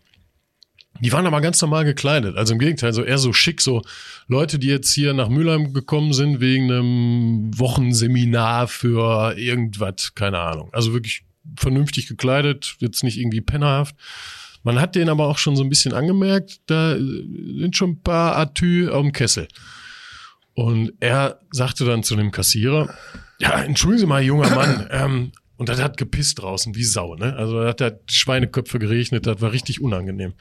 [1.00, 2.38] Die waren aber ganz normal gekleidet.
[2.38, 3.82] Also im Gegenteil, so eher so schick, so
[4.28, 10.70] Leute, die jetzt hier nach Mülheim gekommen sind wegen einem Wochenseminar für irgendwas, keine Ahnung.
[10.74, 11.24] Also wirklich
[11.58, 13.96] vernünftig gekleidet, jetzt nicht irgendwie pennerhaft.
[14.64, 18.36] Man hat den aber auch schon so ein bisschen angemerkt, da sind schon ein paar
[18.36, 19.48] Atü auf dem Kessel.
[20.56, 22.90] Und er sagte dann zu dem Kassierer,
[23.40, 27.36] ja, entschuldigen Sie mal, junger Mann, ähm, und das hat gepisst draußen, wie Sau, ne?
[27.36, 30.34] Also da hat der Schweineköpfe geregnet, das war richtig unangenehm.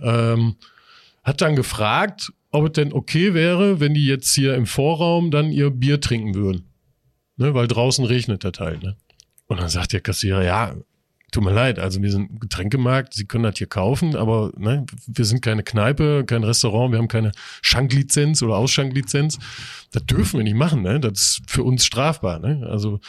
[0.00, 0.56] Ähm,
[1.22, 5.50] hat dann gefragt, ob es denn okay wäre, wenn die jetzt hier im Vorraum dann
[5.50, 6.68] ihr Bier trinken würden.
[7.36, 7.54] Ne?
[7.54, 8.96] Weil draußen regnet das halt, ne?
[9.46, 10.74] Und dann sagt der Kassierer, ja,
[11.34, 14.86] tut mir leid, also wir sind ein Getränkemarkt, Sie können das hier kaufen, aber ne,
[15.06, 19.38] wir sind keine Kneipe, kein Restaurant, wir haben keine Schanklizenz oder Ausschanklizenz.
[19.90, 21.00] Das dürfen wir nicht machen, ne?
[21.00, 22.66] Das ist für uns strafbar, ne?
[22.70, 23.00] Also,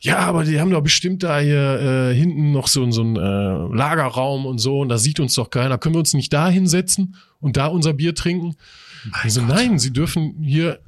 [0.00, 3.76] ja, aber die haben doch bestimmt da hier äh, hinten noch so, so einen äh,
[3.76, 5.78] Lagerraum und so, und da sieht uns doch keiner.
[5.78, 8.56] Können wir uns nicht da hinsetzen und da unser Bier trinken?
[9.12, 10.80] also, nein, sie dürfen hier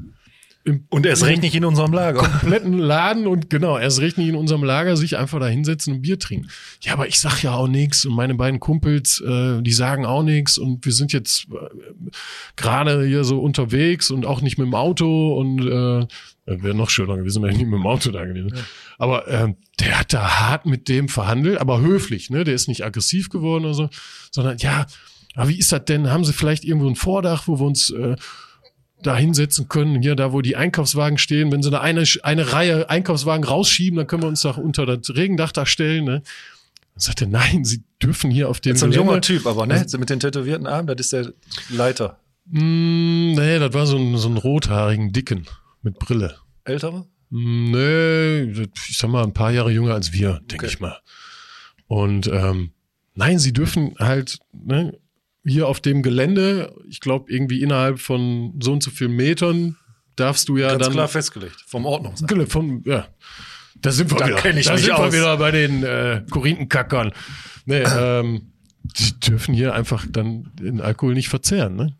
[0.88, 2.20] Und erst recht nicht in unserem Lager.
[2.20, 6.02] kompletten Laden und genau, erst recht nicht in unserem Lager sich einfach da hinsetzen und
[6.02, 6.48] Bier trinken.
[6.80, 10.24] Ja, aber ich sag ja auch nichts und meine beiden Kumpels, äh, die sagen auch
[10.24, 11.68] nichts und wir sind jetzt äh,
[12.56, 16.06] gerade hier so unterwegs und auch nicht mit dem Auto und äh,
[16.46, 18.50] wäre noch schöner gewesen, wenn ich nicht mit dem Auto da gewesen.
[18.50, 18.64] wäre.
[18.98, 22.42] Aber ähm, der hat da hart mit dem verhandelt, aber höflich, ne?
[22.42, 23.88] Der ist nicht aggressiv geworden oder so,
[24.32, 24.86] sondern ja,
[25.36, 26.10] aber wie ist das denn?
[26.10, 28.16] Haben Sie vielleicht irgendwo ein Vordach, wo wir uns äh,
[29.06, 32.90] da hinsetzen können, hier da, wo die Einkaufswagen stehen, wenn sie da eine, eine Reihe
[32.90, 36.04] Einkaufswagen rausschieben, dann können wir uns da unter das Regendach da stellen.
[36.04, 36.22] Ne?
[36.94, 39.46] Dann sagt er, nein, sie dürfen hier auf dem Jetzt so ein Gelände- junger Typ,
[39.46, 39.84] aber ne?
[39.88, 41.32] So Mit den tätowierten Armen, das ist der
[41.70, 42.18] Leiter.
[42.46, 45.46] Mm, nee, das war so ein, so ein rothaarigen Dicken
[45.82, 46.36] mit Brille.
[46.64, 47.06] Ältere?
[47.30, 50.74] Mm, Nee, ich sag mal, ein paar Jahre jünger als wir, denke Okay.
[50.74, 50.98] ich mal.
[51.88, 52.70] Und ähm,
[53.14, 54.96] nein, sie dürfen halt ne,
[55.46, 59.76] hier auf dem Gelände, ich glaube, irgendwie innerhalb von so und so vielen Metern
[60.16, 61.56] darfst du ja Ganz dann klar festgelegt.
[61.66, 62.50] Vom Ordnungsamt.
[62.50, 63.06] Vom, ja.
[63.76, 64.36] Da sind wir Da wieder.
[64.36, 65.12] kenn ich da sind aus.
[65.12, 67.12] wir wieder bei den äh, Korinthenkackern.
[67.66, 71.96] Nee, ähm, die dürfen hier einfach dann den Alkohol nicht verzehren, ne?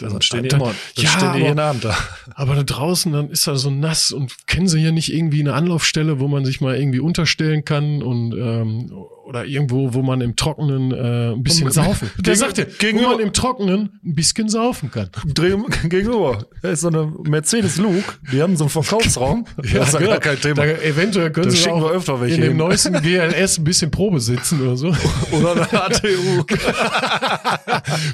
[0.00, 1.96] Dann stehen die immer, dann ja, stehen die jeden Abend da.
[2.34, 5.54] aber da draußen, dann ist da so nass und kennen sie hier nicht irgendwie eine
[5.54, 8.92] Anlaufstelle, wo man sich mal irgendwie unterstellen kann und ähm,
[9.28, 12.10] oder irgendwo, wo man im Trockenen äh, ein bisschen Und- saufen.
[12.18, 15.10] Der sagte, wo gegenüber- man im Trockenen ein bisschen saufen kann.
[15.26, 15.54] Dreh
[15.88, 16.46] gegenüber.
[16.62, 18.14] Da ist so eine Mercedes Luke.
[18.32, 19.44] Die haben so einen Verkaufsraum.
[19.64, 20.10] Ja, das ist ja genau.
[20.12, 20.54] gar kein Thema.
[20.56, 22.56] Da, eventuell können Da sie auch öfter welche in dem hin.
[22.56, 24.94] neuesten GLS ein bisschen Probe sitzen oder so.
[25.32, 26.44] Oder eine ATU.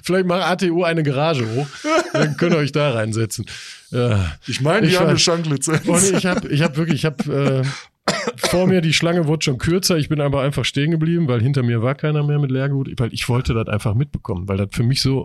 [0.03, 1.67] Vielleicht macht ATU eine Garage hoch.
[2.13, 3.47] Dann könnt ihr euch da reinsetzen.
[3.91, 4.33] Ja.
[4.47, 5.19] Ich meine, die Ich haben eine.
[5.19, 5.87] Schanklizenz.
[5.87, 7.69] Und ich habe ich hab wirklich, ich habe äh,
[8.37, 9.97] vor mir die Schlange wurde schon kürzer.
[9.97, 13.13] Ich bin aber einfach stehen geblieben, weil hinter mir war keiner mehr mit Leergut, weil
[13.13, 15.25] ich wollte das einfach mitbekommen, weil das für mich so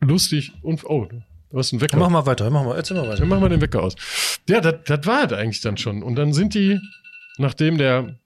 [0.00, 1.08] lustig und oh,
[1.50, 1.96] du hast einen Wecker.
[1.96, 3.20] Mach mal weiter, mach mal, erzähl mal weiter.
[3.20, 3.94] Dann machen wir den Wecker aus.
[4.48, 6.02] Ja, das war es eigentlich dann schon.
[6.02, 6.78] Und dann sind die,
[7.38, 8.18] nachdem der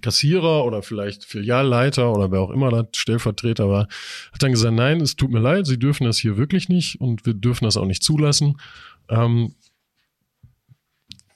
[0.00, 3.88] Kassierer oder vielleicht Filialleiter oder wer auch immer das Stellvertreter war,
[4.32, 7.24] hat dann gesagt, nein, es tut mir leid, Sie dürfen das hier wirklich nicht und
[7.24, 8.58] wir dürfen das auch nicht zulassen.
[9.08, 9.54] Ähm,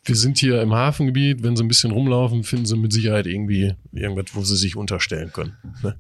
[0.09, 3.75] wir sind hier im Hafengebiet, wenn Sie ein bisschen rumlaufen, finden Sie mit Sicherheit irgendwie
[3.93, 5.57] irgendwas, wo Sie sich unterstellen können.
[5.83, 5.97] Ne?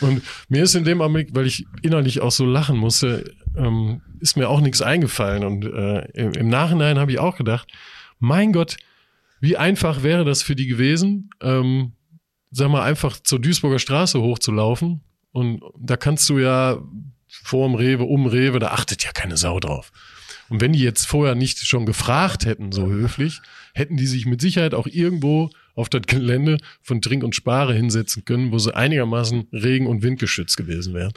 [0.00, 4.36] Und mir ist in dem Augenblick, weil ich innerlich auch so lachen musste, ähm, ist
[4.36, 5.44] mir auch nichts eingefallen.
[5.44, 7.68] Und äh, im, Nachhinein habe ich auch gedacht,
[8.18, 8.76] mein Gott,
[9.40, 11.92] wie einfach wäre das für die gewesen, ähm,
[12.50, 15.02] sag mal, einfach zur Duisburger Straße hochzulaufen.
[15.32, 16.78] Und da kannst du ja
[17.28, 19.92] vorm Rewe, um Rewe, da achtet ja keine Sau drauf.
[20.48, 23.40] Und wenn die jetzt vorher nicht schon gefragt hätten, so höflich,
[23.74, 28.24] hätten die sich mit Sicherheit auch irgendwo auf das Gelände von Trink und Spare hinsetzen
[28.24, 31.12] können, wo sie einigermaßen regen- und windgeschützt gewesen wären.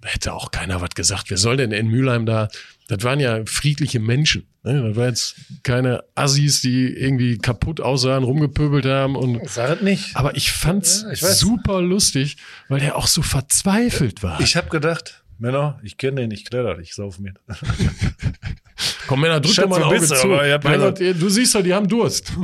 [0.00, 1.30] Da hätte auch keiner was gesagt.
[1.30, 2.48] Wer soll denn in Mülheim da?
[2.88, 4.46] Das waren ja friedliche Menschen.
[4.62, 4.82] Ne?
[4.88, 10.14] Das waren jetzt keine Assis, die irgendwie kaputt aussahen, rumgepöbelt haben und Sag es nicht.
[10.14, 12.36] aber ich fand's Ja, ich super lustig,
[12.68, 14.38] weil der auch so verzweifelt war.
[14.40, 17.38] Ich habe gedacht, Männer, ich kenne den, ich kletter dich, sauf mit.
[19.06, 20.26] Komm, Männer, drück Schatz, doch mal ein Auge bist zu.
[20.28, 22.32] Mein ja- Gott, du siehst doch, die haben Durst.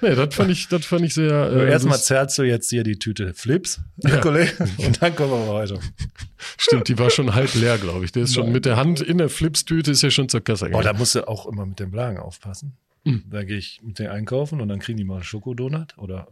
[0.00, 1.50] nee, das fand ich, das fand ich sehr.
[1.52, 4.16] Äh, Erstmal zerrst du jetzt hier die Tüte Flips, Ja.
[4.20, 5.78] Kollege, und dann kommen wir weiter.
[6.56, 8.12] Stimmt, die war schon halb leer, glaube ich.
[8.12, 10.68] Der ist schon mit der Hand in der Flipstüte, ist ja schon zur Kasse Oh,
[10.68, 10.84] gegangen.
[10.84, 12.76] da musst du auch immer mit dem Blagen aufpassen.
[13.04, 13.24] Mhm.
[13.30, 16.28] Da gehe ich mit denen einkaufen und dann kriegen die mal einen Schokodonut oder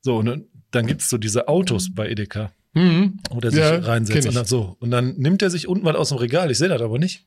[0.00, 0.16] so.
[0.18, 3.20] Und dann, dann gibt's so diese Autos bei Edeka, Mhm.
[3.30, 4.28] wo der sich Ja, reinsetzt.
[4.28, 4.76] Und dann, so.
[4.80, 7.24] und dann nimmt er sich unten was aus dem Regal, ich sehe das aber nicht,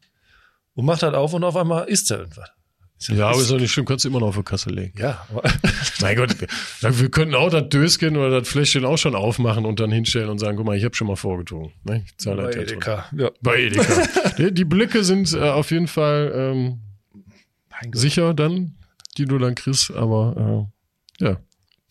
[0.75, 2.49] und macht das auf und auf einmal isst er irgendwas.
[3.07, 4.99] Ja, aber ist- doch nicht schlimm, kannst du immer noch auf die Kasse legen.
[4.99, 5.25] ja,
[6.01, 6.35] Mein Gott,
[6.81, 10.29] wir, wir könnten auch das Döschen oder das Fläschchen auch schon aufmachen und dann hinstellen
[10.29, 11.71] und sagen, guck mal, ich habe schon mal vorgetrunken.
[11.83, 12.03] Ne?
[12.05, 12.71] Ich zahle bei das jetzt.
[12.73, 13.05] Edeka.
[13.15, 13.31] Ja.
[13.41, 14.07] Bei Edeka.
[14.37, 16.81] die, die Blicke sind äh, auf jeden Fall ähm,
[17.93, 18.75] sicher dann,
[19.17, 20.67] die du dann kriegst, aber
[21.19, 21.37] äh, ja,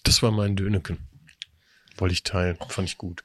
[0.04, 0.98] das war mein Döneken.
[1.96, 3.22] Wollte ich teilen, fand ich gut.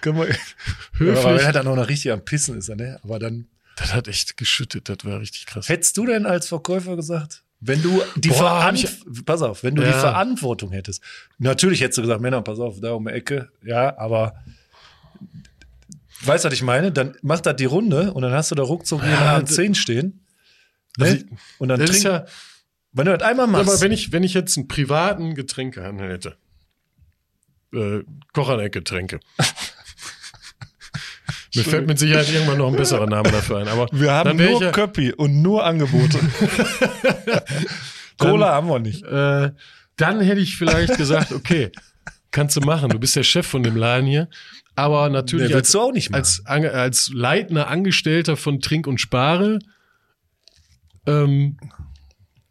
[0.00, 0.34] Können wir, ja,
[0.98, 1.18] Höflich.
[1.24, 2.98] aber wenn er dann auch noch richtig am Pissen ist, ne?
[3.02, 5.68] Aber dann Das hat echt geschüttet, das war richtig krass.
[5.68, 9.88] hättest du denn als Verkäufer gesagt, wenn du die Verantwortung, pass auf, wenn du Ja.
[9.88, 11.02] die Verantwortung hättest,
[11.38, 14.34] natürlich hättest du gesagt, Männer, pass auf, da um die Ecke, ja, aber
[16.22, 16.92] weißt du, was ich meine?
[16.92, 19.54] Dann macht das die Runde und dann hast du da ruckzuck Ja, jemanden an das-
[19.54, 20.26] 10 stehen.
[20.98, 21.18] Also Ne?
[21.20, 21.26] ich-
[21.58, 22.26] Und dann Das ist trink, ja,
[22.96, 26.36] wenn du das einmal machst, aber wenn ich, wenn ich jetzt einen privaten Getränkehandel hätte,
[27.72, 28.02] äh,
[28.32, 29.20] Kochaneck-Getränke.
[31.54, 33.68] Mir fällt mit Sicherheit irgendwann noch ein besserer Name dafür ein.
[33.68, 36.18] Aber wir haben dann nur ja, Köppi und nur Angebote.
[38.18, 39.02] Cola haben wir nicht.
[39.04, 39.52] äh,
[39.96, 41.72] dann hätte ich vielleicht gesagt, okay,
[42.30, 42.90] kannst du machen.
[42.90, 44.28] Du bist der Chef von dem Laden hier.
[44.74, 46.20] Aber natürlich willst du auch nicht machen.
[46.20, 49.58] als, als leitender Angestellter von Trink und Spare,
[51.06, 51.56] ähm,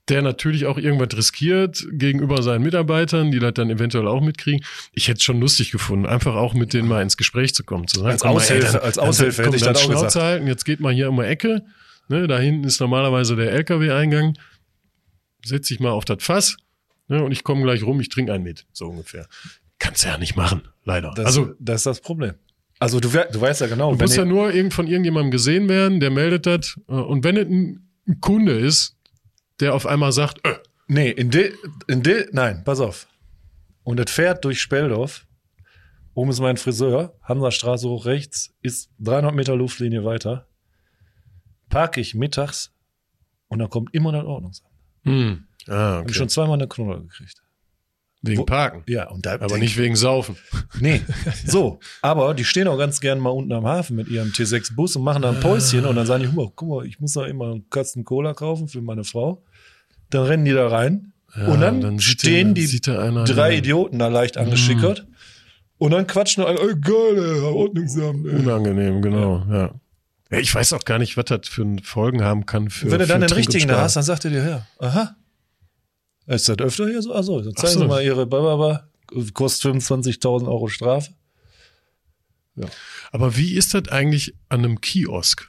[0.10, 4.64] der natürlich auch irgendwas riskiert gegenüber seinen Mitarbeitern, die das dann eventuell auch mitkriegen.
[4.94, 7.88] Ich hätte es schon lustig gefunden, einfach auch mit denen mal ins Gespräch zu kommen.
[7.88, 10.16] Zu sagen, Als komm mal, Aushilfe- als Aushilfe komm, hätte ich dann auch gesagt.
[10.16, 11.64] halten, jetzt geht mal hier um die Ecke.
[12.08, 14.38] Ne, da hinten ist normalerweise der LKW-Eingang.
[15.44, 16.58] Setz dich mal auf das Fass
[17.08, 19.28] ne, und ich komme gleich rum, ich trinke einen mit, so ungefähr.
[19.80, 21.14] Kannst du ja nicht machen, leider.
[21.16, 22.34] Das, also das ist das Problem.
[22.80, 25.68] Also du, du weißt ja genau, Du wenn musst ja nur irgend von irgendjemandem gesehen
[25.70, 26.80] werden, der meldet das.
[26.88, 28.95] äh, Und wenn es ein Kunde ist,
[29.60, 30.56] der auf einmal sagt, äh,
[30.88, 31.54] Nee, in de,
[31.88, 33.08] in de, nein, pass auf.
[33.84, 35.26] Und das fährt durch Speldorf.
[36.14, 40.48] Oben ist mein Friseur, Hansastraße hoch rechts, ist 300 Meter Luftlinie weiter.
[41.70, 42.72] Parke ich mittags
[43.48, 44.72] und dann kommt immer das Ordnungsamt.
[45.04, 46.12] hm, ah, Hab okay.
[46.12, 47.42] ich schon zweimal eine Knolle gekriegt.
[48.28, 48.84] Wegen wo- Parken.
[48.88, 50.36] Ja, und da Aber nicht wegen Saufen.
[50.80, 51.02] Nee,
[51.46, 51.80] so.
[52.02, 55.22] Aber die stehen auch ganz gern mal unten am Hafen mit ihrem T6-Bus und machen
[55.22, 58.04] da ein Päuschen und dann sagen die, guck mal, ich muss da immer einen Kasten
[58.04, 59.44] Cola kaufen für meine Frau.
[60.10, 63.50] Dann rennen die da rein Ja, und dann, dann stehen die sieht da einer, drei
[63.50, 65.08] der- Idioten da leicht angeschickert
[65.78, 68.26] und dann quatschen alle, ey, geil, ey, Ordnungsamt.
[68.28, 68.36] ey.
[68.40, 69.72] Unangenehm, genau, ja.
[70.32, 70.38] ja.
[70.40, 72.92] Ich weiß auch gar nicht, was das für Folgen haben kann für.
[72.92, 75.16] Wenn du dann den und richtigen da hast, dann sagt er dir, ja, aha.
[76.28, 77.14] Ist das öfter hier so?
[77.14, 77.80] Achso, dann zeigen Ach so.
[77.82, 78.88] Sie mal Ihre Bababa,
[79.34, 81.12] kostet 25.000 Euro Strafe.
[83.12, 85.46] Aber wie ist das eigentlich an einem Kiosk?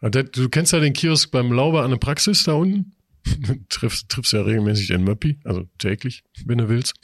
[0.00, 2.92] Das- Du kennst ja den Kiosk beim Lauber an der Praxis da unten.
[3.68, 6.94] triffst, triffst ja regelmäßig den Möppi, also täglich, wenn du willst.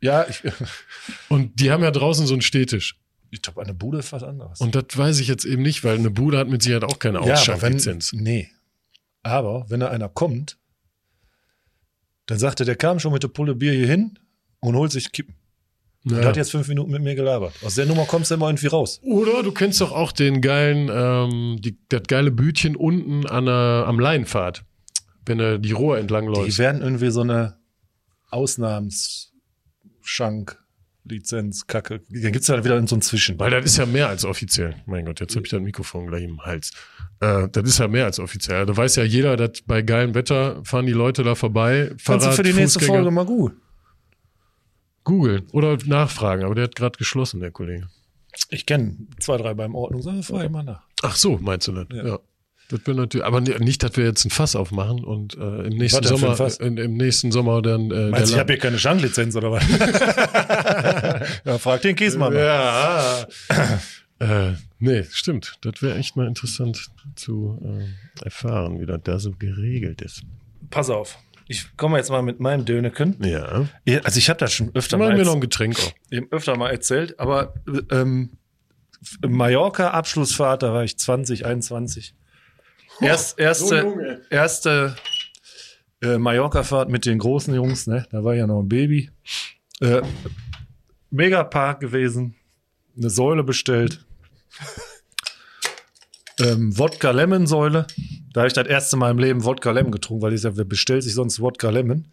[0.00, 0.42] Ja, ich,
[1.28, 2.96] Und die haben ja draußen so einen Stehtisch.
[3.30, 4.60] ich glaube, eine Bude ist was anderes.
[4.60, 7.20] Und das weiß ich jetzt eben nicht, weil eine Bude hat mit Sicherheit auch keine
[7.20, 8.12] wenn, Ausschanklizenz.
[8.12, 8.48] nee.
[9.24, 10.56] Aber wenn da einer kommt,
[12.26, 14.18] dann sagt er, der kam schon mit der Pulle Bier hier hin
[14.60, 15.34] und holt sich Kippen.
[16.04, 16.24] Und Ja.
[16.26, 17.54] hat jetzt fünf Minuten mit mir gelabert.
[17.64, 19.00] Aus der Nummer kommst du immer irgendwie raus.
[19.02, 23.84] Oder du kennst doch auch den geilen, ähm, die, das geile Bütchen unten an der,
[23.86, 24.64] am Leinpfad,
[25.24, 26.58] wenn du die Rohr entlang Die läufst.
[26.58, 27.56] werden irgendwie so eine
[28.30, 30.62] Ausnahmsschank,
[31.06, 32.00] Lizenz, Kacke.
[32.08, 33.38] Dann gibt's ja wieder so ein Zwischen.
[33.38, 34.76] Weil das ist ja mehr als offiziell.
[34.86, 36.72] Mein Gott, jetzt habe ich das Mikrofon gleich im Hals.
[37.20, 38.64] Äh, das ist ja mehr als offiziell.
[38.66, 41.94] Da weiß ja jeder, dass bei geilem Wetter fahren die Leute da vorbei.
[42.04, 42.98] Kannst du für die nächste Fußgänger.
[43.02, 43.52] Folge mal gut.
[45.04, 46.44] googeln oder nachfragen.
[46.44, 47.88] Aber der hat gerade geschlossen, der Kollege.
[48.48, 50.02] Ich kenne zwei, drei beim Ordnung.
[50.02, 50.82] Sag, frage ich mal nach.
[51.02, 51.86] Ach so, meinst du das?
[51.90, 52.06] Ja.
[52.06, 52.18] Ja.
[52.74, 56.02] Das wäre natürlich, aber nicht, dass wir jetzt ein Fass aufmachen und äh, im nächsten
[56.02, 57.92] Sommer, in, im nächsten Sommer dann.
[57.92, 59.62] Äh, Meinst ich habe hier keine Schanklizenz oder was?
[61.44, 62.34] ja, frag den Kiesmann.
[62.34, 63.28] Ja.
[64.18, 65.52] äh, nee, stimmt.
[65.60, 70.22] Das wäre echt mal interessant zu äh, erfahren, wie das da so geregelt ist.
[70.70, 71.16] Pass auf.
[71.46, 73.18] ich komme jetzt mal mit meinen Döneken.
[73.24, 73.68] Ja.
[74.02, 75.76] Also ich habe das schon öfter mal, wir noch ein Getränk
[76.10, 77.54] eben öfter mal erzählt, aber
[77.92, 78.30] ähm,
[79.24, 82.16] Mallorca Abschlussfahrt, da war ich 20, 21.
[83.00, 83.96] Erst, erste, so
[84.30, 84.96] erste
[86.02, 88.06] äh, Mallorca-Fahrt mit den großen Jungs, ne?
[88.10, 89.10] Da war ich ja noch ein Baby.
[89.80, 90.02] Äh,
[91.10, 92.34] Megapark gewesen,
[92.96, 94.04] eine Säule bestellt.
[96.40, 97.86] ähm, Wodka Lemon Säule.
[98.32, 100.64] Da habe ich das erste Mal im Leben Wodka Lemon getrunken, weil ich sag, wer
[100.64, 102.06] bestellt sich sonst Wodka Lemon?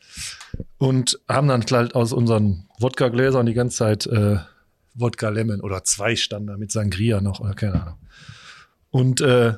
[0.77, 4.37] Und haben dann halt aus unseren Wodka-Gläsern die ganze Zeit äh,
[4.93, 7.97] Wodka Lemon oder zwei stand da mit Sangria noch oder keine Ahnung.
[8.91, 9.55] Und äh,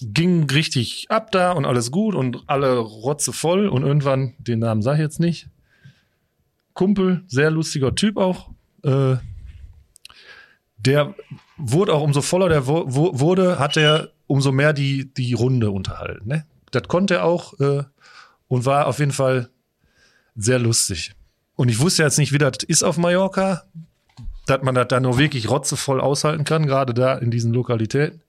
[0.00, 4.82] ging richtig ab da und alles gut und alle rotze voll und irgendwann, den Namen
[4.82, 5.48] sag ich jetzt nicht,
[6.72, 8.50] Kumpel, sehr lustiger Typ auch,
[8.82, 9.16] äh,
[10.78, 11.14] der
[11.58, 15.70] wurde auch umso voller der wo, wo, wurde, hat er umso mehr die, die Runde
[15.70, 16.28] unterhalten.
[16.28, 16.46] Ne?
[16.70, 17.82] Das konnte er auch äh,
[18.48, 19.50] und war auf jeden Fall
[20.36, 21.12] sehr lustig.
[21.56, 23.64] Und ich wusste jetzt nicht, wie das ist auf Mallorca,
[24.46, 28.22] dass man das da nur wirklich rotzevoll aushalten kann, gerade da in diesen Lokalitäten.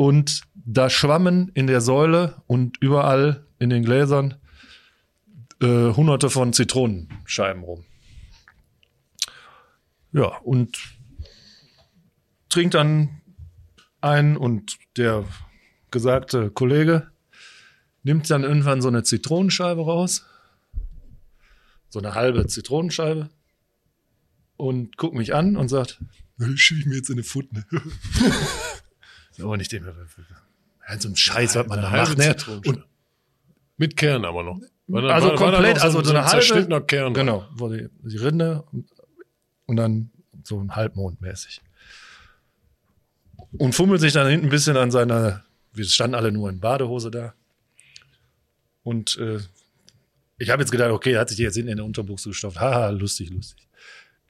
[0.00, 4.36] Und da schwammen in der Säule und überall in den Gläsern
[5.60, 7.84] äh, hunderte von Zitronenscheiben rum.
[10.12, 10.78] Ja, und
[12.48, 13.20] trinkt dann
[14.00, 15.26] ein und der
[15.90, 17.10] gesagte Kollege
[18.02, 20.24] nimmt dann irgendwann so eine Zitronenscheibe raus.
[21.90, 23.28] So eine halbe Zitronenscheibe.
[24.56, 26.02] Und guckt mich an und sagt,
[26.54, 27.66] schieb ich mir jetzt in eine Pfutte.
[29.42, 29.86] Aber nicht den,
[30.82, 32.18] halt so ein Scheiß, was man da macht.
[32.18, 32.36] Ne?
[32.66, 32.84] Und
[33.76, 34.60] Mit Kern aber noch.
[34.88, 37.14] War da- also war- war da komplett, noch also so eine halbe, Kern.
[37.14, 38.90] Genau, wo die, die Rinde und,
[39.66, 40.10] und dann
[40.42, 41.60] so ein Halbmond mäßig.
[43.52, 47.10] Und fummelt sich dann hinten ein bisschen an seiner, wir standen alle nur in Badehose
[47.10, 47.34] da.
[48.82, 49.40] Und äh,
[50.38, 52.58] ich habe jetzt gedacht, okay, er hat sich die jetzt hinten in der Unterbuchse gestopft.
[52.60, 53.68] Haha, lustig, lustig.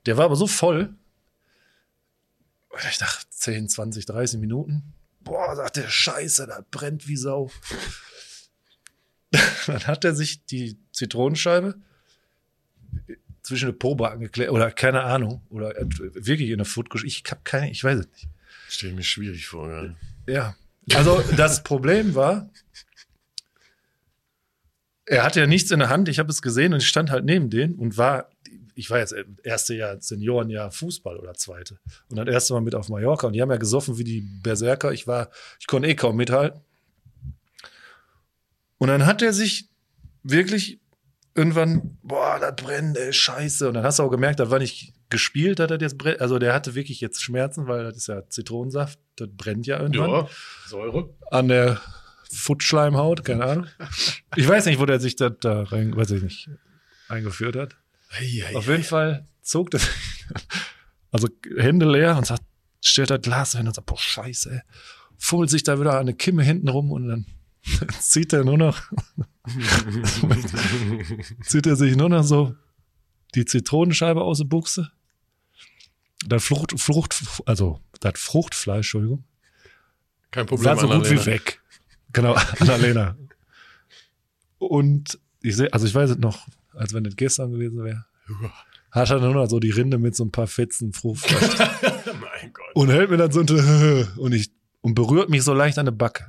[0.07, 0.95] Der war aber so voll,
[2.91, 4.93] ich dachte 10, 20, 30 Minuten.
[5.20, 7.51] Boah, sagt der Scheiße, da brennt wie Sau.
[9.66, 11.76] Dann hat er sich die Zitronenscheibe
[13.42, 17.22] zwischen eine Probe angeklärt oder keine Ahnung oder er wirklich in der Foot gesch- Ich
[17.30, 18.28] habe keine, ich weiß es nicht.
[18.68, 19.70] Stell mir schwierig vor.
[19.70, 19.94] Ja.
[20.26, 20.56] Ja.
[20.94, 22.51] Also das Problem war,
[25.06, 26.09] er hatte ja nichts in der Hand.
[26.09, 28.30] Ich habe es gesehen und ich stand halt neben denen und war,
[28.81, 31.78] ich war jetzt erste Jahr Seniorenjahr Fußball oder zweite
[32.09, 34.93] und das erste Mal mit auf Mallorca und die haben ja gesoffen wie die Berserker.
[34.93, 35.31] Ich war,
[35.61, 36.61] ich konnte eh kaum mithalten.
[38.78, 39.69] Und dann hat er sich
[40.23, 40.81] wirklich
[41.35, 43.69] irgendwann, boah, das brennt, ey, scheiße.
[43.69, 46.23] Und dann hast du auch gemerkt, das war nicht gespielt, dass das jetzt brennt.
[46.23, 50.11] Also der hatte wirklich jetzt Schmerzen, weil das ist ja Zitronensaft, das brennt ja irgendwann
[50.11, 50.28] ja,
[50.66, 51.11] Säure.
[51.31, 51.78] an der
[52.32, 53.66] Futschleimhaut, keine Ahnung.
[54.36, 56.48] Ich weiß nicht, wo der sich da, da rein, weiß ich nicht,
[57.09, 57.77] eingeführt hat.
[58.55, 59.89] Auf jeden Fall zog das,
[61.12, 62.43] also Hände leer und sagt,
[62.82, 64.62] stellt das Glas hin und sagt, boah, scheiße.
[65.19, 67.27] Fummelt sich da wieder eine Kimme hinten rum und dann
[68.01, 68.81] zieht er nur noch,
[71.43, 72.55] zieht er sich nur noch so
[73.35, 74.91] die Zitronenscheibe aus der Buchse.
[76.27, 79.24] Das Frucht, Frucht, also das Fruchtfleisch, Entschuldigung,
[80.31, 80.65] Kein Problem.
[80.66, 81.20] war so gut Annalena.
[81.23, 81.61] wie weg.
[82.12, 83.16] Genau, Annalena.
[84.59, 86.47] Und ich sehe, also ich weiß es noch,
[86.81, 88.07] als wenn das gestern gewesen wäre.
[88.90, 91.59] Hat er nur noch so die Rinde mit so ein paar Fetzen Fruchtfleisch.
[92.07, 92.74] mein Gott.
[92.74, 94.51] und hält mir dann so ein und ich
[94.81, 96.27] und berührt mich so leicht an der Backe.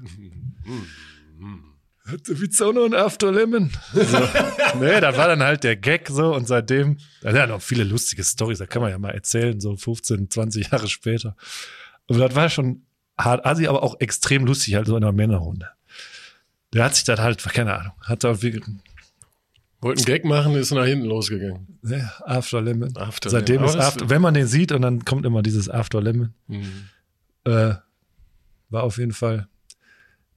[2.62, 3.72] Auch noch ein After Lemon?
[3.94, 4.02] So.
[4.80, 7.86] nee, da war dann halt der Gag so und seitdem, da sind ja noch viele
[7.86, 11.38] lustige Stories, da kann man ja mal erzählen, so 15, 20 Jahre später.
[12.08, 12.86] Und das war schon
[13.18, 15.70] hart assi, aber auch extrem lustig, halt so in einer Männerrunde.
[16.74, 18.42] Der hat sich dann halt, keine Ahnung, hat da
[19.82, 21.80] wirklich, Wollte einen Gag machen, ist nach hinten losgegangen.
[21.82, 22.96] ne, After Lemon.
[22.98, 23.70] After Seitdem Lemon.
[23.70, 26.34] ist After, wenn man den sieht und dann kommt immer dieses After Lemon.
[26.48, 26.90] Mhm.
[27.46, 27.74] äh,
[28.70, 29.48] war auf jeden Fall.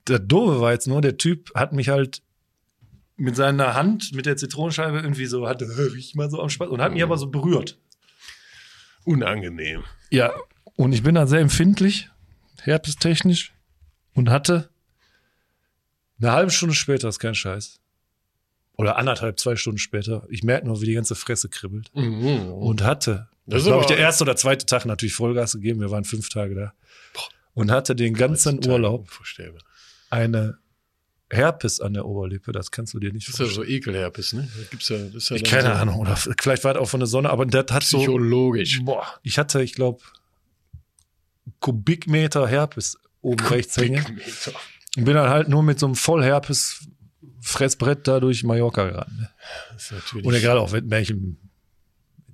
[0.09, 2.23] Der Doofe war jetzt nur, der Typ hat mich halt
[3.17, 6.81] mit seiner Hand, mit der Zitronenscheibe irgendwie so, hatte, riech mal so am Spaß und
[6.81, 7.79] hat mich aber so berührt.
[9.05, 9.85] Unangenehm.
[10.11, 10.33] Ja,
[10.77, 12.11] und ich bin da sehr empfindlich,
[12.63, 13.53] herpestechnisch,
[14.15, 14.69] und hatte
[16.21, 17.81] eine halbe Stunde später, ist kein Scheiß,
[18.77, 22.51] oder anderthalb, zwei Stunden später, ich merke nur, wie die ganze Fresse kribbelt, Mhm.
[22.53, 25.81] und hatte, Das das ist glaube ich, der erste oder zweite Tag natürlich Vollgas gegeben,
[25.81, 26.73] wir waren fünf Tage da,
[27.55, 29.09] und hatte den ganzen Urlaub
[30.11, 30.59] eine
[31.31, 33.67] Herpes an der Oberlippe, das kannst du dir nicht Das ist ja vorstellen.
[33.67, 34.49] so Ekelherpes, ne?
[34.57, 36.89] Da gibt's ja, das ist ja Ich keine so Ahnung, oder vielleicht war das auch
[36.89, 38.81] von der Sonne, aber das hat so, Psychologisch.
[38.85, 40.01] boah, ich hatte, ich glaube,
[41.61, 44.53] Kubikmeter Herpes oben rechts hängen Kubikmeter.
[44.97, 46.87] und bin dann halt nur mit so einem Vollherpes
[47.47, 49.19] Fressbrett da durch Mallorca gerannt.
[49.21, 49.29] Ne?
[49.75, 50.15] Das ist.
[50.25, 51.37] Oder gerade auch, wenn welchem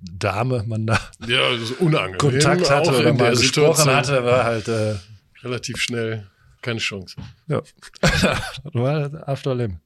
[0.01, 1.77] Dame man da ja, das ist.
[2.17, 4.95] Kontakt hatte Auch oder mal gesprochen hatte, war halt, äh,
[5.43, 6.27] Relativ schnell.
[6.61, 7.15] Keine Chance.
[7.47, 7.61] ja.
[8.73, 9.79] war After Lemon.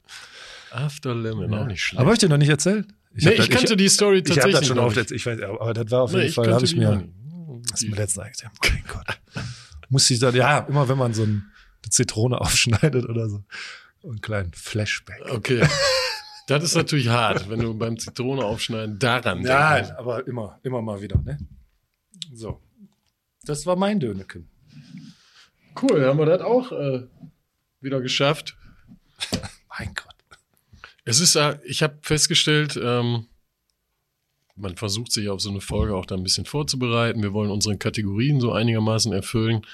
[0.71, 1.99] After Lemon, auch nicht schlecht.
[1.99, 2.87] Aber hab ich dir noch nicht erzählt?
[3.13, 5.25] nee, hab ich das- kannte die Story Ich habe tatsächlich das schon oft jetzt, ich
[5.25, 7.07] weiß, aber das war auf jeden Nee, ich Fall, habe ich mir,
[7.71, 9.43] hast du mir letztens eigentlich gesagt, mein Gott.
[9.89, 11.51] Muss ich dann, ja, immer wenn man so ein,
[11.83, 13.43] eine Zitrone aufschneidet oder so,
[14.09, 15.21] einen kleinen Flashback.
[15.31, 15.67] Okay.
[16.47, 19.97] Das ist natürlich hart, wenn du beim Zitrone aufschneiden daran Nein, denkst.
[19.97, 21.39] aber immer, immer mal wieder, ne?
[22.31, 22.61] So.
[23.45, 24.47] Das war mein Döneken.
[25.81, 27.07] Cool, haben wir das auch äh,
[27.81, 28.55] wieder geschafft.
[29.77, 30.15] Mein Gott.
[31.03, 33.27] Es ist, äh, ich habe festgestellt, ähm,
[34.55, 37.21] man versucht sich auf so eine Folge auch da ein bisschen vorzubereiten.
[37.21, 39.65] Wir wollen unsere Kategorien so einigermaßen erfüllen.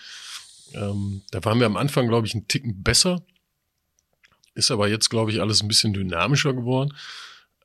[0.74, 3.24] Ähm, da waren wir am Anfang, glaube ich, einen Ticken besser.
[4.54, 6.94] Ist aber jetzt, glaube ich, alles ein bisschen dynamischer geworden.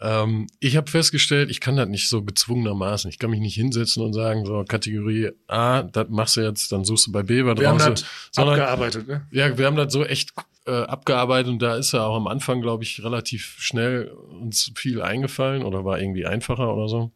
[0.00, 3.08] Ähm, ich habe festgestellt, ich kann das nicht so gezwungenermaßen.
[3.10, 6.84] Ich kann mich nicht hinsetzen und sagen, so Kategorie A, das machst du jetzt, dann
[6.84, 8.02] suchst du bei B was Wir haben raus.
[8.02, 9.26] das Sondern- abgearbeitet, ne?
[9.30, 10.32] ja, wir haben das so echt
[10.66, 15.00] äh, abgearbeitet und da ist ja auch am Anfang, glaube ich, relativ schnell uns viel
[15.00, 17.10] eingefallen oder war irgendwie einfacher oder so.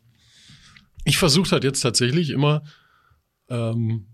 [1.04, 2.62] Ich versuche halt jetzt tatsächlich immer,
[3.48, 4.06] ähm,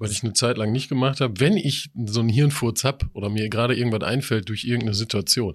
[0.00, 3.28] weil ich eine Zeit lang nicht gemacht habe, wenn ich so einen Hirnfurz hab oder
[3.28, 5.54] mir gerade irgendwas einfällt durch irgendeine Situation,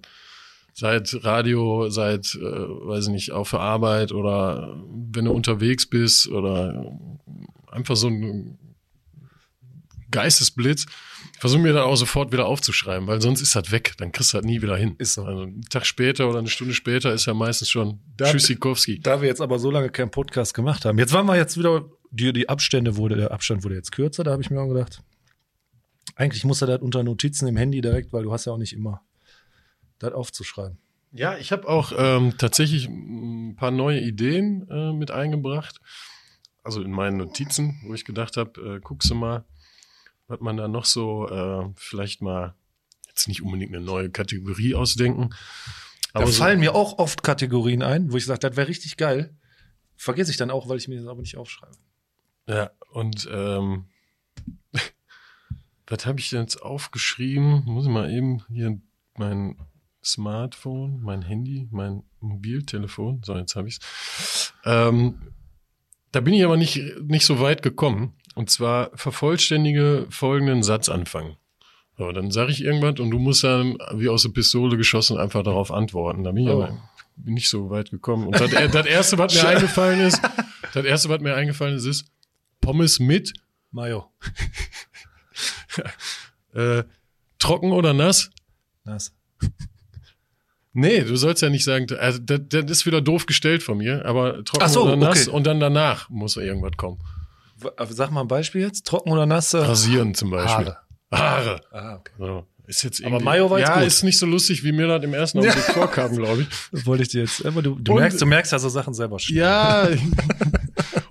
[0.74, 4.82] seit Radio, seit, äh, weiß ich nicht, auf der Arbeit oder
[5.12, 6.92] wenn du unterwegs bist oder
[7.72, 8.58] einfach so ein
[10.12, 10.86] Geistesblitz,
[11.34, 14.34] ich versuche mir dann auch sofort wieder aufzuschreiben, weil sonst ist das weg, dann kriegst
[14.34, 14.96] du das nie wieder hin.
[15.00, 15.24] Ist so.
[15.24, 19.00] Also einen Tag später oder eine Stunde später ist ja meistens schon Da- Tschüssikowski.
[19.00, 20.98] Da wir jetzt aber so lange keinen Podcast gemacht haben.
[21.00, 21.86] Jetzt waren wir jetzt wieder,
[22.16, 25.02] die, die Abstände wurde, der Abstand wurde jetzt kürzer, da habe ich mir auch gedacht,
[26.16, 28.74] eigentlich muss er das unter Notizen im Handy direkt, weil du hast ja auch nicht
[28.74, 29.02] immer
[30.00, 30.78] das aufzuschreiben.
[31.12, 35.80] Ja, ich habe auch ähm, tatsächlich ein paar neue Ideen äh, mit eingebracht.
[36.64, 39.46] Also in meinen Notizen, wo ich gedacht habe, äh, guckst du mal,
[40.28, 42.56] was man da noch so äh, vielleicht mal
[43.08, 45.30] jetzt nicht unbedingt eine neue Kategorie ausdenken.
[46.14, 49.34] Da so, fallen mir auch oft Kategorien ein, wo ich sage, das wäre richtig geil.
[49.96, 51.78] Vergesse ich dann auch, weil ich mir das aber nicht aufschreibe.
[52.48, 53.86] Ja, und ähm,
[55.88, 57.64] was habe ich denn jetzt aufgeschrieben?
[57.66, 58.80] Muss ich mal eben hier
[59.18, 59.58] mein
[60.04, 63.22] Smartphone, mein Handy, mein Mobiltelefon.
[63.24, 64.54] So, jetzt habe ich's.
[64.64, 65.20] Ähm,
[66.12, 68.14] da bin ich aber nicht, nicht so weit gekommen.
[68.36, 71.38] Und zwar vervollständige folgenden Satzanfang.
[71.98, 75.44] So, dann sage ich irgendwas und du musst dann wie aus der Pistole geschossen einfach
[75.44, 76.24] darauf antworten.
[76.24, 76.64] Da bin ich Oh.
[76.64, 76.78] aber
[77.24, 78.28] nicht so weit gekommen.
[78.28, 80.22] Und das, das erste, was mir eingefallen ist,
[80.74, 82.06] das erste, was mir eingefallen ist, ist
[82.62, 83.34] Pommes mit
[83.72, 84.12] Mayo.
[86.54, 86.84] äh,
[87.40, 88.30] trocken oder nass.
[88.84, 89.14] Nass.
[90.78, 94.04] Nee, du sollst ja nicht sagen, also das, das ist wieder doof gestellt von mir,
[94.06, 95.38] aber trocken so, oder nass okay.
[95.38, 97.00] und dann danach muss irgendwas kommen.
[97.56, 98.86] W- Sag mal ein Beispiel jetzt.
[98.86, 99.54] Trocken oder nass?
[99.54, 100.76] äh, Rasieren zum Beispiel.
[101.14, 101.14] Haare.
[101.14, 101.62] Haare.
[101.72, 102.12] Ah, okay.
[102.20, 102.46] So.
[102.68, 103.88] Ist jetzt Aber Mayo war jetzt Ja, gut.
[103.88, 106.48] ist nicht so lustig, wie mir das im ersten Augenblick vorkam, glaube ich.
[106.74, 107.46] Das wollte ich dir jetzt.
[107.46, 109.38] Aber du, du, merkst, du merkst ja so Sachen selber schnell.
[109.38, 109.88] Ja.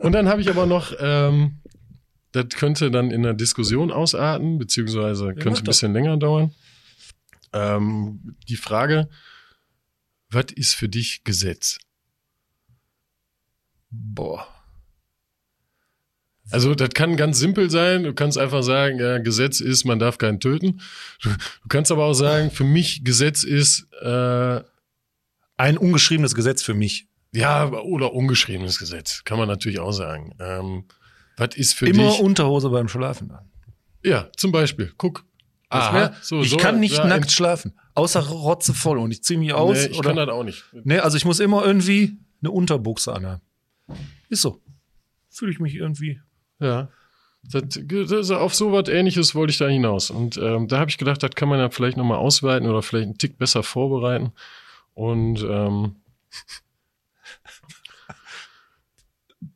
[0.05, 1.61] Und dann habe ich aber noch, ähm,
[2.33, 5.63] das könnte dann in der Diskussion ausarten, beziehungsweise mach könnte ein doch.
[5.65, 6.53] bisschen länger dauern.
[7.53, 9.09] Ähm, die Frage,
[10.31, 11.79] was ist für dich Gesetz?
[13.91, 14.47] Boah.
[16.51, 18.03] Also das kann ganz simpel sein.
[18.03, 20.81] Du kannst einfach sagen, ja, Gesetz ist, man darf keinen töten.
[21.23, 24.61] Du, du kannst aber auch sagen, für mich Gesetz ist, äh,
[25.57, 27.07] Ein ungeschriebenes Gesetz für mich.
[27.35, 29.25] Ja, oder ungeschriebenes Gesetz.
[29.25, 30.35] Kann man natürlich auch sagen.
[30.39, 30.85] Ähm,
[31.37, 32.21] was ist für Immer dich?
[32.21, 33.51] Unterhose beim Schlafen an.
[34.05, 34.93] Ja, zum Beispiel.
[34.97, 35.25] Guck.
[35.71, 37.73] Aha, wär, so, ich so, kann nicht ja, nackt schlafen.
[37.95, 39.79] Außer rotze voll und ich ziehe mich aus.
[39.79, 40.65] Nee, ich oder, kann das auch nicht.
[40.85, 43.41] nee, also ich muss immer irgendwie eine Unterbuchse anhaben.
[44.29, 44.61] Ist so.
[45.31, 46.21] Fühle ich mich irgendwie.
[46.61, 46.89] Ja.
[47.43, 50.11] Das, das, auf so was ähnliches wollte ich da hinaus.
[50.11, 53.07] Und ähm, da habe ich gedacht, das kann man ja vielleicht nochmal ausweiten oder vielleicht
[53.07, 54.33] einen Tick besser vorbereiten.
[54.95, 55.97] Und ähm,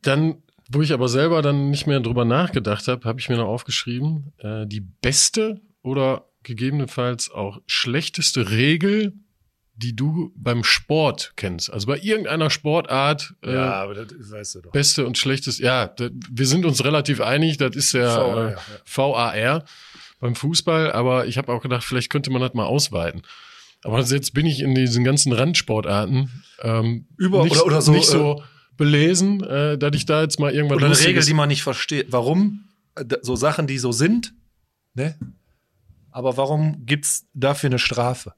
[0.01, 3.47] dann, wo ich aber selber dann nicht mehr drüber nachgedacht habe, habe ich mir noch
[3.47, 9.13] aufgeschrieben, äh, die beste oder gegebenenfalls auch schlechteste Regel,
[9.75, 11.71] die du beim Sport kennst.
[11.71, 13.33] Also bei irgendeiner Sportart.
[13.41, 14.71] Äh, aber das weißt du doch.
[14.71, 18.51] Beste und schlechteste, ja, das, wir sind uns relativ einig, das ist der VAR, äh,
[18.51, 19.53] ja.
[19.55, 19.65] VAR
[20.19, 23.21] beim Fußball, aber ich habe auch gedacht, vielleicht könnte man das mal ausweiten.
[23.85, 28.07] Aber jetzt bin ich in diesen ganzen Randsportarten ähm, Über- nicht, oder- oder so, nicht
[28.07, 28.43] so
[28.79, 32.07] belesen, äh, dass ich da jetzt mal irgendwas Oder eine Regel, die man nicht versteht.
[32.11, 32.63] Warum?
[32.95, 34.33] Äh, So Sachen, die so sind,
[34.95, 35.15] ne?
[36.09, 38.33] Aber warum gibt's dafür eine Strafe?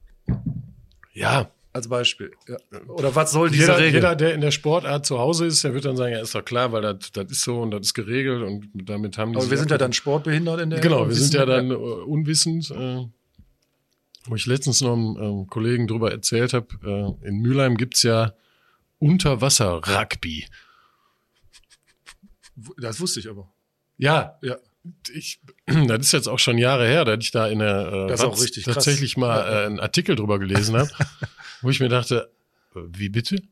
[1.14, 2.32] Ja, Als Beispiel.
[2.46, 2.56] Ja.
[2.88, 3.94] Oder was soll diese jeder, Regel?
[3.94, 6.44] jeder, der in der Sportart zu Hause ist, der wird dann sagen, ja, ist doch
[6.44, 9.48] klar, weil das, das ist so und das ist geregelt und damit haben die Aber
[9.50, 12.70] wir sind ja dann sportbehindert in der Genau, wir sind ja dann äh, unwissend.
[12.70, 13.06] Äh,
[14.26, 18.34] wo ich letztens noch einem ähm, Kollegen drüber erzählt habe, äh, in Mülheim gibt's ja
[19.02, 20.46] Unterwasser-Rugby.
[22.78, 23.52] Das wusste ich aber.
[23.98, 24.56] Ja, Ja.
[25.12, 28.20] ich, das ist jetzt auch schon Jahre her, dass ich da in der äh, Das
[28.20, 28.74] auch richtig krass.
[28.74, 30.90] tatsächlich mal äh, einen Artikel drüber gelesen habe,
[31.62, 32.30] wo ich mir dachte,
[32.74, 33.42] äh, wie bitte?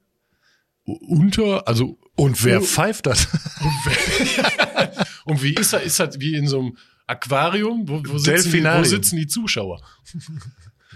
[0.84, 3.26] Unter, also Und wer pfeift das?
[5.24, 5.82] und wie ist das?
[5.82, 7.88] Ist das wie in so einem Aquarium?
[7.88, 9.82] Wo, wo, sitzen, die, wo sitzen die Zuschauer?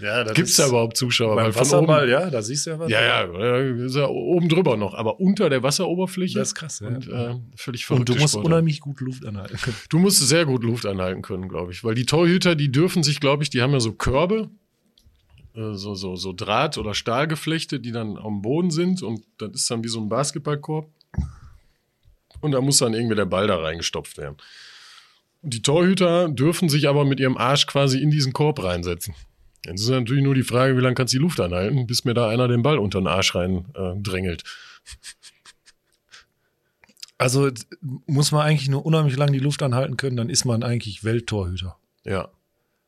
[0.01, 1.35] Ja, Gibt's ist da überhaupt Zuschauer?
[1.35, 2.89] beim Wasserball, oben, ja, da siehst du ja was.
[2.91, 6.37] ja, ja, ist ja oben drüber noch, aber unter der Wasseroberfläche.
[6.37, 6.87] Das ist krass, ja.
[6.87, 8.09] Und äh, völlig Und verrückt.
[8.09, 9.77] du musst unheimlich gut Luft anhalten können.
[9.89, 11.83] Du musst sehr gut Luft anhalten können, glaube ich.
[11.85, 14.49] Weil die Torhüter, die dürfen sich, glaube ich, die haben ja so Körbe,
[15.55, 19.71] äh, so, so, so Draht- oder Stahlgeflechte, die dann am Boden sind und das ist
[19.71, 20.89] dann wie so ein Basketballkorb.
[22.41, 24.35] Und da muss dann irgendwie der Ball da reingestopft werden.
[25.41, 29.15] Und die Torhüter dürfen sich aber mit ihrem Arsch quasi in diesen Korb reinsetzen.
[29.65, 32.13] Jetzt ist natürlich nur die Frage, wie lange kannst du die Luft anhalten, bis mir
[32.13, 34.43] da einer den Ball unter den Arsch rein äh, drängelt.
[37.17, 37.49] Also
[38.05, 41.77] muss man eigentlich nur unheimlich lang die Luft anhalten können, dann ist man eigentlich Welttorhüter.
[42.03, 42.29] Ja.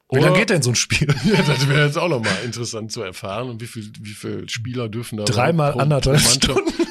[0.10, 1.08] Wie lange geht denn so ein Spiel?
[1.26, 3.50] Ja, das wäre jetzt auch nochmal interessant zu erfahren.
[3.50, 6.74] Und wie viel, wie viel Spieler dürfen da Dreimal pro- anderthalb pro Stunden.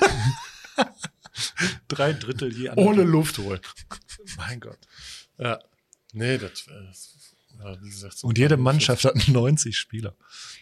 [1.88, 3.60] Drei Drittel je ohne Luft holen.
[4.36, 4.78] Mein Gott.
[5.38, 5.58] Ja.
[6.12, 6.90] Nee, das wäre,
[7.62, 10.14] ja, wie gesagt, so Und jede Mannschaft hat 90 Spieler.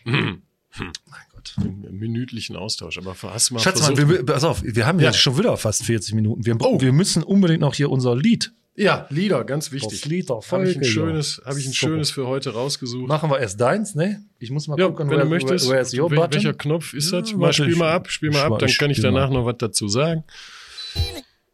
[0.05, 0.43] Mhm.
[0.77, 1.55] Mein Gott.
[1.63, 2.99] im minütlichen Austausch.
[2.99, 4.09] Aber hast du mal Schatz, mal, versucht?
[4.11, 5.07] wir, pass auf, wir haben Ja.
[5.11, 6.45] jetzt schon wieder fast 40 Minuten.
[6.45, 6.81] Wir, Oh.
[6.81, 8.53] wir müssen unbedingt noch hier unser Lied.
[8.75, 10.01] ja, Lieder, ganz wichtig.
[10.01, 13.07] Das Lied der Habe ich Folge, ein schönes, habe ich ein schönes für heute rausgesucht.
[13.07, 14.25] Machen wir erst deins, ne?
[14.41, 15.67] Ich muss mal ja, gucken, wenn where, du möchtest.
[15.67, 16.35] Where, where's your Wel- button?
[16.35, 17.33] welcher Knopf ist Ja, das?
[17.35, 19.39] Mal warte, spiel ich- mal ab, spiel mal ab, dann kann ich danach mal.
[19.39, 20.25] noch was dazu sagen.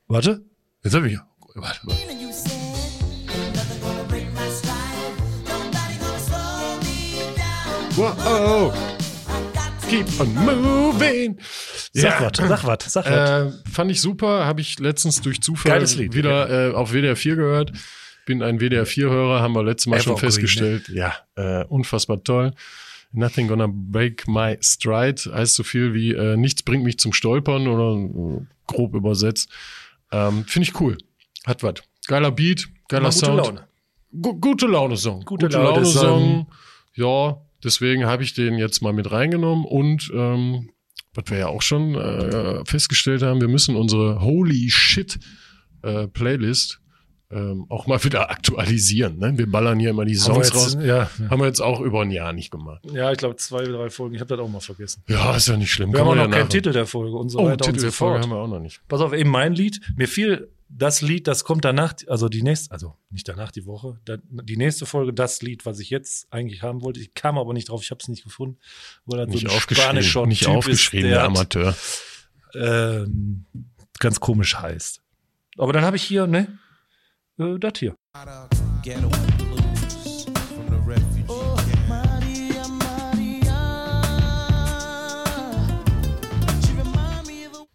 [0.09, 0.43] Warte.
[0.83, 1.19] Jetzt hab ich.
[1.57, 1.81] Warte.
[1.87, 2.31] You
[7.97, 8.73] got to
[9.89, 11.39] keep on moving.
[11.93, 13.55] Sag was, sag was, sag was.
[13.65, 17.73] Äh, fand ich super, habe ich letztens durch Zufall wieder äh, auf WDR 4 gehört.
[18.27, 20.89] Bin ein WDR 4-Hörer, haben wir letztes Mal schon Evergreen, festgestellt.
[20.89, 22.53] Ja, äh, unfassbar toll.
[23.13, 27.67] Nothing gonna break my stride heißt so viel wie äh, nichts bringt mich zum Stolpern
[27.67, 29.49] oder äh, grob übersetzt.
[30.13, 30.97] Ähm, Finde ich cool.
[31.45, 31.75] Hat was.
[32.07, 33.37] Geiler Beat, geiler Mal gute Sound.
[33.39, 33.67] Laune.
[34.13, 35.25] Gu gute Laune-Song.
[35.25, 36.05] Gute Laune-Song.
[36.05, 36.47] Laune-Song.
[36.95, 40.71] Ja, deswegen habe ich den jetzt mal mit reingenommen und ähm,
[41.15, 45.19] was wir ja auch schon äh, festgestellt haben, wir müssen unsere Holy Shit
[45.83, 46.81] äh, Playlist
[47.33, 49.19] ähm, auch mal wieder aktualisieren.
[49.19, 49.33] Ne?
[49.37, 50.77] Wir ballern hier immer die Songs jetzt- raus.
[50.81, 51.11] Ja, ja.
[51.31, 52.83] Haben wir jetzt auch über ein Jahr nicht gemacht.
[52.93, 54.15] ja, ich glaube zwei, drei Folgen.
[54.15, 55.03] Ich habe das auch mal vergessen.
[55.09, 55.91] Ja, ist ja nicht schlimm.
[55.93, 57.71] Wir Kann haben auch noch ja keinen Titel der Folge und so Oh, weiter Titel
[57.71, 58.23] und so der Folge fort.
[58.25, 58.81] haben wir auch noch nicht.
[58.89, 59.81] Pass auf, eben mein Lied.
[59.97, 63.99] Mir fiel das Lied, das kommt danach, also die nächste, also nicht danach die Woche,
[64.31, 67.01] die nächste Folge, das Lied, was ich jetzt eigentlich haben wollte.
[67.01, 68.59] Ich kam aber nicht drauf, ich habe es nicht gefunden.
[69.05, 71.77] Weil Nicht so ein spanischer nicht Typ aufgeschrieben, ist, der der hat, Amateur.
[72.55, 73.47] ähm,
[73.99, 75.03] ganz komisch heißt.
[75.59, 76.59] Aber dann habe ich hier, ne,
[77.39, 77.97] äh, das hier.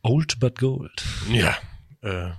[0.03, 1.03] Old but Gold.
[1.31, 1.55] Ja,
[2.01, 2.31] äh,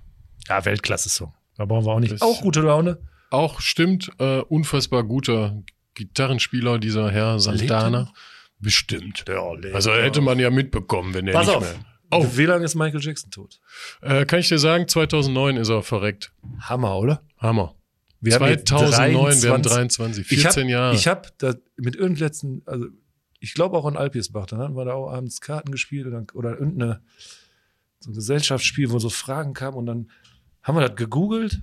[0.48, 1.34] Ja, Weltklasse-Song.
[1.56, 2.20] Da brauchen wir auch nicht.
[2.22, 2.98] Auch gute Laune.
[3.30, 5.62] auch stimmt, äh, unfassbar guter
[5.94, 8.12] Gitarrenspieler, dieser Herr Santana.
[8.58, 9.24] Bestimmt.
[9.72, 11.62] Also hätte man ja mitbekommen, wenn er Pass nicht auf.
[11.62, 11.84] mehr.
[12.10, 13.60] Oh, Wie lange ist Michael Jackson tot?
[14.00, 16.32] äh, kann ich dir sagen, 2009 ist er verreckt.
[16.60, 17.22] Hammer, oder?
[17.38, 17.74] Hammer.
[18.20, 20.26] Wir haben jetzt 2009, wir haben 23.
[20.26, 20.94] 23, 14 ich hab, Jahre.
[20.94, 22.86] Ich habe da mit irgendeinem letzten, also
[23.40, 26.50] ich glaube auch in Alpirsbach, dann hatten wir da auch abends Karten gespielt oder, oder
[26.58, 27.02] irgendeine
[28.00, 30.10] so ein Gesellschaftsspiel, wo so Fragen kamen und dann
[30.66, 31.62] haben wir das gegoogelt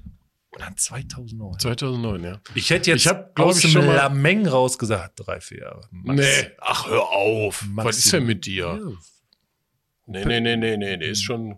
[0.52, 1.60] und dann 2009.
[1.60, 2.40] 2009, ja.
[2.56, 5.82] Ich hätte jetzt Ich hab, aus ich, dem Lameng rausgesagt, drei, vier Jahre.
[5.92, 6.20] Max.
[6.22, 7.62] Nee, ach hör auf.
[7.64, 7.86] Maximum.
[7.86, 8.80] Was ist denn mit dir?
[8.82, 8.92] Ja,
[10.06, 11.58] Nee, nee, nee, nee, nee, der ist schon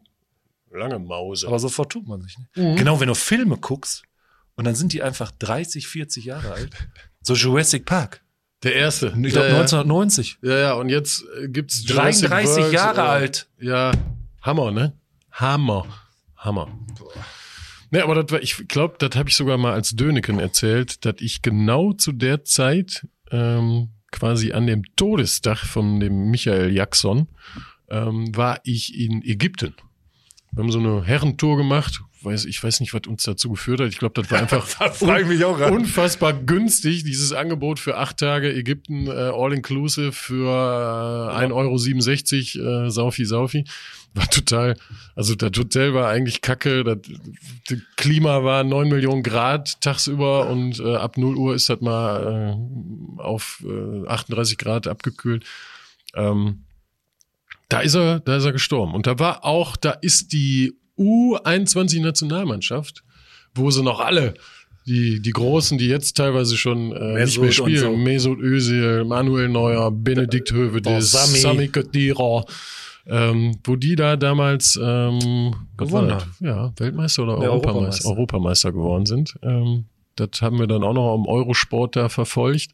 [0.72, 1.48] lange Mause.
[1.48, 2.38] aber sofort tut man sich.
[2.38, 2.46] Ne?
[2.72, 2.76] Mhm.
[2.76, 4.04] Genau, wenn du Filme guckst
[4.56, 6.70] und dann sind die einfach 30, 40 Jahre alt.
[7.24, 8.22] So Jurassic Park.
[8.62, 9.08] der erste.
[9.08, 9.60] Ich glaube ja, ja.
[9.62, 10.38] 1990.
[10.44, 13.50] Ja, ja, und jetzt äh, gibt's Jurassic 33 World, Jahre alt.
[13.60, 13.92] Ja,
[14.42, 14.94] Hammer, ne?
[15.32, 15.88] Hammer.
[16.46, 16.68] Hammer.
[17.92, 21.16] Ne, aber das war, ich glaube, das habe ich sogar mal als Döneken erzählt, dass
[21.20, 27.28] ich genau zu der Zeit ähm, quasi an dem Todestag von dem Michael Jackson
[27.90, 29.76] ähm, war ich in Ägypten.
[30.52, 33.90] Wir haben so eine Herrentour gemacht, weiß, ich weiß nicht, was uns dazu geführt hat.
[33.90, 35.72] Ich glaube, das war einfach Das gerade.
[35.72, 40.50] unfassbar günstig, dieses Angebot für acht Tage Ägypten äh, All-Inclusive für
[41.32, 43.66] äh, 1,67 Euro äh, Saufi Saufi.
[44.14, 44.78] War total,
[45.16, 47.00] also das Hotel war eigentlich kacke, das,
[47.68, 52.58] das Klima war 9 Millionen Grad tagsüber und äh, ab 0 Uhr ist das mal
[53.18, 55.44] äh, auf äh, 38 Grad abgekühlt.
[56.16, 56.64] Ähm,
[57.70, 58.94] da ist er, da ist er gestorben.
[58.94, 63.04] Und da war auch, da ist die U21-Nationalmannschaft,
[63.54, 64.36] wo sie noch alle,
[64.86, 67.96] die, die Großen, die jetzt teilweise schon äh, nicht mehr spielen, so.
[67.96, 71.40] Mesut Özil, Manuel Neuer, Benedikt Hövedes, Boah, Sami.
[71.40, 72.46] Sami Khedira,
[73.08, 76.26] ähm, wo die da damals ähm, Gewonnen das?
[76.40, 78.10] Ja, Weltmeister oder Europameister, Europameister.
[78.10, 79.36] Europameister geworden sind.
[79.42, 79.86] Ähm,
[80.16, 82.70] das haben wir dann auch noch im Eurosport da verfolgt.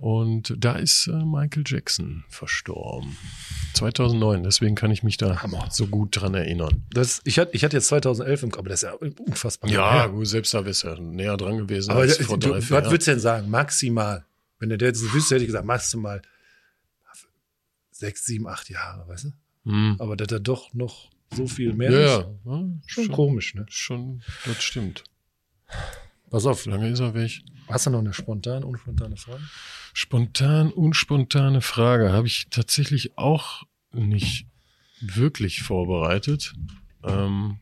[0.00, 3.18] Und da ist äh, Michael Jackson verstorben.
[3.74, 5.68] 2009, deswegen kann ich mich da Hammer.
[5.70, 6.84] so gut dran erinnern.
[6.90, 9.70] Das, ich, hatte, ich hatte jetzt 2011 im Kopf, aber das ist ja unfassbar.
[9.70, 12.48] Ja, gut, selbst da wärst du ja näher dran gewesen Aber als du, vor du,
[12.48, 12.90] drei, was vier Jahren.
[12.90, 13.50] würdest du denn sagen?
[13.50, 14.24] Maximal.
[14.58, 16.22] Wenn du jetzt wüsste, hätte ich gesagt, maximal
[17.90, 19.32] sechs, sieben, acht Jahre, weißt du?
[19.70, 19.96] Hm.
[19.98, 23.66] Aber dass er doch noch so viel mehr Ja, ist, ja schon, schon, komisch, ne?
[23.68, 25.04] schon, das stimmt.
[26.30, 27.40] Pass auf, lange ist er weg?
[27.68, 29.42] hast du noch eine spontane, unspontane Frage?
[29.92, 33.62] Spontan, unspontane Frage habe ich tatsächlich auch
[33.92, 34.46] nicht
[35.00, 36.52] wirklich vorbereitet.
[37.04, 37.58] Ähm,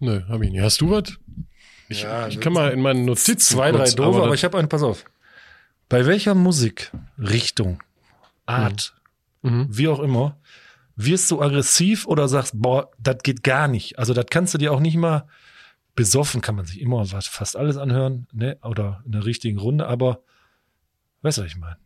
[0.00, 0.62] nö, habe ich nicht.
[0.62, 1.18] Hast du was?
[1.88, 4.44] Ich, Ja, ich kann mal in meinen Notizen Zwei, drei kurz, doofe, aber das- ich
[4.44, 5.04] habe einen, pass auf.
[5.88, 7.82] Bei welcher Musikrichtung,
[8.46, 8.94] Art,
[9.42, 9.66] Mhm.
[9.70, 10.38] wie auch immer,
[10.96, 13.98] wirst du aggressiv oder sagst, boah, das geht gar nicht.
[13.98, 15.26] Also das kannst du dir auch nicht mal
[15.98, 18.56] besoffen, kann man sich immer was, fast alles anhören, ne?
[18.62, 20.22] Oder in der richtigen Runde, aber
[21.22, 21.76] weißt du, was ich meine?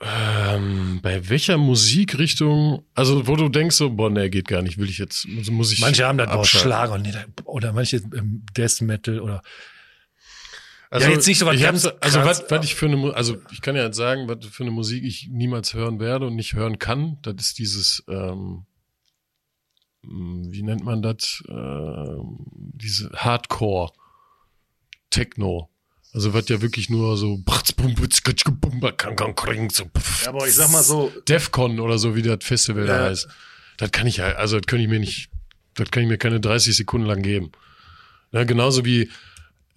[0.00, 4.88] Ähm, bei welcher Musikrichtung, also wo du denkst so, boah, nee, geht gar nicht, will
[4.88, 6.70] ich jetzt, muss ich Manche haben boah, abschalten.
[6.70, 9.42] Schlager, nee, da- oder manche ähm, Death Metal oder
[10.88, 13.36] Also, Ja, jetzt nicht so was ich ganz Also was, was ich für eine, also
[13.52, 16.54] ich kann ja jetzt sagen, was für eine Musik ich niemals hören werde und nicht
[16.54, 17.18] hören kann.
[17.20, 18.64] Das ist dieses, ähm,
[20.02, 21.42] wie nennt man das?
[21.48, 23.92] Ähm, diese Hardcore
[25.10, 25.68] Techno.
[26.12, 27.42] Also was ja wirklich nur so Ja,
[30.28, 33.08] aber ich sag mal so- Defcon oder so, wie das Festival da Ja.
[33.10, 33.28] heißt.
[33.76, 35.30] Das kann ich ja, also das kann ich mir nicht,
[35.74, 37.52] das kann ich mir keine 30 Sekunden lang geben.
[38.32, 39.10] Ne, genauso wie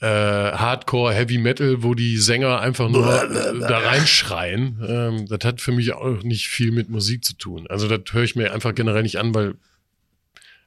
[0.02, 4.84] äh, Hardcore, Heavy Metal, wo die Sänger einfach nur äh, da reinschreien.
[4.86, 7.68] Ähm, das hat für mich auch nicht viel mit Musik zu tun.
[7.70, 9.56] Also das höre ich mir einfach generell nicht an, weil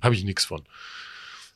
[0.07, 0.62] habe ich nichts von.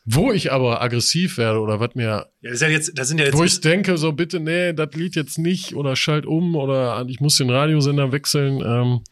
[0.05, 3.61] Wo ich aber aggressiv werde oder was mir ja, ja jetzt, ja jetzt wo ich
[3.61, 7.51] denke, so bitte, nee, das Lied jetzt nicht oder schalt um oder ich muss den
[7.51, 9.03] Radiosender wechseln, ähm,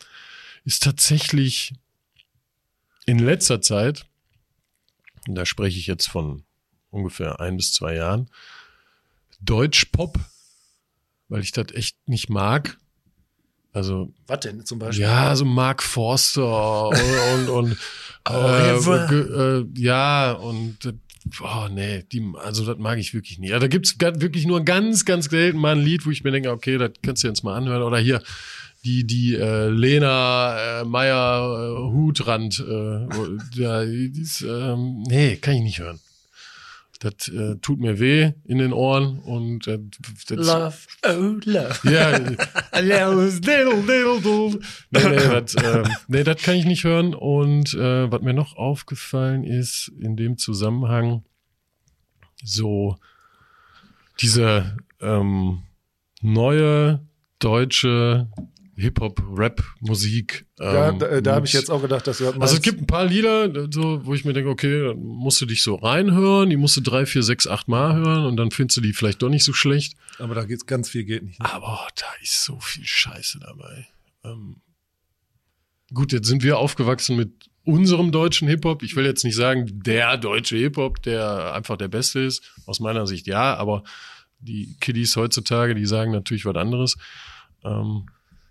[0.64, 1.72] ist tatsächlich
[3.06, 4.06] in letzter Zeit,
[5.26, 6.44] und da spreche ich jetzt von
[6.90, 8.28] ungefähr ein bis zwei Jahren,
[9.40, 10.18] Deutschpop,
[11.28, 12.78] weil ich das echt nicht mag.
[13.72, 15.04] Also was denn zum Beispiel?
[15.04, 16.98] ja, so Mark Forster und,
[17.34, 17.76] und, und
[18.30, 20.76] äh, ge- äh, ja, und
[21.42, 23.48] oh nee, die, also das mag ich wirklich nie.
[23.48, 26.50] Ja, da gibt's wirklich nur ganz, ganz selten mal ein Lied, wo ich mir denke,
[26.50, 27.82] okay, das kannst du jetzt mal anhören.
[27.82, 28.22] Oder hier
[28.84, 33.06] die, die äh, Lena äh, Meyer äh, Hutrand, äh,
[33.60, 35.98] ja, die ist, ähm, nee, kann ich nicht hören.
[37.00, 39.78] Das äh, tut mir weh in den Ohren und äh,
[40.28, 41.78] das, Love, oh love.
[41.84, 42.18] ja,
[44.90, 47.14] nee, nee, das, ähm, nee, das kann ich nicht hören.
[47.14, 51.22] Und äh, was mir noch aufgefallen ist in dem Zusammenhang,
[52.42, 52.96] so
[54.20, 55.62] diese ähm,
[56.20, 57.00] neue
[57.38, 58.28] deutsche
[58.78, 60.46] Hip-Hop-Rap-Musik.
[60.58, 62.62] Ja, ähm, da, da habe mit- ich jetzt auch gedacht, dass du das also es
[62.62, 65.74] gibt ein paar Lieder, so, wo ich mir denke, okay, dann musst du dich so
[65.76, 68.92] reinhören, die musst du drei, vier, sechs, acht Mal hören und dann findest du die
[68.92, 69.94] vielleicht doch nicht so schlecht.
[70.18, 71.40] aber da geht's ganz viel geht nicht.
[71.40, 71.52] ne?
[71.52, 73.86] Aber da ist so viel Scheiße dabei.
[74.24, 74.56] Ähm,
[75.92, 78.82] gut, jetzt sind wir aufgewachsen mit unserem deutschen Hip-Hop.
[78.82, 82.42] Ich will jetzt nicht sagen, der deutsche Hip-Hop, der einfach der beste ist.
[82.66, 83.82] Aus meiner Sicht ja, aber
[84.40, 86.96] die Kiddies heutzutage, die sagen natürlich was anderes.
[87.64, 88.06] Ähm,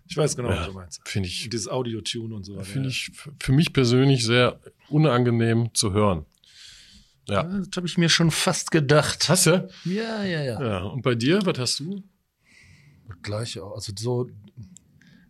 [0.09, 0.59] Ich weiß genau, Ja.
[0.59, 1.01] was du meinst.
[1.05, 2.65] Finde ich, Dieses Audio-Tune und so weiter.
[2.65, 4.59] finde ich für mich persönlich sehr
[4.89, 6.25] unangenehm zu hören.
[7.27, 7.43] Ja.
[7.43, 9.27] Das habe ich mir schon fast gedacht.
[9.27, 9.67] Hast du?
[9.83, 10.61] Ja, ja, ja.
[10.65, 10.77] Ja.
[10.83, 12.03] Und bei dir, was hast du?
[13.09, 13.75] Das Gleiche auch.
[13.75, 14.29] Also so.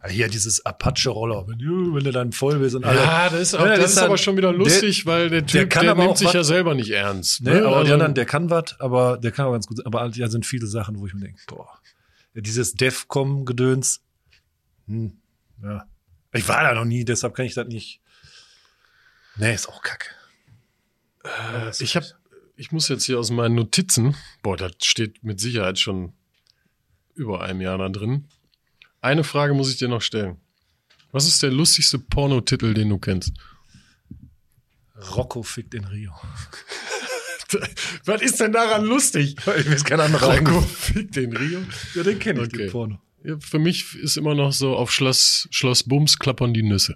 [0.04, 3.00] Ja, hier dieses Apache-Roller, wenn, du- wenn du dann voll bist und alle.
[3.00, 5.52] Ja, das ist, auch, das das ist dann- aber schon wieder lustig, weil der Typ,
[5.54, 7.42] der, kann aber nimmt sich was- ja selber nicht ernst.
[7.42, 7.66] Ne, ne?
[7.66, 9.84] aber Also- anderen, der kann was, aber der kann auch ganz gut.
[9.88, 11.68] Aber ja, sind viele Sachen, wo ich mir denke, boah,
[12.36, 14.02] dieses Defcom-Gedöns,
[14.88, 15.18] hm,
[15.64, 15.86] ja.
[16.34, 18.02] Ich war da noch nie, deshalb kann ich das nicht.
[19.38, 20.10] Nee, ist auch kacke.
[21.80, 22.06] Ich habe,
[22.56, 26.14] ich muss jetzt hier aus meinen Notizen, boah, das steht mit Sicherheit schon
[27.16, 28.28] über einem Jahr da drin.
[29.02, 30.38] Eine Frage muss ich dir noch stellen.
[31.12, 33.32] Was ist der lustigste Pornotitel, den du kennst?
[35.16, 36.14] Rocco fickt in Rio.
[38.06, 39.36] Was ist denn daran lustig?
[39.38, 41.62] Ich weiß kein anderer Rocco fickt den Rio.
[41.96, 42.58] Ja, den kenne ich, Okay.
[42.58, 43.02] den Porno.
[43.40, 46.94] Für mich ist immer noch so auf Schloss, Schloss Bums klappern die Nüsse.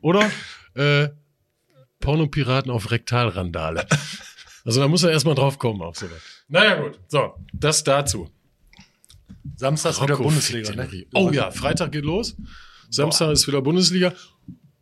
[0.00, 0.30] Oder
[0.74, 1.08] äh,
[2.00, 3.86] Pornopiraten auf Rektalrandale.
[4.64, 6.22] Also da muss er erstmal drauf kommen auf sowas.
[6.48, 8.30] Naja gut, so, das dazu.
[9.56, 11.06] Samstag wieder Bundesliga, ne?
[11.14, 12.36] Oh ja, Freitag geht los.
[12.90, 14.14] Samstag ist wieder Bundesliga.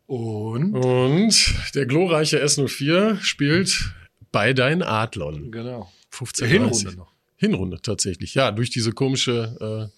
[0.06, 0.74] Und?
[0.74, 3.92] Und der glorreiche S04 spielt
[4.30, 5.50] bei deinen Adlern.
[5.50, 5.90] Genau.
[6.10, 7.11] 15 Hinrunde noch.
[7.42, 8.34] Hinrunde tatsächlich.
[8.34, 9.90] Ja, durch diese komische,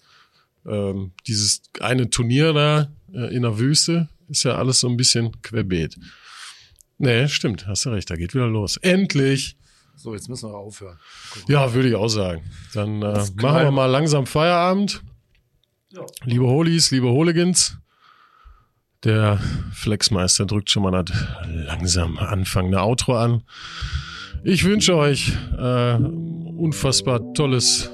[0.65, 4.97] äh, ähm, dieses eine Turnier da äh, in der Wüste ist ja alles so ein
[4.97, 5.95] bisschen querbeet.
[6.97, 8.77] Nee, stimmt, hast du recht, da geht wieder los.
[8.77, 9.57] Endlich!
[9.95, 10.97] So, jetzt müssen wir aufhören.
[11.47, 12.43] Ja, würde ich auch sagen.
[12.73, 15.03] Dann äh, machen wir mal langsam Feierabend.
[15.93, 16.03] Ja.
[16.23, 17.77] Liebe Holis, liebe Hooligans,
[19.03, 19.39] der
[19.71, 21.15] Flexmeister drückt schon mal das
[21.45, 23.43] langsam anfangende Outro an.
[24.47, 27.89] Ich wünsche euch äh, unfassbar tolles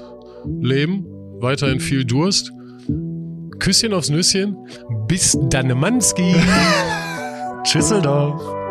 [0.60, 1.06] Leben,
[1.40, 2.52] weiterhin viel Durst.
[3.58, 4.54] Küsschen aufs Nüsschen.
[5.08, 6.34] Bis dann, Manski.
[7.64, 8.61] Tschüsseldorf.